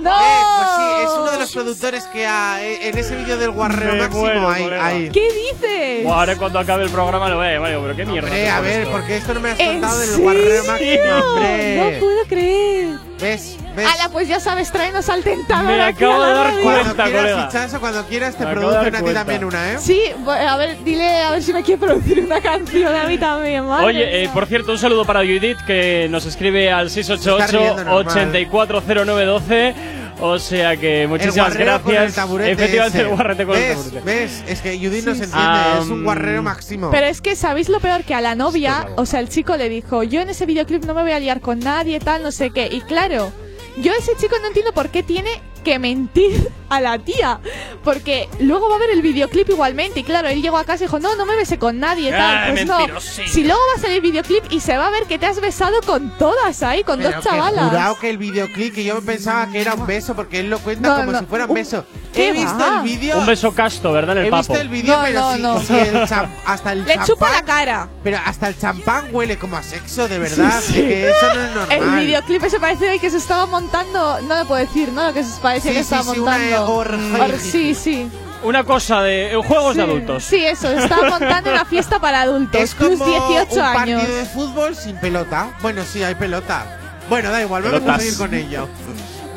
[0.00, 0.10] ¡No!
[0.10, 3.50] Eh, pues sí, es uno de los productores que ha- eh, en ese vídeo del
[3.50, 4.86] guarreo Me máximo muero, hay, colega.
[4.86, 5.10] hay.
[5.10, 6.04] ¿Qué dices?
[6.04, 8.28] Buah, ahora cuando acabe el programa lo llamar, digo, pero qué mierda.
[8.28, 8.92] Hombre, a ver, esto?
[8.92, 10.22] porque esto no me has ¿En contado del serio?
[10.24, 11.02] guarreo máximo,
[11.34, 11.76] hombre.
[11.94, 13.07] No puedo creer.
[13.20, 13.56] ¿Ves?
[13.74, 13.86] ¿Ves?
[13.86, 15.66] Ala, pues ya sabes, tráenos al tentador.
[15.66, 16.94] Me aquí acabo de dar cuenta.
[16.94, 19.78] Cuando quieras fichazo, cuando quieras te dar producen a ti también una, ¿eh?
[19.80, 23.66] Sí, a ver, dile a ver si me quiere producir una canción a mí también,
[23.66, 27.46] madre Oye, eh, por cierto, un saludo para Judith que nos escribe al Se está
[27.46, 28.06] riendo normal.
[28.06, 29.74] 688-840912.
[30.20, 32.14] O sea que muchísimas el guarreo con el gracias.
[32.16, 33.08] taburete Efectivamente, ese.
[33.08, 34.00] el guarrete con el taburete.
[34.00, 34.44] ¿Ves?
[34.48, 36.90] Es que Judith no se entiende, es un guarreo máximo.
[36.90, 38.02] Pero es que, ¿sabéis lo peor?
[38.04, 40.94] Que a la novia, o sea, el chico le dijo, yo en ese videoclip no
[40.94, 42.68] me voy a liar con nadie, tal, no sé qué.
[42.70, 43.32] Y claro,
[43.80, 47.40] yo ese chico no entiendo por qué tiene que mentir a la tía.
[47.84, 50.00] Porque luego va a ver el videoclip igualmente.
[50.00, 52.36] Y claro, él llegó a casa y dijo, no, no me besé con nadie, tal.
[52.36, 52.78] Ah, pues no.
[53.00, 55.40] Si luego va a salir el videoclip y se va a ver que te has
[55.40, 57.70] besado con todas ahí, con Pero dos que chavalas.
[57.70, 60.88] jurado que el videoclip, que yo pensaba que era un beso, porque él lo cuenta
[60.90, 61.84] No, como no, si fuera un un- beso.
[62.12, 62.78] ¿qué He visto va?
[62.78, 63.18] el vídeo.
[63.18, 64.16] Un beso casto, ¿verdad?
[64.16, 64.42] En el He papo.
[64.52, 65.60] visto el vídeo, No, pero no, si, no.
[65.60, 65.96] si el
[66.44, 67.88] hasta el Le champán, chupa la cara.
[68.02, 70.60] Pero hasta el champán huele como a sexo, de verdad.
[70.60, 70.80] Sí, sí.
[70.80, 71.78] Que eso no es normal.
[71.98, 75.04] El videoclip ese parece que se estaba montando, no lo puedo decir, ¿no?
[75.06, 76.74] Lo que se parecía Sí, que sí, estaba sí, una montando.
[76.74, 77.24] orgía.
[77.24, 78.08] Or- sí, sí.
[78.44, 79.88] Una cosa de juegos de Sí.
[79.90, 80.24] adultos.
[80.24, 83.74] Sí, eso, estaba montando una fiesta para adultos, Es como 18 un años.
[84.02, 85.50] partido de fútbol sin pelota.
[85.60, 86.64] Bueno, sí, hay pelota.
[87.08, 88.02] Bueno, da igual, vamos a Pelotas.
[88.02, 88.68] seguir con ello.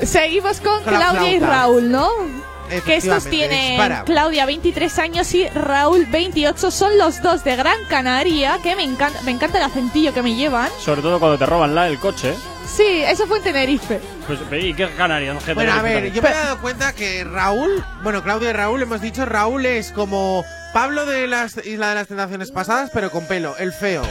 [0.04, 1.40] Seguimos con, Con la Claudia y.
[1.40, 2.10] Raúl, ¿no?
[2.86, 4.04] Que estos tienen dispara.
[4.06, 6.72] Claudia 23 años y Raúl 28.
[6.72, 10.36] Son los dos de Gran Canaria, que me encanta, me encanta el acentillo que me
[10.36, 10.70] llevan.
[10.80, 12.34] Sobre todo cuando te roban la, el coche.
[12.66, 14.00] Sí, eso fue en Tenerife.
[14.38, 15.38] Pues, ¿Y qué ganarían?
[15.54, 19.02] Bueno, a ver, yo me he dado cuenta que Raúl, bueno, Claudia y Raúl, hemos
[19.02, 23.58] dicho, Raúl es como Pablo de las Isla de las Tentaciones Pasadas, pero con pelo,
[23.58, 24.04] el feo.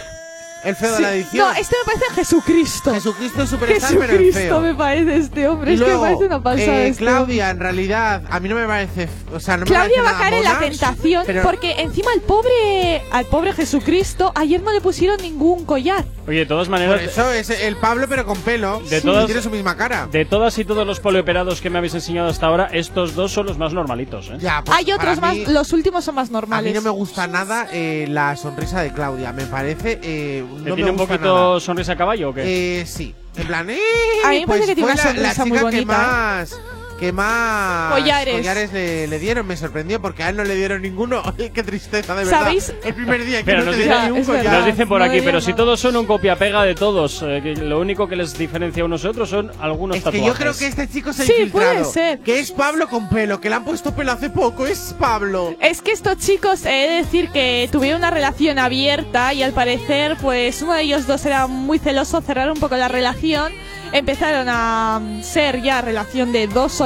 [0.64, 1.46] El feo de la edición.
[1.48, 2.92] No, este me parece Jesucristo.
[2.94, 4.60] Jesucristo Superstar, pero el Jesucristo feo.
[4.60, 5.70] me parece este hombre.
[5.70, 8.48] Y es que me luego, parece una pasada eh, este Claudia, en realidad, a mí
[8.48, 9.08] no me parece.
[9.34, 11.42] O sea, no me Claudia parece va a nada caer en la mona, tentación pero-
[11.42, 16.04] porque encima al pobre al pobre Jesucristo ayer no le pusieron ningún collar.
[16.28, 18.80] Oye, de todas Por maneras, eso es el Pablo, pero con pelo.
[18.88, 20.08] De Sí, todas- Tiene su misma cara.
[20.12, 23.46] de todas y todos los polioperados que me habéis enseñado hasta ahora, estos dos son
[23.46, 24.36] los más normalitos, ¿eh?
[24.38, 26.70] Ya, pues, Hay otros para más, mí- los últimos son más A normales.
[26.72, 29.32] mí no me gusta nada eh, la sonrisa de Claudia.
[29.32, 29.98] Me parece.
[30.02, 31.60] Eh, ¿Que no tiene me un poquito nada.
[31.60, 32.80] sonrisa a caballo o qué?
[32.80, 33.14] Eh, sí.
[33.36, 33.78] En plan, ¡eh!
[34.24, 35.76] A mí me pues parece que tiene fue una la, la sonrisa muy chica que
[35.76, 35.96] bonita, ¿eh?
[35.96, 36.60] más.
[37.00, 38.72] Que más Collares.
[38.72, 41.22] le, le dieron, me sorprendió porque a él no le dieron ninguno.
[41.54, 42.40] Qué tristeza, de verdad.
[42.40, 42.74] ¿Sabéis?
[42.84, 44.42] El primer día que Pero no nos te dieron ni un es verdad.
[44.42, 44.58] collar.
[44.58, 45.56] nos dicen por No aquí, pero digan si nada.
[45.56, 49.08] todos son un copia-pega de todos, eh, que lo único que les diferencia unos de
[49.08, 50.26] otros son algunos Es que tatuajes.
[50.28, 51.72] yo creo que este chico se ha Sí, infiltrado.
[51.72, 52.18] puede ser.
[52.20, 54.66] Que es Pablo con pelo, que le han puesto pelo hace poco.
[54.66, 55.54] Es Pablo.
[55.60, 60.18] Es que estos chicos, he de decir que tuvieron una relación abierta y al parecer,
[60.20, 63.50] pues uno de ellos dos era muy celoso, cerraron un poco la relación,
[63.92, 66.80] empezaron a ser ya relación de dos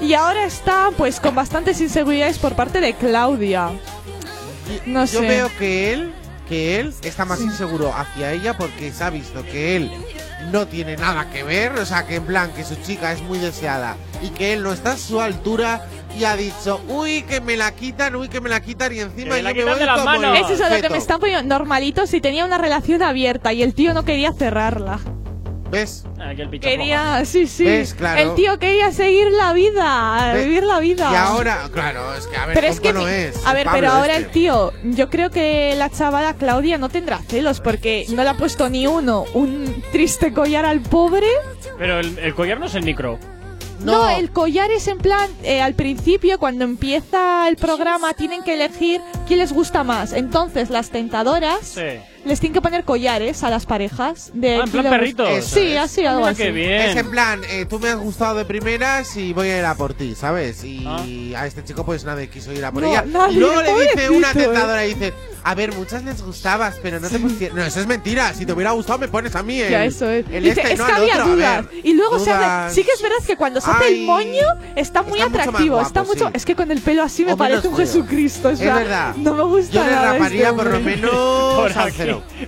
[0.00, 3.70] y ahora está pues con bastantes inseguridades por parte de Claudia.
[4.86, 5.28] No Yo sé.
[5.28, 6.12] veo que él,
[6.48, 9.90] que él está más inseguro hacia ella porque se ha visto que él
[10.50, 13.38] no tiene nada que ver, o sea que en plan que su chica es muy
[13.38, 15.86] deseada y que él no está a su altura
[16.18, 19.36] y ha dicho, uy que me la quitan, uy que me la quitan y encima
[19.36, 20.38] Que me la yo me voy de las manos.
[20.38, 20.90] Es eso lo que feto".
[20.90, 25.00] me están poniendo normalitos si tenía una relación abierta y el tío no quería cerrarla.
[26.50, 26.60] Pichafoja.
[26.60, 27.64] Quería, sí, sí.
[27.64, 27.94] ¿Ves?
[27.94, 28.20] Claro.
[28.20, 31.10] El tío quería seguir la vida, vivir la vida.
[31.12, 33.46] Y ahora, claro, es que a ver, Pero es que, no es.
[33.46, 34.26] a ver, Pablo pero ahora este.
[34.26, 38.34] el tío, yo creo que la chavala Claudia no tendrá celos porque no le ha
[38.36, 41.26] puesto ni uno un triste collar al pobre.
[41.78, 43.18] Pero el, el collar no es el micro.
[43.80, 48.54] No, el collar es en plan, eh, al principio, cuando empieza el programa, tienen que
[48.54, 50.12] elegir quién les gusta más.
[50.14, 51.82] Entonces, las tentadoras Sí.
[52.24, 54.30] Les tienen que poner collares a las parejas.
[54.34, 55.28] De Ah, en plan perritos.
[55.28, 55.78] Eso Sí, es.
[55.78, 56.42] así, algo Mira así.
[56.42, 56.80] qué bien.
[56.82, 59.74] Es en plan, eh, tú me has gustado de primeras y voy a ir a
[59.74, 60.62] por ti, ¿sabes?
[60.64, 63.04] Y a este chico pues nadie quiso ir a por No, ella.
[63.06, 65.12] nadie, luego le dice una tentadora y dice,
[65.46, 67.58] A ver, muchas les gustabas, pero no te pusieron.
[67.58, 68.32] No, eso es mentira.
[68.32, 69.60] Si te hubiera gustado, me pones a mí.
[69.60, 70.24] El, Ya, eso es.
[70.30, 71.34] El Dice, este, es no que había otro.
[71.34, 71.66] Dudas.
[71.70, 72.74] ver, y luego se hace.
[72.76, 75.46] Sí que es verdad que cuando se hace el moño está muy está mucho más
[75.48, 75.74] atractivo.
[75.74, 76.26] guapo, está mucho.
[76.28, 76.30] sí.
[76.32, 77.76] Es que con el pelo así me O parece un.
[77.76, 78.48] Jesucristo.
[78.48, 79.14] o Es verdad.
[79.16, 81.12] No me gusta Yo le raparía por lo menos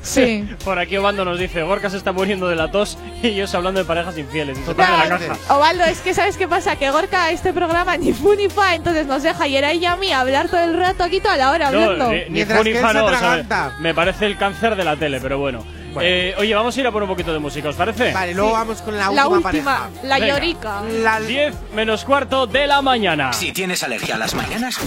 [0.02, 0.48] Sí.
[0.64, 3.80] por aquí Obando nos dice, Gorka se está muriendo de la tos y ellos hablando
[3.80, 4.58] de parejas infieles.
[4.58, 5.18] Y se pone la Claro.
[5.36, 5.54] caja.
[5.56, 6.76] Ovaldo, es que ¿sabes qué pasa?
[6.76, 9.96] Que Gorka este programa ni fu ni fa, entonces nos deja y era ella a
[9.96, 12.10] mí hablar todo el rato aquí toda la hora No, hablando.
[12.12, 14.96] ni, ni Mientras fu ni fa no, o sea, me parece el cáncer de la
[14.96, 15.64] tele, pero bueno.
[16.00, 18.12] Eh, oye, vamos a ir a por un poquito de música, ¿os parece?
[18.12, 20.06] Vale, luego vamos con la, la última, última, pareja.
[20.06, 20.82] la llorica.
[20.82, 23.32] La 10 menos cuarto de la mañana.
[23.32, 24.78] Si tienes alergia a las mañanas,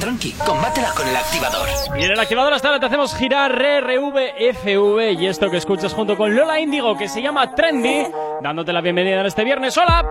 [0.00, 1.68] tranqui, combátela con el activador.
[1.98, 6.16] Y en el activador hasta ahora te hacemos girar RRVFV y esto que escuchas junto
[6.16, 8.06] con Lola Índigo que se llama Trendy,
[8.42, 9.76] dándote la bienvenida en este viernes.
[9.76, 10.04] ¡Hola!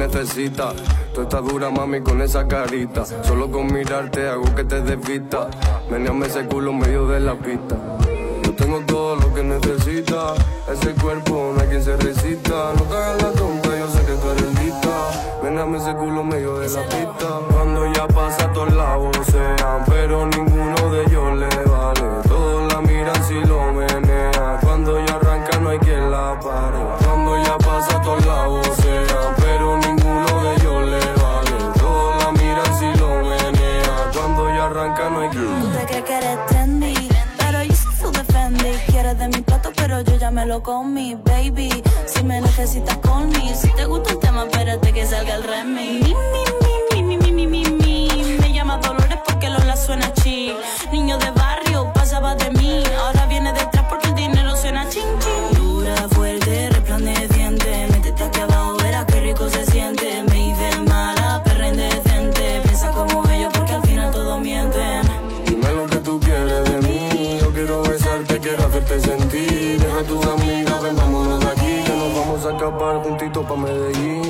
[0.00, 0.74] Necesitas.
[1.14, 3.04] Tú estás dura, mami, con esa carita.
[3.04, 5.48] Solo con mirarte hago que te desvista.
[5.90, 7.76] Meneame ese culo medio de la pista.
[8.42, 10.38] Yo tengo todo lo que necesitas.
[10.72, 12.72] Ese cuerpo no hay quien se resista.
[12.76, 15.40] No te hagas la tonta, yo sé que tú eres lista.
[15.42, 17.28] Meneame ese culo medio de la pista.
[17.52, 21.49] Cuando ya pasa todos lados sean, pero ninguno de ellos le
[40.50, 41.70] lo comí, baby.
[42.06, 46.08] Si me necesitas con mí, si te gusta el tema, espérate que salga el remix.
[46.08, 46.14] Mi,
[46.92, 48.36] mi, mi, mi, mi, mi, mi, mi.
[48.40, 50.56] Me llama Dolores porque Lola suena chill.
[50.90, 51.30] Niño de
[72.70, 74.29] escapar juntitos pa' Medellín.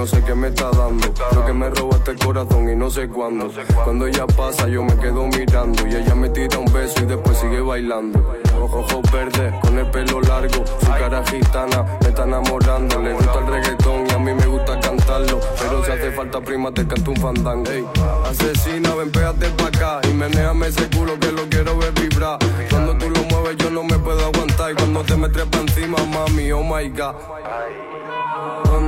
[0.00, 1.12] No sé qué me está dando.
[1.12, 3.50] Creo que me robaste el corazón y no sé cuándo.
[3.84, 7.36] Cuando ella pasa yo me quedo mirando y ella me tira un beso y después
[7.36, 8.18] sigue bailando.
[8.58, 12.98] Ojos verdes con el pelo largo, su cara gitana me está enamorando.
[12.98, 15.38] Le gusta el reggaetón y a mí me gusta cantarlo.
[15.60, 17.70] Pero si hace falta prima te canto un fandango.
[17.70, 17.84] Ey,
[18.24, 22.38] asesina, ven pégate pa' acá y menéame ese culo que lo quiero ver vibrar.
[22.70, 25.98] Cuando tú lo mueves yo no me puedo aguantar y cuando te me trepa encima
[26.06, 27.89] mami, oh my god.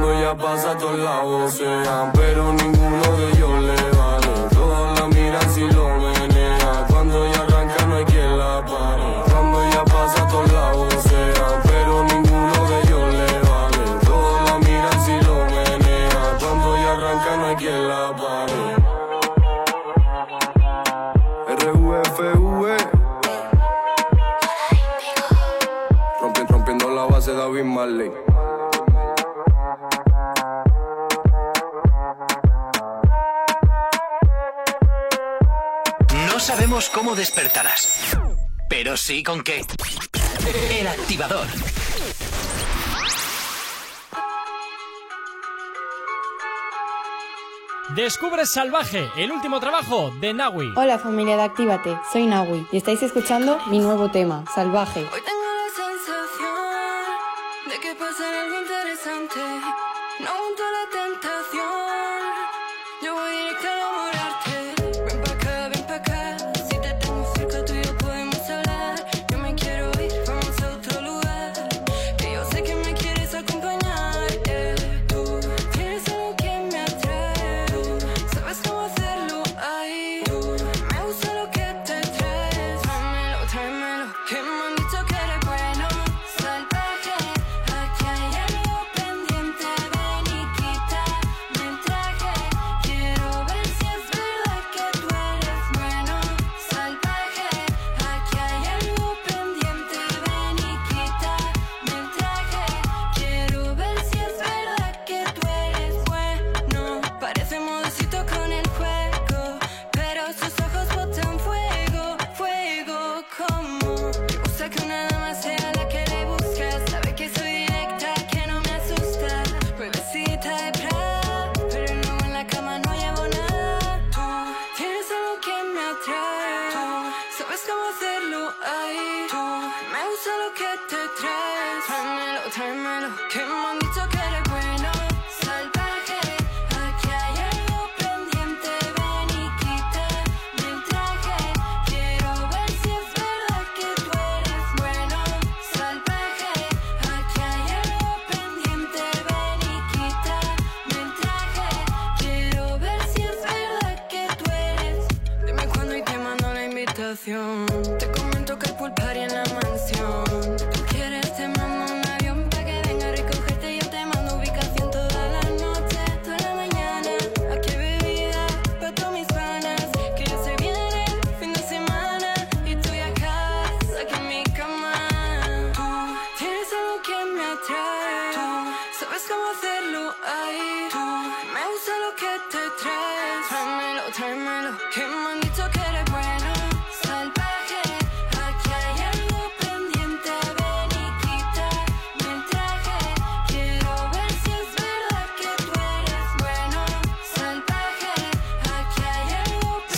[0.02, 4.48] Cuando ya pasa todos lados sean, pero ninguno de ellos le vale.
[4.52, 6.86] Todos la miran si lo menea.
[6.90, 9.22] Cuando ya arranca no hay quien la pare.
[9.30, 14.00] Cuando ya pasa todos lados sean, pero ninguno de ellos le vale.
[14.04, 16.36] Todos la miran si lo menea.
[16.40, 18.60] Cuando ya arranca no hay quien la pare.
[21.62, 22.76] RUFV
[26.20, 28.10] Rompi- Rompiendo la base David Marley.
[36.73, 38.16] Sabemos cómo despertarás,
[38.66, 39.62] pero sí con qué.
[40.70, 41.47] El activador.
[47.94, 50.73] Descubre Salvaje, el último trabajo de Nawi.
[50.74, 55.01] Hola familia de Actívate, soy Nawi y estáis escuchando mi nuevo tema, Salvaje.
[55.01, 59.91] Hoy tengo la sensación de que pasa algo interesante.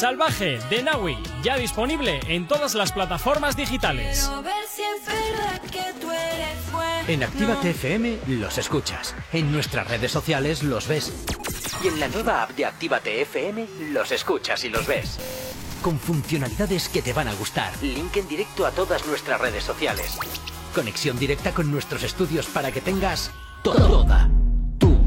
[0.05, 4.31] Salvaje de Nawi, ya disponible en todas las plataformas digitales.
[7.09, 9.14] En Actívate FM los escuchas.
[9.32, 11.10] En nuestras redes sociales los ves.
[11.82, 15.18] Y en la nueva app de Actívate FM los escuchas y los ves.
[15.81, 17.72] Con funcionalidades que te van a gustar.
[17.81, 20.18] Link en directo a todas nuestras redes sociales.
[20.74, 23.31] Conexión directa con nuestros estudios para que tengas
[23.62, 24.28] toda
[24.78, 24.98] tu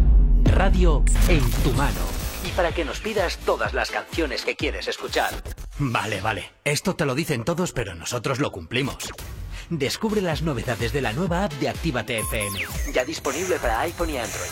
[0.43, 2.16] radio en tu mano.
[2.57, 5.29] Para que nos pidas todas las canciones que quieres escuchar.
[5.77, 6.53] Vale, vale.
[6.63, 8.97] Esto te lo dicen todos, pero nosotros lo cumplimos.
[9.69, 12.65] Descubre las novedades de la nueva app de Actívate FM.
[12.93, 14.49] Ya disponible para iPhone y Android.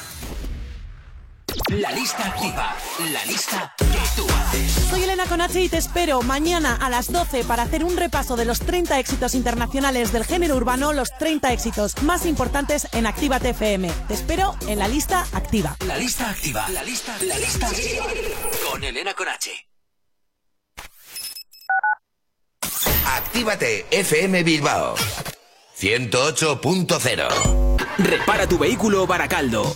[1.70, 2.76] La lista activa.
[3.12, 3.86] La lista que
[4.16, 4.72] tú haces.
[4.90, 8.46] Soy Elena Conache y te espero mañana a las 12 para hacer un repaso de
[8.46, 13.92] los 30 éxitos internacionales del género urbano, los 30 éxitos más importantes en Actívate FM.
[14.08, 15.76] Te espero en la lista activa.
[15.88, 16.70] La lista activa.
[16.70, 18.06] La lista, la lista activa.
[18.70, 19.52] Con Elena Conache.
[23.08, 24.96] Actívate FM Bilbao
[25.80, 29.76] 108.0 Repara tu vehículo Baracaldo.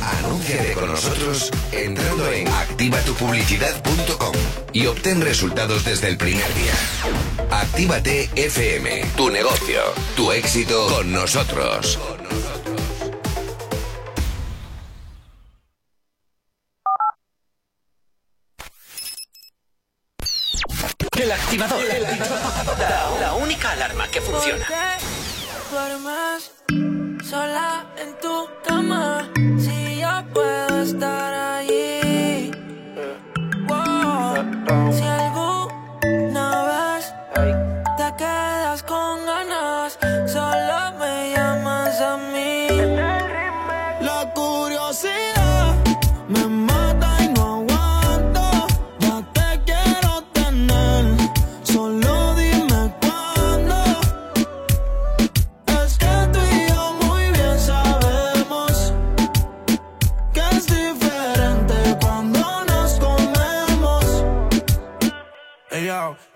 [0.00, 4.34] Anúnciate con nosotros entrando en activatupublicidad.com
[4.72, 6.74] y obtén resultados desde el primer día.
[7.50, 9.80] Actívate FM, tu negocio,
[10.16, 11.98] tu éxito con nosotros.
[21.20, 21.82] El activador.
[22.78, 24.66] La, la única alarma que funciona.
[25.70, 26.52] duermes
[27.28, 29.28] sola en tu cama?
[29.58, 32.50] Si yo puedo estar allí.
[33.68, 34.92] Wow.
[34.96, 37.04] Si alguna vez
[37.98, 42.27] te quedas con ganas, solo me llamas a mí.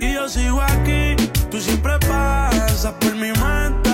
[0.00, 1.14] Y yo sigo aquí,
[1.50, 3.90] tú siempre pasas por mi mente.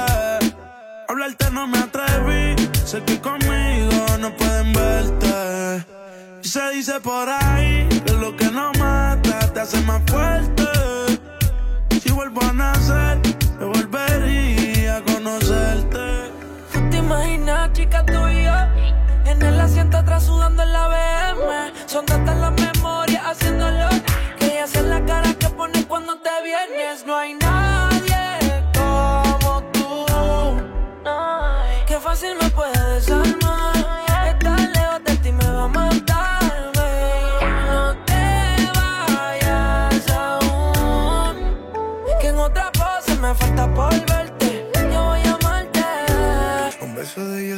[1.08, 2.54] Hablarte no me atreví,
[2.84, 5.84] sé que conmigo no pueden verte.
[6.42, 10.68] Y se dice por ahí que lo que no mata te hace más fuerte.
[12.00, 13.18] Si vuelvo a nacer,
[13.58, 16.30] me volvería a conocerte.
[16.72, 18.54] ¿Tú te imaginas, chica, tú y yo?
[19.26, 21.72] En el asiento atrás sudando en la BM.
[21.86, 23.88] Son tantas las memorias haciéndolo.
[24.64, 27.04] Ella hace la cara que pones cuando te vienes.
[27.04, 27.63] No hay nadie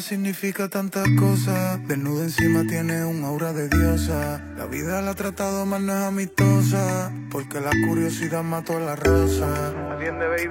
[0.00, 1.78] significa tantas cosas.
[1.86, 4.42] Desnuda encima tiene un aura de diosa.
[4.56, 7.12] La vida la ha tratado más no es amistosa.
[7.30, 9.46] Porque la curiosidad mató a la rosa.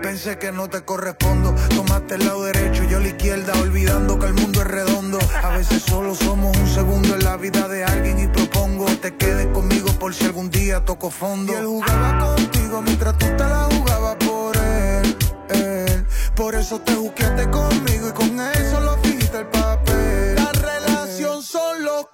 [0.01, 1.53] Pensé que no te correspondo.
[1.75, 3.53] Tomaste el lado derecho, yo la izquierda.
[3.61, 5.19] Olvidando que el mundo es redondo.
[5.43, 8.19] A veces solo somos un segundo en la vida de alguien.
[8.19, 11.53] Y propongo te quedes conmigo por si algún día toco fondo.
[11.53, 15.17] Y él jugaba contigo mientras tú te la jugabas por él.
[15.49, 16.05] él.
[16.35, 19.04] Por eso te juqueaste conmigo y con eso lo fijiste
[19.35, 20.35] el papel.
[20.35, 22.07] La relación son los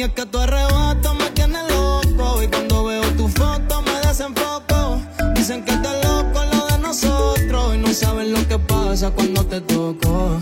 [0.00, 2.42] Y es que tu arrebato me tiene loco.
[2.42, 4.98] Y cuando veo tu foto me desenfoco.
[5.34, 7.74] Dicen que está loco lo de nosotros.
[7.74, 10.40] Y no saben lo que pasa cuando te toco.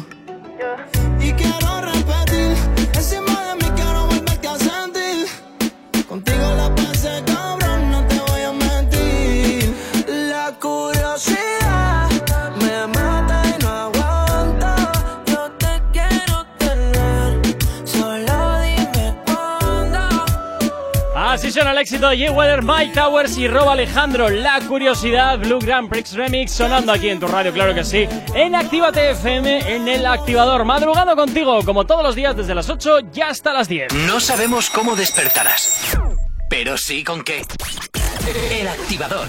[21.80, 24.28] Éxito de Jay Weather, Mike Towers y Rob Alejandro.
[24.28, 28.08] La curiosidad, Blue Grand Prix Remix, sonando aquí en tu radio, claro que sí.
[28.34, 30.64] En Actívate FM, en el activador.
[30.64, 33.92] Madrugado contigo, como todos los días, desde las 8 y hasta las 10.
[33.94, 35.96] No sabemos cómo despertarás,
[36.50, 37.42] pero sí con qué.
[38.50, 39.28] El activador.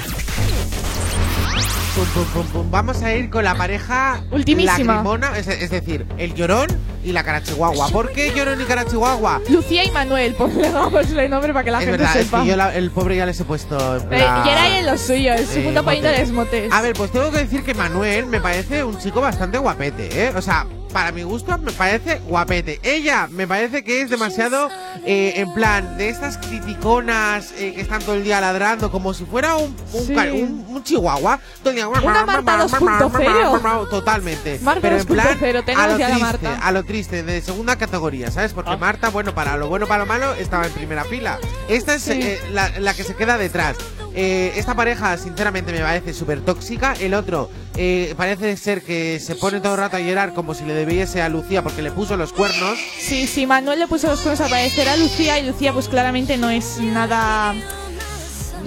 [1.95, 2.71] Pum, pum, pum, pum.
[2.71, 4.93] Vamos a ir con la pareja Ultimísima.
[4.95, 6.67] lacrimona, es, es decir, el llorón
[7.03, 7.89] y la carachihuahua.
[7.89, 9.41] ¿Por qué llorón y carachihuahua?
[9.49, 12.41] Lucía y Manuel, ponle vamos el nombre para que la es gente verdad, es sepa.
[12.43, 14.85] que yo la- el pobre ya les he puesto en Eh, plan- y era en
[14.85, 16.63] lo suyo, es su eh, mundo poniéndoles motes.
[16.63, 16.71] motes.
[16.73, 20.31] A ver, pues tengo que decir que Manuel me parece un chico bastante guapete, ¿eh?
[20.35, 22.79] O sea, para mi gusto me parece guapete.
[22.83, 24.69] Ella me parece que es demasiado,
[25.05, 29.25] eh, en plan, de estas criticonas eh, que están todo el día ladrando, como si
[29.25, 30.13] fuera un, un, Sí.
[30.15, 31.39] ca- un- un chihuahua.
[31.61, 33.87] Todo el día, Una Marta 2.0.
[33.89, 34.59] Totalmente.
[34.61, 36.57] Marta Pero en plan, 2.0, a lo triste, Marta.
[36.59, 38.53] a lo triste, de segunda categoría, ¿sabes?
[38.53, 41.37] Porque Marta, bueno, para lo bueno, para lo malo, estaba en primera fila.
[41.67, 42.11] Esta es Sí.
[42.21, 43.77] eh, la, la que se queda detrás.
[44.15, 46.93] Eh, esta pareja, sinceramente, me parece súper tóxica.
[46.99, 47.49] El otro
[47.81, 51.21] eh, parece ser que se pone todo el rato a llorar como si le debiese
[51.21, 52.77] a Lucía porque le puso los cuernos.
[52.97, 56.35] Sí, sí, Manuel le puso los cuernos a parecer a Lucía y Lucía pues claramente
[56.35, 57.55] no es nada...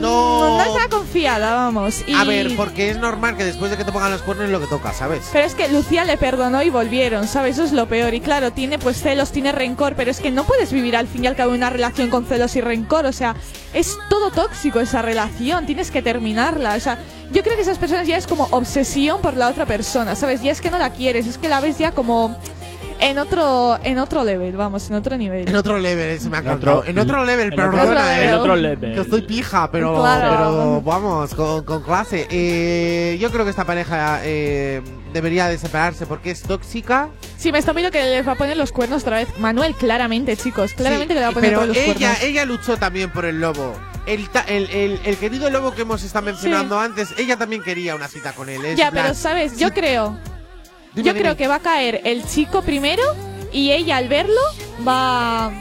[0.03, 0.59] No.
[0.59, 2.03] No, es nada confiada, vamos.
[2.07, 4.53] Y- A ver, porque es normal que después de que te pongan los cuernos es
[4.53, 5.23] lo que toca, ¿sabes?
[5.33, 7.55] Pero es que Lucía le perdonó y volvieron, ¿sabes?
[7.55, 8.13] Eso es lo peor.
[8.13, 11.25] Y claro, tiene pues celos, tiene rencor, pero es que no puedes vivir al fin
[11.25, 13.07] y al cabo una relación con celos y rencor.
[13.07, 13.37] O sea,
[13.73, 16.75] es todo tóxico esa relación, tienes que terminarla.
[16.75, 16.99] O sea,
[17.33, 20.43] yo creo que esas personas ya es como obsesión por la otra persona, ¿sabes?
[20.43, 22.37] Ya es que no la quieres, es que la ves ya como
[23.03, 25.49] en otro, en otro level, vamos, en otro nivel.
[25.49, 28.29] En otro level, se me ha En otro- En otro level, en otro- perdona, en
[28.31, 28.35] eh.
[28.35, 28.95] otro level.
[28.95, 30.31] Que estoy pija, pero, Claro.
[30.31, 32.27] pero vamos, con, con clase.
[32.31, 37.09] Eh, yo creo que esta pareja eh, debería de separarse porque es tóxica.
[37.37, 39.29] Sí, me está viendo que les va a poner los cuernos otra vez.
[39.39, 42.23] Manuel, claramente, chicos, claramente Sí, que le va a poner pero todos los ella, cuernos.
[42.23, 43.75] ella luchó también por el lobo.
[44.07, 48.09] El, el, el- el querido lobo que hemos estado mencionando antes, ella también quería una
[48.09, 48.65] cita con él.
[48.65, 50.17] es Ya, en plan, pero sabes, yo creo,
[50.95, 51.21] Dime, yo dime.
[51.21, 53.03] creo que va a caer el chico primero
[53.53, 54.41] y ella al verlo
[54.87, 55.53] va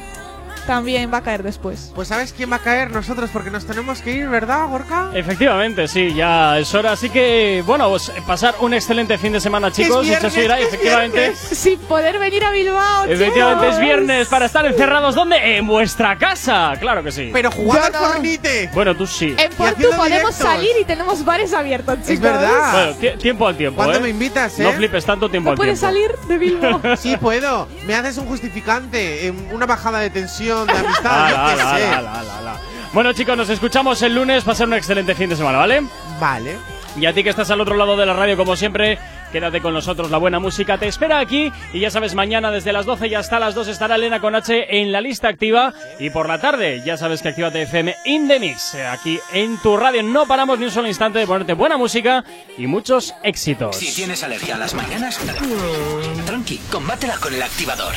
[0.65, 1.91] también va a caer después.
[1.95, 2.91] Pues ¿sabes quién va a caer?
[2.91, 5.09] Nosotros, porque nos tenemos que ir, ¿verdad, Gorka?
[5.13, 6.91] Efectivamente, sí, ya es hora.
[6.93, 10.01] Así que, bueno, pues pasar un excelente fin de semana, chicos.
[10.03, 11.17] Es viernes, es efectivamente.
[11.19, 11.39] viernes.
[11.39, 13.05] Sin poder venir a Bilbao.
[13.05, 15.15] Efectivamente, es viernes para estar encerrados.
[15.15, 15.57] ¿Dónde?
[15.57, 16.73] En vuestra casa.
[16.79, 17.29] Claro que sí.
[17.33, 18.09] Pero jugando al no.
[18.13, 18.69] Fornite.
[18.73, 19.35] Bueno, tú sí.
[19.37, 20.35] En Portu podemos directos.
[20.35, 22.19] salir y tenemos bares abiertos, chicos.
[22.21, 22.71] verdad.
[22.73, 24.01] Bueno, ti- tiempo al tiempo, ¿Cuándo ¿eh?
[24.01, 24.63] me invitas, eh?
[24.63, 25.97] No flipes tanto tiempo ¿No al puedes tiempo.
[25.97, 26.81] salir de Bilbao?
[26.97, 27.67] Sí, puedo.
[27.85, 31.77] Me haces un justificante, em, una bajada de tensión, de amistad, Ala, yo qué ala,
[31.77, 31.85] sé.
[31.87, 32.55] ala, ala, ala.
[32.93, 34.43] Bueno, chicos, nos escuchamos el lunes.
[34.43, 35.81] Pasar un excelente fin de semana, ¿vale?
[36.19, 36.57] Vale.
[36.97, 38.99] Y a ti que estás al otro lado de la radio, como siempre,
[39.31, 40.11] quédate con nosotros.
[40.11, 41.49] La buena música te espera aquí.
[41.71, 44.77] Y ya sabes, mañana desde las 12 y hasta las 2 estará Elena con H
[44.81, 45.73] en la lista activa.
[45.99, 48.73] Y por la tarde, ya sabes que Actívate FM in the mix.
[48.73, 52.25] eh, Aquí en tu radio no paramos ni un solo instante de ponerte buena música
[52.57, 53.77] y muchos éxitos.
[53.77, 55.17] Si tienes alergia a las mañanas,
[56.25, 57.93] tranqui, combátela con el activador.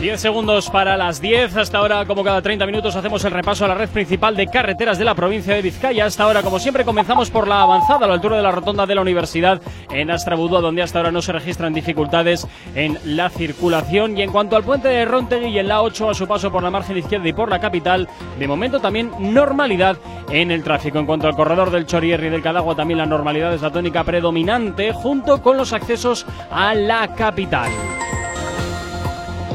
[0.00, 1.58] 10 segundos para las 10.
[1.58, 4.98] Hasta ahora, como cada 30 minutos, hacemos el repaso a la red principal de carreteras
[4.98, 6.06] de la provincia de Vizcaya.
[6.06, 8.94] Hasta ahora, como siempre, comenzamos por la avanzada a la altura de la rotonda de
[8.94, 9.60] la universidad
[9.90, 14.16] en Astrabudúa, donde hasta ahora no se registran dificultades en la circulación.
[14.16, 16.62] Y en cuanto al puente de Rontegui y en la 8 a su paso por
[16.62, 18.08] la margen izquierda y por la capital,
[18.38, 19.98] de momento también normalidad
[20.30, 20.98] en el tráfico.
[20.98, 24.02] En cuanto al corredor del Chorierri y del Cadagua, también la normalidad es la tónica
[24.02, 27.70] predominante, junto con los accesos a la capital.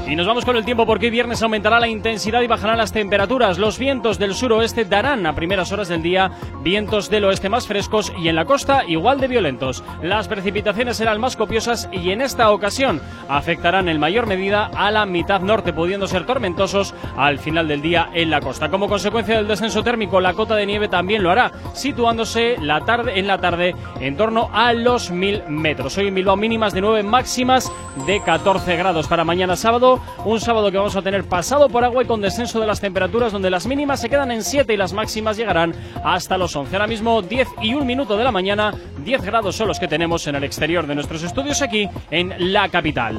[0.07, 2.91] Y nos vamos con el tiempo porque hoy viernes aumentará la intensidad y bajarán las
[2.91, 3.57] temperaturas.
[3.57, 6.30] Los vientos del suroeste darán a primeras horas del día
[6.61, 9.84] vientos del oeste más frescos y en la costa igual de violentos.
[10.03, 15.07] Las precipitaciones serán más copiosas y en esta ocasión afectarán en mayor medida a la
[15.07, 18.69] mitad norte, pudiendo ser tormentosos al final del día en la costa.
[18.69, 23.18] Como consecuencia del descenso térmico, la cota de nieve también lo hará, situándose la tarde,
[23.18, 25.98] en la tarde en torno a los 1000 metros.
[25.98, 27.72] Hoy en Bilbao mínimas de 9, máximas
[28.06, 29.56] de 14 grados para mañana
[30.24, 33.32] un sábado que vamos a tener pasado por agua y con descenso de las temperaturas,
[33.32, 35.74] donde las mínimas se quedan en 7 y las máximas llegarán
[36.04, 36.76] hasta los 11.
[36.76, 38.74] Ahora mismo 10 y 1 minuto de la mañana,
[39.04, 42.70] 10 grados son los que tenemos en el exterior de nuestros estudios aquí en la
[42.70, 43.18] capital.